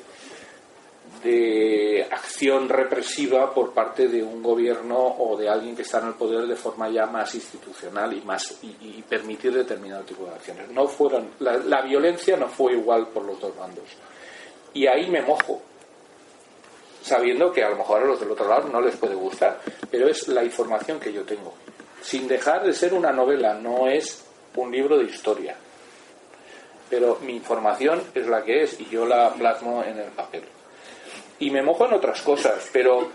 de 1.22 2.06
acción 2.10 2.68
represiva 2.68 3.52
por 3.52 3.72
parte 3.72 4.08
de 4.08 4.22
un 4.22 4.42
gobierno 4.42 4.96
o 4.98 5.36
de 5.36 5.48
alguien 5.48 5.76
que 5.76 5.82
está 5.82 6.00
en 6.00 6.08
el 6.08 6.14
poder 6.14 6.46
de 6.46 6.56
forma 6.56 6.88
ya 6.88 7.06
más 7.06 7.34
institucional 7.34 8.12
y 8.12 8.20
más 8.22 8.58
y, 8.62 9.02
permitir 9.08 9.52
determinado 9.52 10.02
tipo 10.04 10.24
de 10.24 10.34
acciones. 10.34 10.68
No 10.70 10.88
fueron 10.88 11.30
la, 11.40 11.58
la 11.58 11.82
violencia 11.82 12.36
no 12.36 12.48
fue 12.48 12.72
igual 12.72 13.08
por 13.08 13.24
los 13.24 13.40
dos 13.40 13.56
bandos 13.56 13.84
y 14.74 14.86
ahí 14.86 15.08
me 15.08 15.22
mojo 15.22 15.62
sabiendo 17.06 17.52
que 17.52 17.62
a 17.62 17.70
lo 17.70 17.76
mejor 17.76 18.02
a 18.02 18.06
los 18.06 18.18
del 18.18 18.32
otro 18.32 18.48
lado 18.48 18.68
no 18.68 18.80
les 18.80 18.96
puede 18.96 19.14
gustar, 19.14 19.60
pero 19.90 20.08
es 20.08 20.26
la 20.26 20.42
información 20.42 20.98
que 20.98 21.12
yo 21.12 21.22
tengo. 21.22 21.54
Sin 22.02 22.26
dejar 22.26 22.64
de 22.64 22.72
ser 22.72 22.92
una 22.94 23.12
novela, 23.12 23.54
no 23.54 23.86
es 23.86 24.24
un 24.56 24.72
libro 24.72 24.98
de 24.98 25.04
historia. 25.04 25.56
Pero 26.90 27.18
mi 27.22 27.36
información 27.36 28.02
es 28.14 28.26
la 28.26 28.42
que 28.42 28.62
es 28.62 28.80
y 28.80 28.86
yo 28.86 29.06
la 29.06 29.32
plasmo 29.34 29.84
en 29.84 29.98
el 29.98 30.10
papel. 30.10 30.42
Y 31.38 31.50
me 31.50 31.62
mojo 31.62 31.86
en 31.86 31.94
otras 31.94 32.22
cosas, 32.22 32.68
pero, 32.72 33.10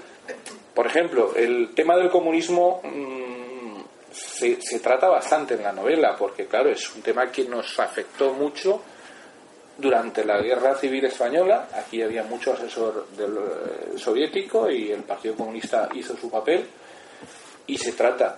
por 0.73 0.87
ejemplo, 0.87 1.33
el 1.35 1.73
tema 1.73 1.95
del 1.97 2.09
comunismo 2.09 2.81
mmm, 2.83 3.81
se, 4.11 4.61
se 4.61 4.79
trata 4.79 5.07
bastante 5.07 5.55
en 5.55 5.63
la 5.63 5.71
novela, 5.71 6.15
porque 6.17 6.45
claro, 6.45 6.69
es 6.69 6.93
un 6.95 7.01
tema 7.01 7.31
que 7.31 7.45
nos 7.45 7.79
afectó 7.79 8.33
mucho 8.33 8.81
durante 9.77 10.23
la 10.23 10.39
guerra 10.41 10.75
civil 10.75 11.05
española, 11.05 11.67
aquí 11.73 12.01
había 12.01 12.23
mucho 12.23 12.53
asesor 12.53 13.07
del 13.17 13.35
eh, 13.35 13.97
soviético 13.97 14.69
y 14.69 14.91
el 14.91 15.03
Partido 15.03 15.35
Comunista 15.35 15.89
hizo 15.93 16.15
su 16.15 16.29
papel. 16.29 16.65
Y 17.67 17.77
se 17.77 17.93
trata 17.93 18.37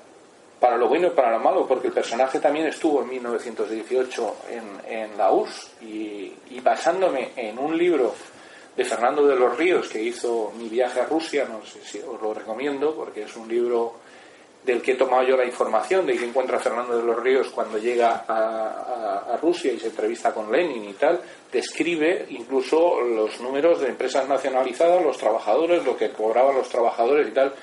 para 0.59 0.77
lo 0.77 0.87
bueno 0.87 1.07
y 1.07 1.09
para 1.09 1.31
lo 1.31 1.39
malo, 1.39 1.67
porque 1.67 1.87
el 1.87 1.93
personaje 1.93 2.39
también 2.39 2.67
estuvo 2.67 3.01
en 3.01 3.09
1918 3.09 4.35
en, 4.49 4.93
en 4.93 5.17
la 5.17 5.31
URSS 5.31 5.71
y, 5.81 6.33
y 6.51 6.59
basándome 6.61 7.31
en 7.35 7.59
un 7.59 7.77
libro 7.77 8.15
de 8.75 8.85
Fernando 8.85 9.25
de 9.27 9.35
los 9.35 9.57
Ríos 9.57 9.87
que 9.87 10.01
hizo 10.01 10.51
Mi 10.57 10.69
viaje 10.69 11.01
a 11.01 11.05
Rusia, 11.05 11.47
no 11.49 11.65
sé 11.65 11.79
si 11.83 11.99
os 11.99 12.21
lo 12.21 12.33
recomiendo 12.33 12.95
porque 12.95 13.23
es 13.23 13.35
un 13.35 13.47
libro 13.47 13.95
del 14.63 14.81
que 14.81 14.93
he 14.93 14.95
tomado 14.95 15.23
yo 15.23 15.35
la 15.35 15.45
información 15.45 16.05
de 16.05 16.17
que 16.17 16.25
encuentra 16.25 16.59
Fernando 16.59 16.97
de 16.97 17.03
los 17.03 17.21
Ríos 17.21 17.49
cuando 17.49 17.77
llega 17.77 18.23
a, 18.27 18.37
a, 18.37 19.33
a, 19.33 19.37
Rusia 19.37 19.73
y 19.73 19.79
se 19.79 19.87
entrevista 19.87 20.33
con 20.33 20.51
Lenin 20.51 20.85
y 20.85 20.93
tal, 20.93 21.19
describe 21.51 22.25
incluso 22.29 23.01
los 23.01 23.41
números 23.41 23.81
de 23.81 23.89
empresas 23.89 24.27
nacionalizadas, 24.27 25.03
los 25.03 25.17
trabajadores, 25.17 25.83
lo 25.83 25.97
que 25.97 26.11
cobraban 26.11 26.55
los 26.55 26.69
trabajadores 26.69 27.27
y 27.27 27.31
tal. 27.31 27.53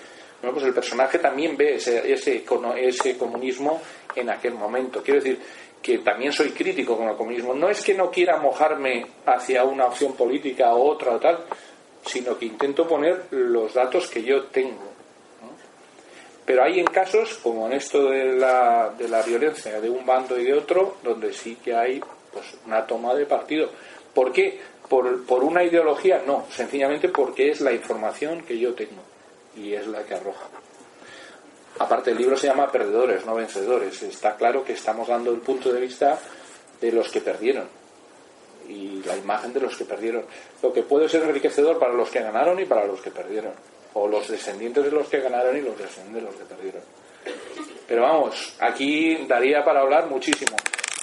Bueno, 0.41 0.55
pues 0.55 0.67
el 0.67 0.75
personaje 0.75 1.19
también 1.19 1.57
ve 1.57 1.75
ese, 1.75 2.11
ese, 2.13 2.45
ese 2.77 3.19
comunismo 3.19 3.81
en 4.15 4.31
aquel 4.31 4.55
momento. 4.55 5.03
Quiero 5.03 5.21
decir 5.21 5.39
que 5.83 5.99
también 5.99 6.33
soy 6.33 6.51
crítico 6.51 6.97
con 6.97 7.09
el 7.09 7.17
comunismo. 7.17 7.55
No 7.55 7.69
es 7.69 7.83
que 7.83 7.95
no 7.95 8.11
quiera 8.11 8.39
mojarme 8.39 9.07
hacia 9.27 9.65
una 9.65 9.87
opción 9.87 10.15
política 10.15 10.73
o 10.73 10.91
otra 10.91 11.13
o 11.13 11.21
tal, 11.21 11.45
sino 12.07 12.39
que 12.39 12.47
intento 12.47 12.89
poner 12.89 13.27
los 13.31 13.75
datos 13.75 14.09
que 14.09 14.23
yo 14.23 14.45
tengo. 14.45 14.89
Pero 16.47 16.65
hay 16.65 16.81
en 16.81 16.87
casos, 16.87 17.39
como 17.43 17.67
en 17.67 17.75
esto 17.75 18.11
de 18.11 18.25
la, 18.37 18.95
de 18.97 19.09
la 19.09 19.23
violencia 19.23 19.79
de 19.79 19.91
un 19.91 20.05
bando 20.07 20.39
y 20.39 20.45
de 20.45 20.55
otro, 20.55 20.97
donde 21.03 21.35
sí 21.35 21.59
que 21.63 21.75
hay 21.75 22.01
pues, 22.33 22.57
una 22.67 22.87
toma 22.87 23.15
de 23.15 23.27
partido. 23.27 23.69
¿Por 24.15 24.33
qué? 24.33 24.59
Por, 24.89 25.25
por 25.27 25.45
una 25.45 25.63
ideología, 25.63 26.23
no, 26.27 26.47
sencillamente 26.51 27.09
porque 27.11 27.51
es 27.51 27.61
la 27.61 27.73
información 27.73 28.43
que 28.43 28.59
yo 28.59 28.75
tengo 28.75 29.10
y 29.57 29.75
es 29.75 29.87
la 29.87 30.03
que 30.05 30.15
arroja. 30.15 30.49
Aparte, 31.79 32.11
el 32.11 32.19
libro 32.19 32.37
se 32.37 32.47
llama 32.47 32.71
Perdedores, 32.71 33.25
no 33.25 33.35
Vencedores. 33.35 34.03
Está 34.03 34.37
claro 34.37 34.65
que 34.65 34.75
estamos 34.75 35.09
dando 35.09 35.31
el 35.31 35.41
punto 35.41 35.73
de 35.73 35.81
vista 35.81 36.19
de 36.81 36.93
los 36.93 37.09
que 37.11 37.21
perdieron 37.21 37.69
y 38.69 39.03
la 39.05 39.17
imagen 39.17 39.53
de 39.53 39.61
los 39.61 39.77
que 39.77 39.85
perdieron. 39.85 40.25
Lo 40.63 40.73
que 40.73 40.83
puede 40.83 41.09
ser 41.09 41.23
enriquecedor 41.23 41.79
para 41.79 41.95
los 41.95 42.11
que 42.11 42.21
ganaron 42.21 42.61
y 42.61 42.65
para 42.65 42.85
los 42.85 43.01
que 43.01 43.11
perdieron 43.11 43.53
o 43.95 44.07
los 44.07 44.29
descendientes 44.29 44.85
de 44.85 44.91
los 44.91 45.09
que 45.09 45.21
ganaron 45.21 45.57
y 45.57 45.63
los 45.63 45.77
descendientes 45.77 46.23
de 46.23 46.29
los 46.29 46.35
que 46.37 46.45
perdieron. 46.45 46.83
Pero 47.89 48.03
vamos, 48.03 48.55
aquí 48.61 49.27
daría 49.27 49.65
para 49.65 49.81
hablar 49.81 50.07
muchísimo. 50.07 50.57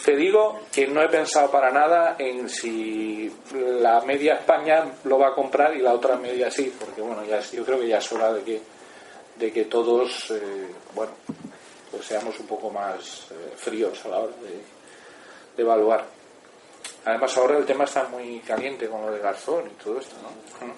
Te 0.08 0.16
digo 0.16 0.62
que 0.72 0.88
no 0.88 1.01
he 1.01 1.10
pensado 1.10 1.51
para 1.51 1.70
nada 1.70 2.16
en 2.18 2.47
si 2.47 3.30
la 3.53 3.99
media 3.99 4.36
España 4.36 4.86
lo 5.03 5.20
va 5.20 5.28
a 5.28 5.36
comprar 5.36 5.76
y 5.76 5.82
la 5.82 5.91
otra 5.91 6.16
media 6.16 6.49
sí, 6.49 6.74
porque 6.80 7.01
bueno, 7.01 7.26
ya 7.26 7.41
yo 7.41 7.66
creo 7.66 7.78
que 7.78 7.89
ya 7.89 7.97
es 7.97 8.10
hora 8.14 8.32
de 8.32 8.41
que, 8.41 8.62
de 9.36 9.51
que 9.51 9.66
todos, 9.66 10.32
eh, 10.32 10.68
bueno, 10.95 11.12
pues 11.91 12.05
seamos 12.05 12.39
un 12.39 12.47
poco 12.47 12.70
más 12.70 13.28
eh, 13.32 13.51
fríos 13.58 14.05
a 14.05 14.08
la 14.08 14.20
hora 14.20 14.34
de, 14.43 14.62
de 15.58 15.62
evaluar. 15.62 16.05
Además 17.03 17.36
ahora 17.36 17.58
el 17.58 17.66
tema 17.66 17.84
está 17.84 18.08
muy 18.08 18.39
caliente 18.39 18.88
con 18.88 19.01
lo 19.01 19.12
de 19.12 19.20
Garzón 19.20 19.66
y 19.68 19.84
todo 19.84 19.99
esto, 19.99 20.16
¿no? 20.22 20.74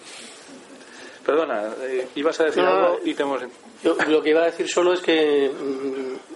Perdona, 1.23 1.71
eh, 1.81 2.07
ibas 2.15 2.39
a 2.39 2.45
decir 2.45 2.63
No, 2.63 2.69
algo 2.69 2.99
y 3.03 3.13
te 3.13 3.21
hemos... 3.21 3.43
Yo 3.83 3.95
lo 4.07 4.23
que 4.23 4.31
iba 4.31 4.41
a 4.41 4.45
decir 4.45 4.67
solo 4.67 4.93
es 4.93 5.01
que 5.01 5.51
mm, 5.51 6.28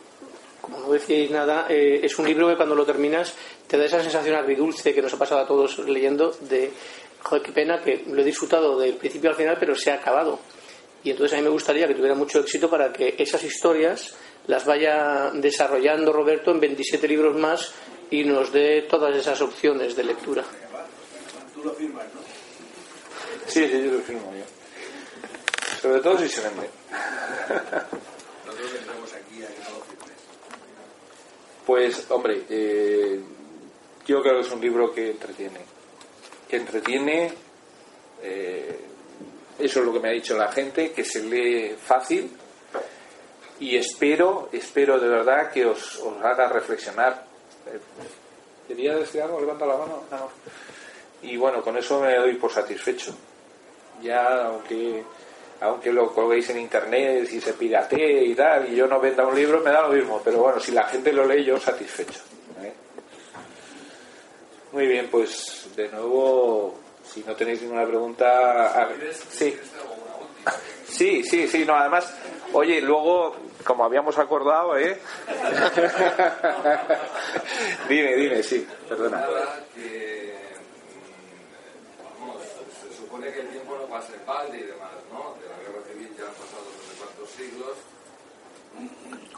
como 0.63 0.79
no 0.79 0.89
decís 0.93 1.29
nada, 1.29 1.67
eh, 1.69 1.99
es 2.01 2.17
un 2.17 2.25
libro 2.25 2.47
que 2.47 2.55
cuando 2.55 2.73
lo 2.73 2.85
terminas 2.85 3.35
te 3.67 3.77
da 3.77 3.83
esa 3.83 4.01
sensación 4.01 4.35
agridulce 4.35 4.93
que 4.93 5.01
nos 5.01 5.13
ha 5.13 5.17
pasado 5.17 5.41
a 5.41 5.45
todos 5.45 5.77
leyendo 5.79 6.31
de, 6.39 6.71
joder, 7.21 7.43
qué 7.43 7.51
pena 7.51 7.81
que 7.81 8.05
lo 8.07 8.21
he 8.21 8.23
disfrutado 8.23 8.79
del 8.79 8.95
principio 8.95 9.29
al 9.29 9.35
final, 9.35 9.57
pero 9.59 9.75
se 9.75 9.91
ha 9.91 9.95
acabado. 9.95 10.39
Y 11.03 11.11
entonces 11.11 11.33
a 11.33 11.37
mí 11.37 11.43
me 11.43 11.49
gustaría 11.49 11.85
que 11.85 11.95
tuviera 11.95 12.15
mucho 12.15 12.39
éxito 12.39 12.69
para 12.69 12.93
que 12.93 13.15
esas 13.17 13.43
historias 13.43 14.15
las 14.47 14.65
vaya 14.65 15.31
desarrollando 15.33 16.13
Roberto 16.13 16.51
en 16.51 16.61
27 16.61 17.07
libros 17.09 17.35
más 17.35 17.73
y 18.09 18.23
nos 18.23 18.53
dé 18.53 18.83
todas 18.83 19.13
esas 19.17 19.41
opciones 19.41 19.97
de 19.97 20.03
lectura. 20.05 20.43
Tú 21.53 21.63
lo 21.63 21.73
firmas, 21.73 22.05
¿no? 22.13 22.21
Sí, 23.47 23.67
sí, 23.67 23.83
yo 23.83 23.91
lo 23.91 23.99
firmo 23.99 24.33
yo. 24.33 24.45
Sobre 25.81 25.99
todo 25.99 26.17
si 26.17 26.29
se 26.29 26.41
vende. 26.41 26.69
Nosotros 28.45 28.73
vendremos 28.73 29.13
aquí 29.13 29.43
a 29.43 29.47
que 29.47 29.59
no 29.59 29.77
lo 29.77 29.83
firmes. 29.83 30.17
Pues, 31.65 32.09
hombre, 32.11 32.43
eh, 32.49 33.19
yo 34.05 34.21
creo 34.21 34.35
que 34.35 34.47
es 34.47 34.51
un 34.51 34.61
libro 34.61 34.93
que 34.93 35.11
entretiene. 35.11 35.59
Que 36.49 36.57
entretiene, 36.57 37.33
eh, 38.21 38.79
eso 39.59 39.79
es 39.79 39.85
lo 39.85 39.93
que 39.93 39.99
me 39.99 40.09
ha 40.09 40.13
dicho 40.13 40.37
la 40.37 40.51
gente, 40.51 40.91
que 40.91 41.05
se 41.05 41.23
lee 41.23 41.75
fácil 41.77 42.29
y 43.59 43.77
espero, 43.77 44.49
espero 44.51 44.99
de 44.99 45.07
verdad 45.07 45.51
que 45.51 45.65
os, 45.65 46.01
haga 46.21 46.49
reflexionar. 46.49 47.25
Eh, 47.67 47.79
¿Quería 48.67 48.95
decir 48.95 49.21
algo? 49.21 49.39
Levanta 49.39 49.65
la 49.65 49.77
mano. 49.77 50.03
No. 50.11 50.29
Y 51.21 51.37
bueno, 51.37 51.61
con 51.61 51.77
eso 51.77 52.01
me 52.01 52.15
doy 52.15 52.35
por 52.35 52.51
satisfecho. 52.51 53.15
Ya, 54.01 54.47
aunque 54.47 55.03
aunque 55.61 55.91
lo 55.91 56.13
colguéis 56.13 56.49
en 56.49 56.59
internet 56.59 57.27
y 57.31 57.39
se 57.41 57.53
piratee 57.53 58.23
y 58.25 58.35
tal, 58.35 58.71
y 58.71 58.75
yo 58.75 58.87
no 58.87 58.99
venda 58.99 59.25
un 59.25 59.35
libro, 59.35 59.61
me 59.61 59.71
da 59.71 59.81
lo 59.87 59.89
mismo. 59.93 60.21
Pero 60.23 60.39
bueno, 60.39 60.59
si 60.59 60.71
la 60.71 60.83
gente 60.83 61.11
lo 61.13 61.25
lee, 61.25 61.43
yo 61.45 61.59
satisfecho. 61.59 62.19
¿eh? 62.61 62.73
Muy 64.71 64.87
bien, 64.87 65.07
pues 65.11 65.67
de 65.75 65.87
nuevo, 65.89 66.75
si 67.03 67.21
no 67.23 67.35
tenéis 67.35 67.61
ninguna 67.61 67.85
pregunta. 67.85 68.83
a- 68.83 68.89
Sí. 69.29 69.57
Sí, 70.85 71.23
sí, 71.23 71.47
sí, 71.47 71.65
no, 71.65 71.73
además, 71.75 72.13
oye, 72.51 72.79
luego, 72.79 73.35
como 73.63 73.83
habíamos 73.83 74.15
acordado, 74.19 74.77
¿eh? 74.77 74.99
dime, 77.89 78.15
dime, 78.15 78.43
sí, 78.43 78.67
perdona. 78.87 79.25
Que. 79.73 80.33
mm, 82.19 82.19
Vamos, 82.19 82.41
se 82.97 83.02
supone 83.13 83.31
que 83.31 83.41
el 83.41 83.49
tiempo 83.49 83.77
no 83.77 83.85
pasa 83.85 84.11
en 84.15 84.25
balde 84.25 84.57
y 84.57 84.63
demás, 84.63 84.89
¿no? 85.11 85.37
De 85.37 85.47
la 85.47 85.57
guerra 85.61 85.85
civil 85.85 86.09
ya 86.17 86.25
han 86.25 86.33
pasado 86.33 86.65
no 86.65 86.81
sé 86.81 86.97
cuántos 86.97 87.29
siglos. 87.29 87.77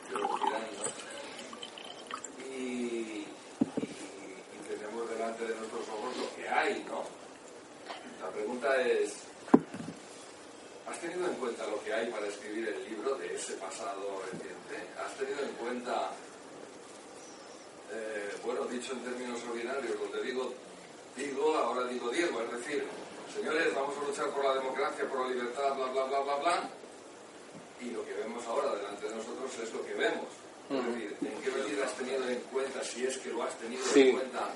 Dirán, 0.08 0.68
¿no? 0.80 2.56
Y, 2.56 2.56
y, 2.56 3.28
y 3.28 4.60
tenemos 4.70 5.10
delante 5.10 5.44
de 5.44 5.56
nuestros 5.56 5.90
ojos 5.90 6.16
lo 6.16 6.36
que 6.38 6.48
hay, 6.48 6.86
¿no? 6.88 7.04
La 8.24 8.30
pregunta 8.32 8.82
es. 8.82 9.14
¿Has 10.88 11.00
tenido 11.02 11.28
en 11.28 11.34
cuenta 11.34 11.68
lo 11.68 11.84
que 11.84 11.94
hay 11.94 12.10
para 12.10 12.28
escribir 12.28 12.70
el 12.70 12.82
libro 12.90 13.16
de 13.16 13.36
ese 13.36 13.56
pasado 13.56 14.22
reciente? 14.32 14.88
¿Has 15.04 15.14
tenido 15.18 15.42
en 15.42 15.52
cuenta 15.56 16.12
eh, 17.92 18.38
bueno, 18.46 18.64
dicho 18.68 18.94
en 18.94 19.00
términos 19.00 19.42
ordinarios, 19.50 20.00
donde 20.00 20.24
digo 20.24 20.54
digo, 21.16 21.56
ahora 21.58 21.88
digo 21.88 22.10
Diego, 22.10 22.42
es 22.42 22.52
decir, 22.52 22.88
señores, 23.36 23.74
vamos 23.76 23.96
a 24.02 24.08
luchar 24.08 24.28
por 24.30 24.44
la 24.46 24.54
democracia, 24.56 25.06
por 25.10 25.20
la 25.22 25.28
libertad, 25.34 25.76
bla, 25.76 25.88
bla, 25.88 26.04
bla, 26.06 26.20
bla, 26.22 26.36
bla, 26.38 26.70
y 27.82 27.92
lo 27.92 28.06
que 28.06 28.14
vemos 28.14 28.46
ahora 28.48 28.74
delante 28.76 29.08
de 29.08 29.16
nosotros 29.16 29.52
es 29.62 29.74
lo 29.74 29.86
que 29.86 29.94
vemos. 29.94 30.26
Es 30.70 30.86
decir, 30.88 31.16
¿en 31.22 31.42
qué 31.44 31.52
medida 31.52 31.86
has 31.86 31.94
tenido 31.94 32.28
en 32.28 32.40
cuenta, 32.52 32.84
si 32.84 33.06
es 33.06 33.18
que 33.20 33.30
lo 33.30 33.44
has 33.44 33.54
tenido 33.56 33.84
Sí. 33.86 34.10
en 34.10 34.16
cuenta, 34.18 34.50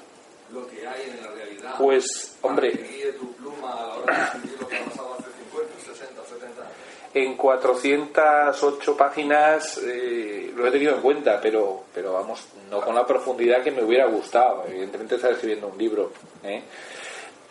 lo 0.52 0.68
que 0.68 0.88
hay 0.88 1.10
en 1.12 1.22
la 1.24 1.32
realidad? 1.32 1.76
Pues, 1.78 2.38
hombre. 2.42 2.72
Que 2.72 3.14
tu 3.20 3.32
pluma 3.34 3.74
a 3.74 3.88
la 3.88 3.94
hora 3.96 4.40
de 4.44 4.58
lo 4.60 4.68
que 4.68 4.78
ha 4.78 4.86
pasado 4.86 5.14
hace 5.20 5.30
50, 5.52 5.74
60, 5.86 6.26
70 6.26 6.62
años. 6.62 6.74
En 7.14 7.38
408 7.38 8.98
páginas 8.98 9.80
eh, 9.84 10.52
lo 10.56 10.66
he 10.68 10.72
tenido 10.72 10.96
en 10.96 11.02
cuenta, 11.02 11.40
pero, 11.42 11.84
pero 11.94 12.14
vamos, 12.14 12.46
no 12.70 12.82
con 12.82 12.96
la 12.96 13.06
profundidad 13.06 13.64
que 13.64 13.72
me 13.72 13.84
hubiera 13.84 14.06
gustado. 14.08 14.64
Evidentemente 14.68 15.16
está 15.16 15.30
escribiendo 15.30 15.68
un 15.68 15.78
libro. 15.78 16.12
¿eh? 16.44 16.64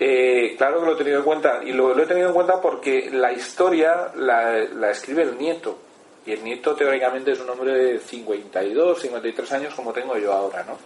Eh, 0.01 0.55
claro 0.57 0.81
que 0.81 0.87
lo 0.87 0.93
he 0.93 0.97
tenido 0.97 1.19
en 1.19 1.25
cuenta, 1.25 1.61
y 1.65 1.73
lo, 1.73 1.99
he 1.99 2.07
tenido 2.07 2.29
en 2.29 2.35
cuenta 2.35 2.61
porque 2.61 3.11
la 3.11 3.33
historia 3.33 4.13
la, 4.15 4.53
la 4.75 4.91
escribe 4.91 5.23
el 5.23 5.37
nieto. 5.37 5.79
Y 6.27 6.33
el 6.33 6.45
nieto 6.45 6.75
teóricamente 6.75 7.33
es 7.33 7.41
un 7.41 7.51
hombre 7.51 7.73
de 7.73 7.99
52, 7.99 9.01
53 9.01 9.53
años 9.53 9.75
como 9.75 9.93
tengo 9.93 10.17
yo 10.19 10.33
ahora, 10.33 10.63
¿no? 10.65 10.77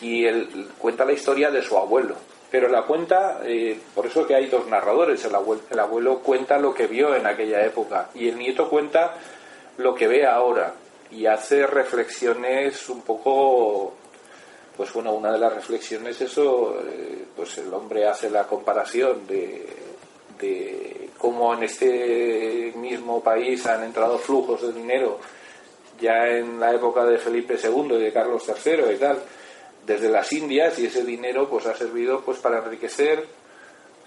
y 0.00 0.24
él 0.24 0.68
cuenta 0.78 1.04
la 1.04 1.12
historia 1.12 1.50
de 1.50 1.62
su 1.62 1.76
abuelo. 1.76 2.16
Pero 2.50 2.68
la 2.68 2.82
cuenta, 2.82 3.40
eh, 3.44 3.78
por 3.94 4.06
eso 4.06 4.26
que 4.26 4.34
hay 4.34 4.46
dos 4.46 4.66
narradores, 4.66 5.24
el 5.24 5.34
abuelo, 5.34 5.62
el 5.70 5.78
abuelo 5.78 6.18
cuenta 6.18 6.58
lo 6.58 6.74
que 6.74 6.86
vio 6.86 7.14
en 7.14 7.26
aquella 7.26 7.64
época 7.64 8.08
y 8.14 8.28
el 8.28 8.38
nieto 8.38 8.68
cuenta 8.68 9.14
lo 9.76 9.94
que 9.94 10.08
ve 10.08 10.26
ahora 10.26 10.74
y 11.12 11.26
hace 11.26 11.66
reflexiones 11.66 12.88
un 12.88 13.02
poco, 13.02 13.94
pues 14.80 14.94
bueno, 14.94 15.12
una 15.12 15.30
de 15.30 15.38
las 15.38 15.52
reflexiones 15.52 16.18
eso, 16.22 16.74
eh, 16.82 17.26
pues 17.36 17.58
el 17.58 17.70
hombre 17.74 18.06
hace 18.06 18.30
la 18.30 18.46
comparación 18.46 19.26
de, 19.26 19.66
de 20.40 21.10
cómo 21.18 21.52
en 21.52 21.64
este 21.64 22.72
mismo 22.76 23.22
país 23.22 23.66
han 23.66 23.84
entrado 23.84 24.16
flujos 24.16 24.62
de 24.62 24.72
dinero 24.72 25.18
ya 26.00 26.28
en 26.28 26.58
la 26.58 26.72
época 26.72 27.04
de 27.04 27.18
Felipe 27.18 27.58
II 27.62 27.94
y 27.96 28.04
de 28.04 28.10
Carlos 28.10 28.42
III 28.48 28.94
y 28.94 28.96
tal, 28.96 29.18
desde 29.84 30.08
las 30.08 30.32
Indias 30.32 30.78
y 30.78 30.86
ese 30.86 31.04
dinero 31.04 31.46
pues 31.46 31.66
ha 31.66 31.74
servido 31.74 32.22
pues 32.22 32.38
para 32.38 32.60
enriquecer 32.60 33.26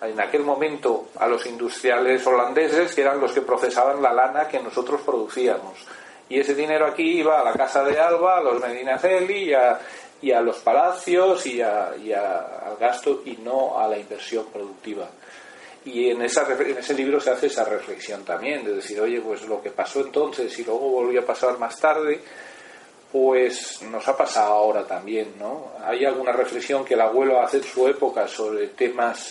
en 0.02 0.20
aquel 0.20 0.42
momento 0.42 1.10
a 1.18 1.28
los 1.28 1.46
industriales 1.46 2.26
holandeses 2.26 2.96
que 2.96 3.02
eran 3.02 3.20
los 3.20 3.32
que 3.32 3.42
procesaban 3.42 4.02
la 4.02 4.12
lana 4.12 4.48
que 4.48 4.60
nosotros 4.60 5.02
producíamos. 5.02 5.86
Y 6.30 6.40
ese 6.40 6.56
dinero 6.56 6.88
aquí 6.88 7.20
iba 7.20 7.40
a 7.40 7.44
la 7.44 7.54
casa 7.54 7.84
de 7.84 8.00
Alba, 8.00 8.40
a 8.40 8.42
los 8.42 8.60
Medinaceli 8.60 9.54
a, 9.54 9.80
y 10.24 10.32
a 10.32 10.42
los 10.42 10.58
palacios 10.60 11.46
y, 11.46 11.62
a- 11.62 11.90
al 11.90 12.78
gasto 12.80 13.22
y 13.26 13.34
no 13.44 13.78
a 13.80 13.88
la 13.88 13.98
inversión 14.00 14.46
productiva. 14.52 15.08
Y 15.86 16.10
en, 16.10 16.22
esa, 16.22 16.48
en 16.50 16.78
ese 16.78 16.94
libro 16.94 17.20
se 17.20 17.30
hace 17.32 17.48
esa 17.48 17.66
reflexión 17.66 18.24
también, 18.24 18.64
de 18.64 18.76
decir, 18.76 19.00
oye, 19.02 19.20
pues 19.20 19.42
lo 19.44 19.62
que 19.62 19.70
pasó 19.70 20.00
entonces 20.00 20.58
y 20.58 20.64
luego 20.64 20.90
volvió 20.90 21.20
a 21.22 21.26
pasar 21.26 21.60
más 21.60 21.78
tarde, 21.78 22.22
pues 23.12 23.82
nos 23.84 24.08
ha 24.08 24.16
pasado 24.18 24.54
ahora 24.54 24.86
también, 24.86 25.34
¿no? 25.38 25.74
Hay 25.84 26.06
alguna 26.06 26.32
reflexión 26.32 26.86
que 26.86 26.94
el 26.96 27.02
abuelo 27.02 27.42
hace 27.42 27.58
en 27.58 27.64
su 27.64 27.88
época 27.88 28.28
sobre 28.28 28.68
temas 28.70 29.30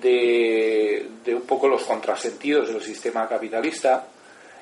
de 0.00 1.06
un 1.28 1.42
poco 1.42 1.68
los 1.68 1.84
contrasentidos 1.84 2.68
del 2.68 2.82
sistema 2.82 3.28
capitalista, 3.28 4.06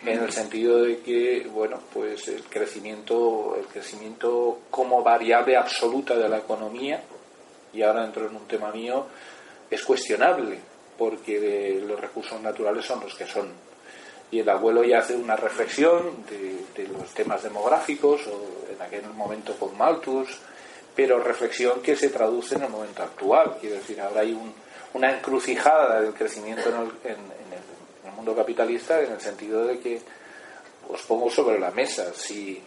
en 0.06 0.22
el 0.22 0.32
sentido 0.32 0.82
de 0.82 0.98
que, 1.00 1.46
bueno, 1.52 1.78
pues 1.92 2.26
el 2.28 2.42
crecimiento, 2.44 3.56
el 3.58 3.66
crecimiento 3.66 4.60
como 4.70 5.02
variable 5.02 5.56
absoluta 5.56 6.16
de 6.16 6.28
la 6.28 6.38
economía, 6.38 7.02
y 7.72 7.82
ahora 7.82 8.04
entro 8.04 8.26
en 8.28 8.34
un 8.36 8.46
tema 8.48 8.70
mío, 8.72 9.06
es 9.70 9.82
cuestionable, 9.84 10.58
porque 10.98 11.82
los 11.86 12.00
recursos 12.00 12.40
naturales 12.40 12.84
son 12.84 13.00
los 13.00 13.14
que 13.14 13.26
son. 13.26 13.48
Y 14.32 14.38
el 14.40 14.48
abuelo 14.48 14.84
ya 14.84 14.98
hace 15.00 15.16
una 15.16 15.36
reflexión 15.36 16.24
de, 16.28 16.82
de 16.82 16.88
los 16.88 17.10
temas 17.14 17.42
demográficos, 17.42 18.26
o 18.26 18.72
en 18.72 18.80
aquel 18.80 19.04
momento 19.14 19.54
con 19.56 19.76
Malthus, 19.76 20.28
pero 20.96 21.20
reflexión 21.22 21.80
que 21.82 21.96
se 21.96 22.08
traduce 22.08 22.56
en 22.56 22.62
el 22.64 22.68
momento 22.70 23.02
actual. 23.02 23.56
Quiero 23.60 23.76
decir, 23.76 24.00
ahora 24.00 24.22
hay 24.22 24.32
un- 24.32 24.52
una 24.94 25.12
encrucijada 25.16 26.00
del 26.00 26.12
crecimiento 26.14 26.68
en 26.68 26.76
el, 26.76 27.12
en- 27.12 27.39
mundo 28.20 28.36
capitalista 28.36 29.00
en 29.00 29.12
el 29.12 29.20
sentido 29.20 29.64
de 29.66 29.78
que 29.80 30.00
os 30.88 31.00
pongo 31.02 31.30
sobre 31.30 31.58
la 31.58 31.70
mesa 31.70 32.12
si, 32.14 32.60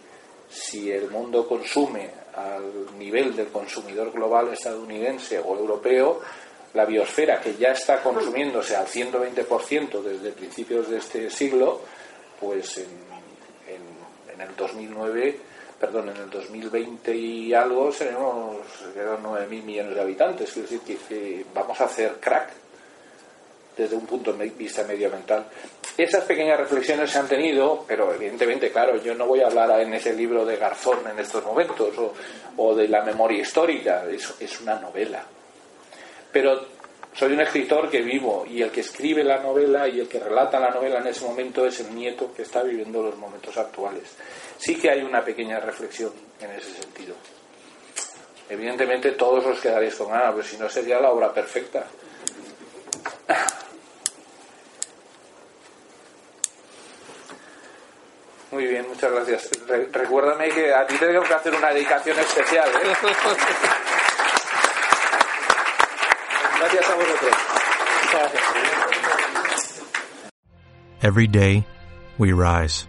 si 0.50 0.90
el 0.90 1.10
mundo 1.10 1.46
consume 1.48 2.10
al 2.34 2.98
nivel 2.98 3.34
del 3.36 3.48
consumidor 3.48 4.10
global 4.12 4.52
estadounidense 4.52 5.38
o 5.38 5.56
europeo, 5.56 6.20
la 6.74 6.84
biosfera 6.84 7.40
que 7.40 7.54
ya 7.54 7.70
está 7.72 8.02
consumiéndose 8.02 8.74
al 8.74 8.86
120% 8.86 10.02
desde 10.02 10.32
principios 10.32 10.88
de 10.90 10.98
este 10.98 11.30
siglo, 11.30 11.80
pues 12.40 12.78
en, 12.78 12.90
en- 13.68 14.34
en 14.34 14.40
el 14.40 14.56
2009, 14.56 15.38
perdón, 15.78 16.08
en 16.08 16.16
el 16.16 16.30
2020 16.30 17.14
y 17.14 17.54
algo 17.54 17.92
seremos 17.92 18.56
serán 18.92 19.22
9.000 19.22 19.62
millones 19.62 19.94
de 19.94 20.00
habitantes. 20.00 20.48
Es 20.56 20.62
decir, 20.68 20.80
que, 20.80 20.96
que 20.96 21.46
vamos 21.54 21.80
a 21.80 21.84
hacer 21.84 22.16
crack 22.20 22.50
desde 23.76 23.96
un 23.96 24.06
punto 24.06 24.32
de 24.32 24.48
vista 24.50 24.84
medioambiental. 24.84 25.46
Esas 25.96 26.24
pequeñas 26.24 26.58
reflexiones 26.58 27.10
se 27.10 27.18
han 27.18 27.28
tenido, 27.28 27.84
pero 27.86 28.12
evidentemente, 28.12 28.70
claro, 28.70 29.02
yo 29.02 29.14
no 29.14 29.26
voy 29.26 29.40
a 29.40 29.46
hablar 29.46 29.80
en 29.80 29.94
ese 29.94 30.12
libro 30.14 30.44
de 30.44 30.56
Garzón 30.56 31.00
en 31.10 31.18
estos 31.18 31.44
momentos 31.44 31.96
o, 31.98 32.12
o 32.56 32.74
de 32.74 32.88
la 32.88 33.02
memoria 33.02 33.40
histórica, 33.40 34.04
es, 34.10 34.34
es 34.40 34.60
una 34.60 34.78
novela. 34.80 35.24
Pero 36.32 36.66
soy 37.14 37.32
un 37.32 37.40
escritor 37.40 37.88
que 37.88 38.02
vivo 38.02 38.44
y 38.48 38.60
el 38.60 38.72
que 38.72 38.80
escribe 38.80 39.22
la 39.22 39.38
novela 39.38 39.86
y 39.86 40.00
el 40.00 40.08
que 40.08 40.18
relata 40.18 40.58
la 40.58 40.70
novela 40.70 40.98
en 40.98 41.06
ese 41.06 41.24
momento 41.24 41.64
es 41.64 41.78
el 41.78 41.94
nieto 41.94 42.34
que 42.34 42.42
está 42.42 42.64
viviendo 42.64 43.02
los 43.02 43.16
momentos 43.16 43.56
actuales. 43.56 44.16
Sí 44.58 44.74
que 44.76 44.90
hay 44.90 45.00
una 45.02 45.24
pequeña 45.24 45.60
reflexión 45.60 46.12
en 46.40 46.50
ese 46.50 46.82
sentido. 46.82 47.14
Evidentemente 48.48 49.12
todos 49.12 49.46
os 49.46 49.60
quedaréis 49.60 49.94
con 49.94 50.12
Ana, 50.12 50.32
pero 50.32 50.42
si 50.42 50.56
no 50.56 50.68
sería 50.68 50.98
la 50.98 51.10
obra 51.10 51.32
perfecta. 51.32 51.86
Muy 58.54 58.66
bien, 58.68 58.86
muchas 58.88 59.10
gracias. 59.10 59.50
recuérdame 59.92 60.48
que 60.50 60.72
a 60.72 60.86
ti 60.86 60.96
tengo 60.96 61.22
que 61.22 61.34
hacer 61.34 61.52
una 61.56 61.70
dedicación 61.70 62.16
especial. 62.20 62.68
¿eh? 62.68 62.94
gracias 66.60 66.88
a 66.88 66.94
vosotros. 66.94 67.32
Every 71.02 71.26
day, 71.26 71.66
we 72.16 72.32
rise, 72.32 72.86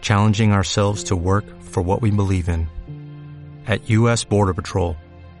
challenging 0.00 0.50
ourselves 0.52 1.04
to 1.04 1.14
work 1.14 1.44
for 1.60 1.80
what 1.80 2.02
we 2.02 2.10
believe 2.10 2.48
in. 2.48 2.66
At 3.68 3.88
U.S. 3.90 4.24
Border 4.24 4.52
Patrol, 4.52 4.96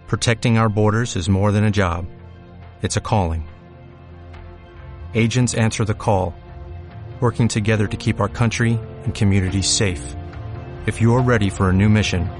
protecting 0.06 0.56
our 0.56 0.68
borders 0.68 1.16
is 1.16 1.28
more 1.28 1.50
than 1.50 1.64
a 1.64 1.72
job, 1.72 2.06
it's 2.80 2.96
a 2.96 3.00
calling. 3.00 3.48
Agents 5.14 5.54
answer 5.54 5.84
the 5.84 5.94
call 5.94 6.32
working 7.20 7.48
together 7.48 7.88
to 7.88 7.96
keep 7.96 8.20
our 8.20 8.28
country 8.28 8.78
and 9.04 9.14
communities 9.14 9.68
safe. 9.68 10.16
If 10.86 11.00
you 11.00 11.14
are 11.16 11.20
ready 11.20 11.50
for 11.50 11.68
a 11.68 11.72
new 11.72 11.88
mission, 11.88 12.30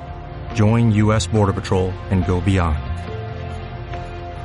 join 0.54 0.92
U.S. 0.92 1.26
Border 1.26 1.52
Patrol 1.52 1.90
and 2.10 2.24
go 2.24 2.40
beyond. 2.40 2.78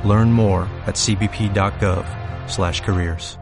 Learn 0.04 0.32
more 0.32 0.62
at 0.86 0.96
cbp.gov/careers. 0.96 3.38